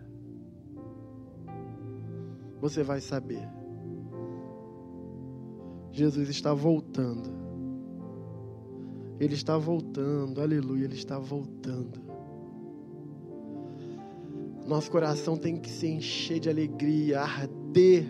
Você 2.61 2.83
vai 2.83 3.01
saber. 3.01 3.49
Jesus 5.93 6.29
está 6.29 6.53
voltando. 6.53 7.31
Ele 9.19 9.35
está 9.35 9.57
voltando, 9.57 10.41
aleluia, 10.41 10.85
Ele 10.85 10.95
está 10.95 11.19
voltando. 11.19 12.01
Nosso 14.67 14.91
coração 14.91 15.37
tem 15.37 15.57
que 15.57 15.71
se 15.71 15.87
encher 15.87 16.41
de 16.41 16.49
alegria, 16.49 17.21
arder 17.21 18.07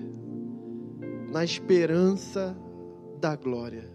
na 1.30 1.44
esperança 1.44 2.57
da 3.20 3.34
glória. 3.34 3.90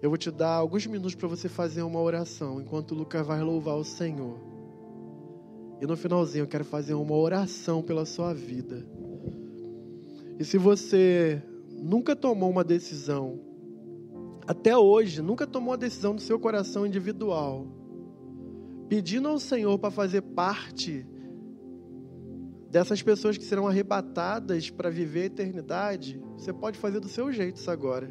Eu 0.00 0.10
vou 0.10 0.16
te 0.16 0.30
dar 0.30 0.54
alguns 0.54 0.86
minutos 0.86 1.14
para 1.14 1.28
você 1.28 1.48
fazer 1.48 1.82
uma 1.82 2.00
oração, 2.00 2.60
enquanto 2.60 2.92
o 2.92 2.94
Lucas 2.94 3.26
vai 3.26 3.42
louvar 3.42 3.76
o 3.76 3.84
Senhor. 3.84 4.38
E 5.80 5.86
no 5.86 5.96
finalzinho 5.96 6.44
eu 6.44 6.46
quero 6.46 6.64
fazer 6.64 6.94
uma 6.94 7.14
oração 7.14 7.82
pela 7.82 8.06
sua 8.06 8.32
vida. 8.32 8.86
E 10.38 10.44
se 10.44 10.56
você 10.56 11.42
nunca 11.70 12.16
tomou 12.16 12.50
uma 12.50 12.64
decisão 12.64 13.38
até 14.46 14.76
hoje, 14.76 15.20
nunca 15.20 15.46
tomou 15.46 15.74
a 15.74 15.76
decisão 15.76 16.14
do 16.14 16.20
seu 16.20 16.38
coração 16.38 16.86
individual, 16.86 17.66
pedindo 18.88 19.26
ao 19.26 19.40
Senhor 19.40 19.76
para 19.78 19.90
fazer 19.90 20.22
parte 20.22 21.04
dessas 22.70 23.02
pessoas 23.02 23.36
que 23.36 23.44
serão 23.44 23.66
arrebatadas 23.66 24.70
para 24.70 24.88
viver 24.88 25.22
a 25.22 25.26
eternidade, 25.26 26.22
você 26.36 26.52
pode 26.52 26.78
fazer 26.78 27.00
do 27.00 27.08
seu 27.08 27.32
jeito 27.32 27.56
isso 27.56 27.70
agora. 27.70 28.08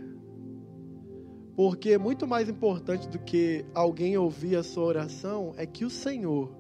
Porque 1.56 1.98
muito 1.98 2.28
mais 2.28 2.50
importante 2.50 3.08
do 3.08 3.18
que 3.20 3.66
alguém 3.74 4.18
ouvir 4.18 4.58
a 4.58 4.64
sua 4.64 4.84
oração 4.84 5.54
é 5.56 5.66
que 5.66 5.86
o 5.86 5.90
Senhor, 5.90 6.54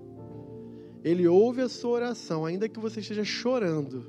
Ele 1.03 1.27
ouve 1.27 1.61
a 1.61 1.67
sua 1.67 1.91
oração, 1.91 2.45
ainda 2.45 2.69
que 2.69 2.79
você 2.79 3.01
esteja 3.01 3.25
chorando, 3.25 4.05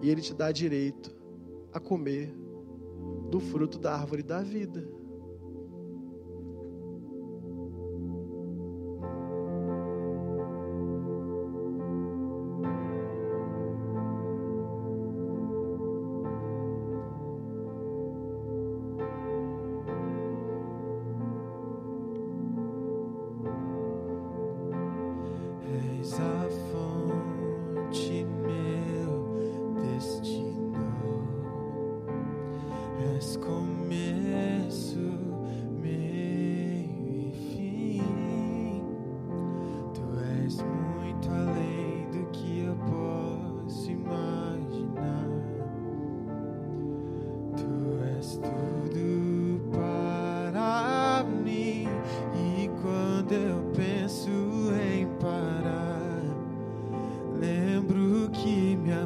e 0.00 0.08
Ele 0.08 0.20
te 0.20 0.32
dá 0.32 0.52
direito 0.52 1.12
a 1.72 1.80
comer 1.80 2.45
do 3.28 3.40
fruto 3.40 3.78
da 3.78 3.94
árvore 3.94 4.22
da 4.22 4.40
vida. 4.40 4.95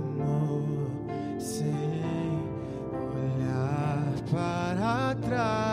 amor 0.00 0.64
sem 1.38 1.72
olhar 3.14 4.12
para 4.30 5.14
trás. 5.28 5.69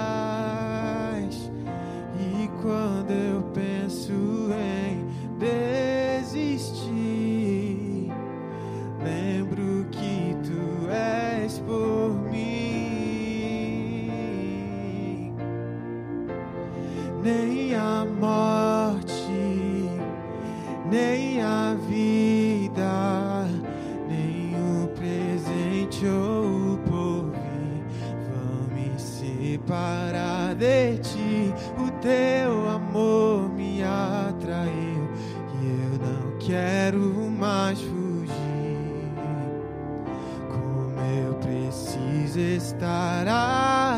Estar 42.78 43.28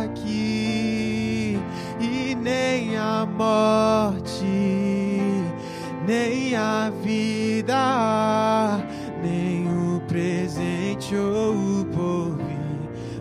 aqui 0.04 1.60
e 2.00 2.34
nem 2.36 2.98
a 2.98 3.26
morte, 3.26 4.46
nem 6.08 6.56
a 6.56 6.90
vida, 7.04 8.80
nem 9.22 9.68
o 9.68 10.00
presente 10.08 11.14
ou 11.14 11.82
o 11.82 11.86
porvir 11.86 12.58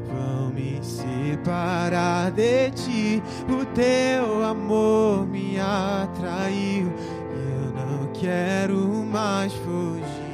vão 0.06 0.50
me 0.50 0.78
separar 0.80 2.30
de 2.30 2.70
ti. 2.70 3.22
O 3.48 3.64
teu 3.66 4.44
amor 4.44 5.26
me 5.26 5.58
atraiu 5.58 6.86
e 6.86 7.34
eu 7.34 7.72
não 7.72 8.12
quero 8.12 8.78
mais 9.10 9.52
fugir. 9.54 10.28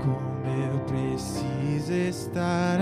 Como 0.00 0.46
eu 0.46 0.78
preciso 0.80 1.92
estar 1.92 2.80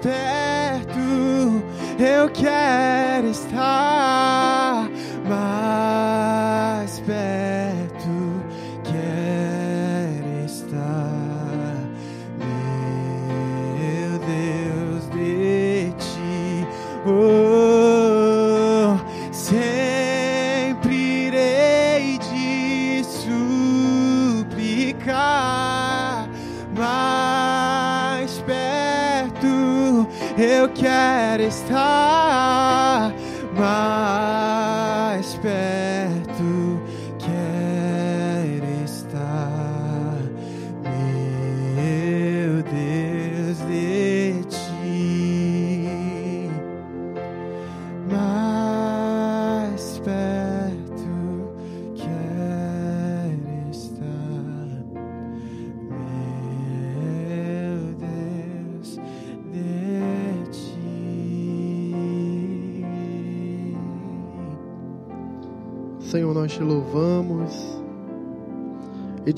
perto 0.00 1.62
eu 1.98 2.28
quero 2.30 3.28
estar 3.28 4.37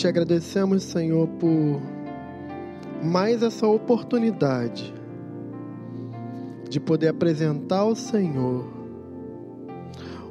te 0.01 0.09
agradecemos, 0.09 0.83
Senhor, 0.85 1.29
por 1.29 1.79
mais 3.05 3.43
essa 3.43 3.67
oportunidade 3.67 4.95
de 6.71 6.81
poder 6.81 7.09
apresentar 7.09 7.81
ao 7.81 7.95
Senhor 7.95 8.65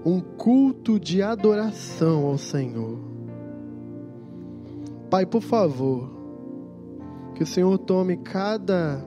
um 0.04 0.20
culto 0.22 1.00
de 1.00 1.22
adoração 1.22 2.26
ao 2.26 2.38
Senhor. 2.40 2.98
Pai, 5.08 5.28
por 5.28 5.42
favor, 5.42 6.10
que 7.36 7.44
o 7.44 7.48
Senhor 7.48 7.78
tome 7.78 8.18
cada 8.18 9.06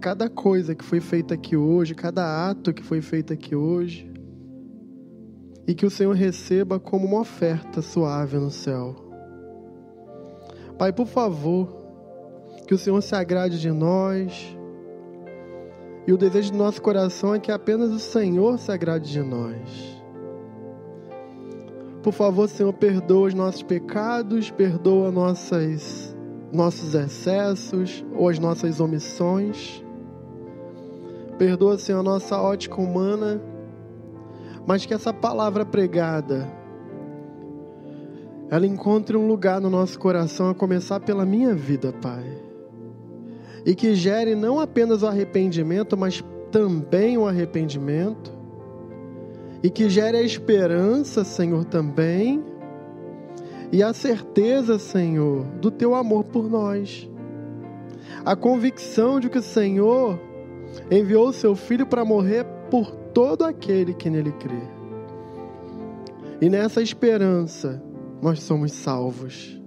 cada 0.00 0.30
coisa 0.30 0.74
que 0.74 0.84
foi 0.84 1.00
feita 1.00 1.34
aqui 1.34 1.56
hoje, 1.56 1.94
cada 1.94 2.48
ato 2.48 2.72
que 2.72 2.82
foi 2.82 3.02
feito 3.02 3.34
aqui 3.34 3.54
hoje, 3.54 4.10
e 5.66 5.74
que 5.74 5.84
o 5.84 5.90
Senhor 5.90 6.14
receba 6.14 6.80
como 6.80 7.06
uma 7.06 7.20
oferta 7.20 7.82
suave 7.82 8.38
no 8.38 8.50
céu. 8.50 9.07
Pai, 10.78 10.92
por 10.92 11.08
favor, 11.08 11.66
que 12.68 12.72
o 12.72 12.78
Senhor 12.78 13.02
se 13.02 13.12
agrade 13.12 13.60
de 13.60 13.72
nós. 13.72 14.56
E 16.06 16.12
o 16.12 16.16
desejo 16.16 16.52
do 16.52 16.58
nosso 16.58 16.80
coração 16.80 17.34
é 17.34 17.40
que 17.40 17.50
apenas 17.50 17.90
o 17.90 17.98
Senhor 17.98 18.58
se 18.60 18.70
agrade 18.70 19.10
de 19.10 19.20
nós. 19.20 19.98
Por 22.00 22.12
favor, 22.12 22.48
Senhor, 22.48 22.72
perdoa 22.72 23.26
os 23.26 23.34
nossos 23.34 23.62
pecados, 23.62 24.52
perdoa 24.52 25.10
nossas, 25.10 26.16
nossos 26.52 26.94
excessos 26.94 28.06
ou 28.14 28.28
as 28.28 28.38
nossas 28.38 28.78
omissões. 28.78 29.84
Perdoa, 31.36 31.76
Senhor, 31.76 31.98
a 31.98 32.04
nossa 32.04 32.40
ótica 32.40 32.80
humana, 32.80 33.42
mas 34.64 34.86
que 34.86 34.94
essa 34.94 35.12
palavra 35.12 35.66
pregada 35.66 36.57
ela 38.50 38.66
encontre 38.66 39.16
um 39.16 39.26
lugar 39.26 39.60
no 39.60 39.68
nosso 39.68 39.98
coração, 39.98 40.48
a 40.48 40.54
começar 40.54 41.00
pela 41.00 41.26
minha 41.26 41.54
vida, 41.54 41.92
Pai. 41.92 42.24
E 43.66 43.74
que 43.74 43.94
gere 43.94 44.34
não 44.34 44.58
apenas 44.58 45.02
o 45.02 45.06
arrependimento, 45.06 45.96
mas 45.96 46.24
também 46.50 47.18
o 47.18 47.26
arrependimento. 47.26 48.32
E 49.62 49.68
que 49.68 49.90
gere 49.90 50.16
a 50.16 50.22
esperança, 50.22 51.24
Senhor, 51.24 51.64
também. 51.64 52.42
E 53.70 53.82
a 53.82 53.92
certeza, 53.92 54.78
Senhor, 54.78 55.44
do 55.60 55.70
teu 55.70 55.94
amor 55.94 56.24
por 56.24 56.48
nós. 56.48 57.08
A 58.24 58.34
convicção 58.34 59.20
de 59.20 59.28
que 59.28 59.38
o 59.38 59.42
Senhor 59.42 60.18
enviou 60.90 61.28
o 61.28 61.32
seu 61.32 61.54
filho 61.54 61.86
para 61.86 62.04
morrer 62.04 62.44
por 62.70 62.90
todo 63.12 63.44
aquele 63.44 63.92
que 63.92 64.08
nele 64.08 64.32
crê. 64.32 64.62
E 66.40 66.48
nessa 66.48 66.80
esperança, 66.80 67.82
nós 68.22 68.42
somos 68.42 68.72
salvos. 68.72 69.60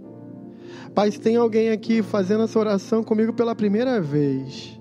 Pai, 0.94 1.11
se 1.11 1.19
tem 1.19 1.38
alguém 1.38 1.69
aqui 1.69 2.02
fazendo 2.02 2.44
essa 2.44 2.60
oração 2.60 3.03
comigo 3.03 3.34
pela 3.34 3.56
primeira 3.56 4.02
vez, 4.02 4.80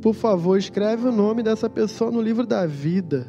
por 0.00 0.14
favor, 0.14 0.56
escreve 0.56 1.08
o 1.08 1.12
nome 1.12 1.42
dessa 1.42 1.68
pessoa 1.68 2.10
no 2.10 2.20
livro 2.20 2.46
da 2.46 2.66
vida. 2.66 3.26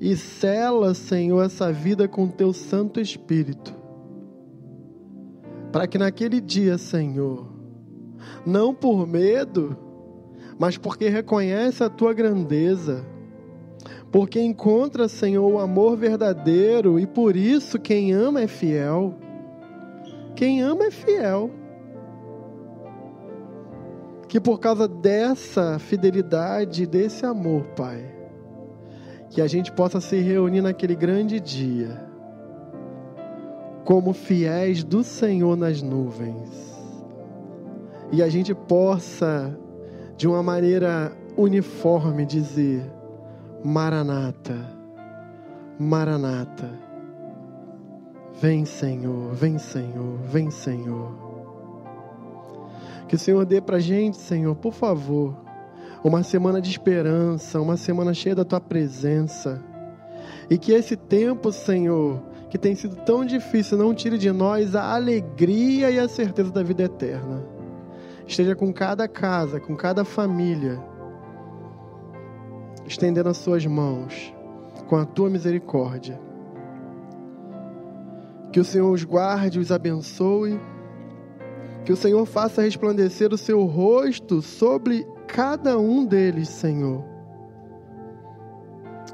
E 0.00 0.14
sela, 0.16 0.92
Senhor, 0.92 1.42
essa 1.42 1.72
vida 1.72 2.06
com 2.06 2.28
teu 2.28 2.52
Santo 2.52 3.00
Espírito. 3.00 3.74
Para 5.72 5.86
que 5.86 5.96
naquele 5.96 6.40
dia, 6.40 6.76
Senhor, 6.76 7.46
não 8.44 8.74
por 8.74 9.06
medo, 9.06 9.76
mas 10.58 10.76
porque 10.76 11.08
reconhece 11.08 11.82
a 11.82 11.88
tua 11.88 12.12
grandeza. 12.12 13.04
Porque 14.16 14.40
encontra, 14.40 15.08
Senhor, 15.08 15.46
o 15.46 15.58
amor 15.58 15.94
verdadeiro 15.94 16.98
e 16.98 17.06
por 17.06 17.36
isso 17.36 17.78
quem 17.78 18.14
ama 18.14 18.40
é 18.40 18.46
fiel. 18.46 19.14
Quem 20.34 20.62
ama 20.62 20.86
é 20.86 20.90
fiel. 20.90 21.50
Que 24.26 24.40
por 24.40 24.58
causa 24.58 24.88
dessa 24.88 25.78
fidelidade, 25.78 26.86
desse 26.86 27.26
amor, 27.26 27.64
Pai, 27.76 28.10
que 29.28 29.42
a 29.42 29.46
gente 29.46 29.70
possa 29.70 30.00
se 30.00 30.18
reunir 30.18 30.62
naquele 30.62 30.96
grande 30.96 31.38
dia, 31.38 32.02
como 33.84 34.14
fiéis 34.14 34.82
do 34.82 35.04
Senhor 35.04 35.58
nas 35.58 35.82
nuvens, 35.82 36.74
e 38.10 38.22
a 38.22 38.30
gente 38.30 38.54
possa, 38.54 39.54
de 40.16 40.26
uma 40.26 40.42
maneira 40.42 41.12
uniforme, 41.36 42.24
dizer: 42.24 42.95
Maranata, 43.68 44.54
Maranata, 45.76 46.70
vem 48.40 48.64
Senhor, 48.64 49.34
vem 49.34 49.58
Senhor, 49.58 50.18
vem 50.18 50.52
Senhor. 50.52 51.10
Que 53.08 53.16
o 53.16 53.18
Senhor 53.18 53.44
dê 53.44 53.60
para 53.60 53.80
gente, 53.80 54.18
Senhor, 54.18 54.54
por 54.54 54.72
favor, 54.72 55.36
uma 56.04 56.22
semana 56.22 56.60
de 56.60 56.70
esperança, 56.70 57.60
uma 57.60 57.76
semana 57.76 58.14
cheia 58.14 58.36
da 58.36 58.44
tua 58.44 58.60
presença. 58.60 59.60
E 60.48 60.56
que 60.56 60.70
esse 60.70 60.94
tempo, 60.94 61.50
Senhor, 61.50 62.22
que 62.48 62.56
tem 62.56 62.76
sido 62.76 62.94
tão 63.04 63.24
difícil, 63.24 63.76
não 63.76 63.92
tire 63.92 64.16
de 64.16 64.30
nós 64.30 64.76
a 64.76 64.94
alegria 64.94 65.90
e 65.90 65.98
a 65.98 66.08
certeza 66.08 66.52
da 66.52 66.62
vida 66.62 66.84
eterna. 66.84 67.42
Esteja 68.28 68.54
com 68.54 68.72
cada 68.72 69.08
casa, 69.08 69.58
com 69.58 69.74
cada 69.74 70.04
família, 70.04 70.80
estendendo 72.86 73.28
as 73.28 73.36
suas 73.38 73.64
mãos 73.66 74.32
com 74.88 74.96
a 74.96 75.04
tua 75.04 75.28
misericórdia. 75.28 76.20
Que 78.52 78.60
o 78.60 78.64
Senhor 78.64 78.90
os 78.90 79.04
guarde, 79.04 79.58
os 79.58 79.70
abençoe. 79.70 80.60
Que 81.84 81.92
o 81.92 81.96
Senhor 81.96 82.24
faça 82.24 82.62
resplandecer 82.62 83.32
o 83.32 83.38
seu 83.38 83.64
rosto 83.64 84.40
sobre 84.42 85.06
cada 85.26 85.78
um 85.78 86.04
deles, 86.04 86.48
Senhor. 86.48 87.04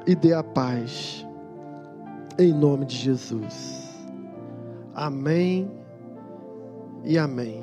E 0.07 0.15
dê 0.15 0.33
a 0.33 0.43
paz. 0.43 1.27
Em 2.39 2.53
nome 2.53 2.87
de 2.87 2.97
Jesus. 2.97 3.93
Amém 4.95 5.71
e 7.05 7.19
amém. 7.19 7.62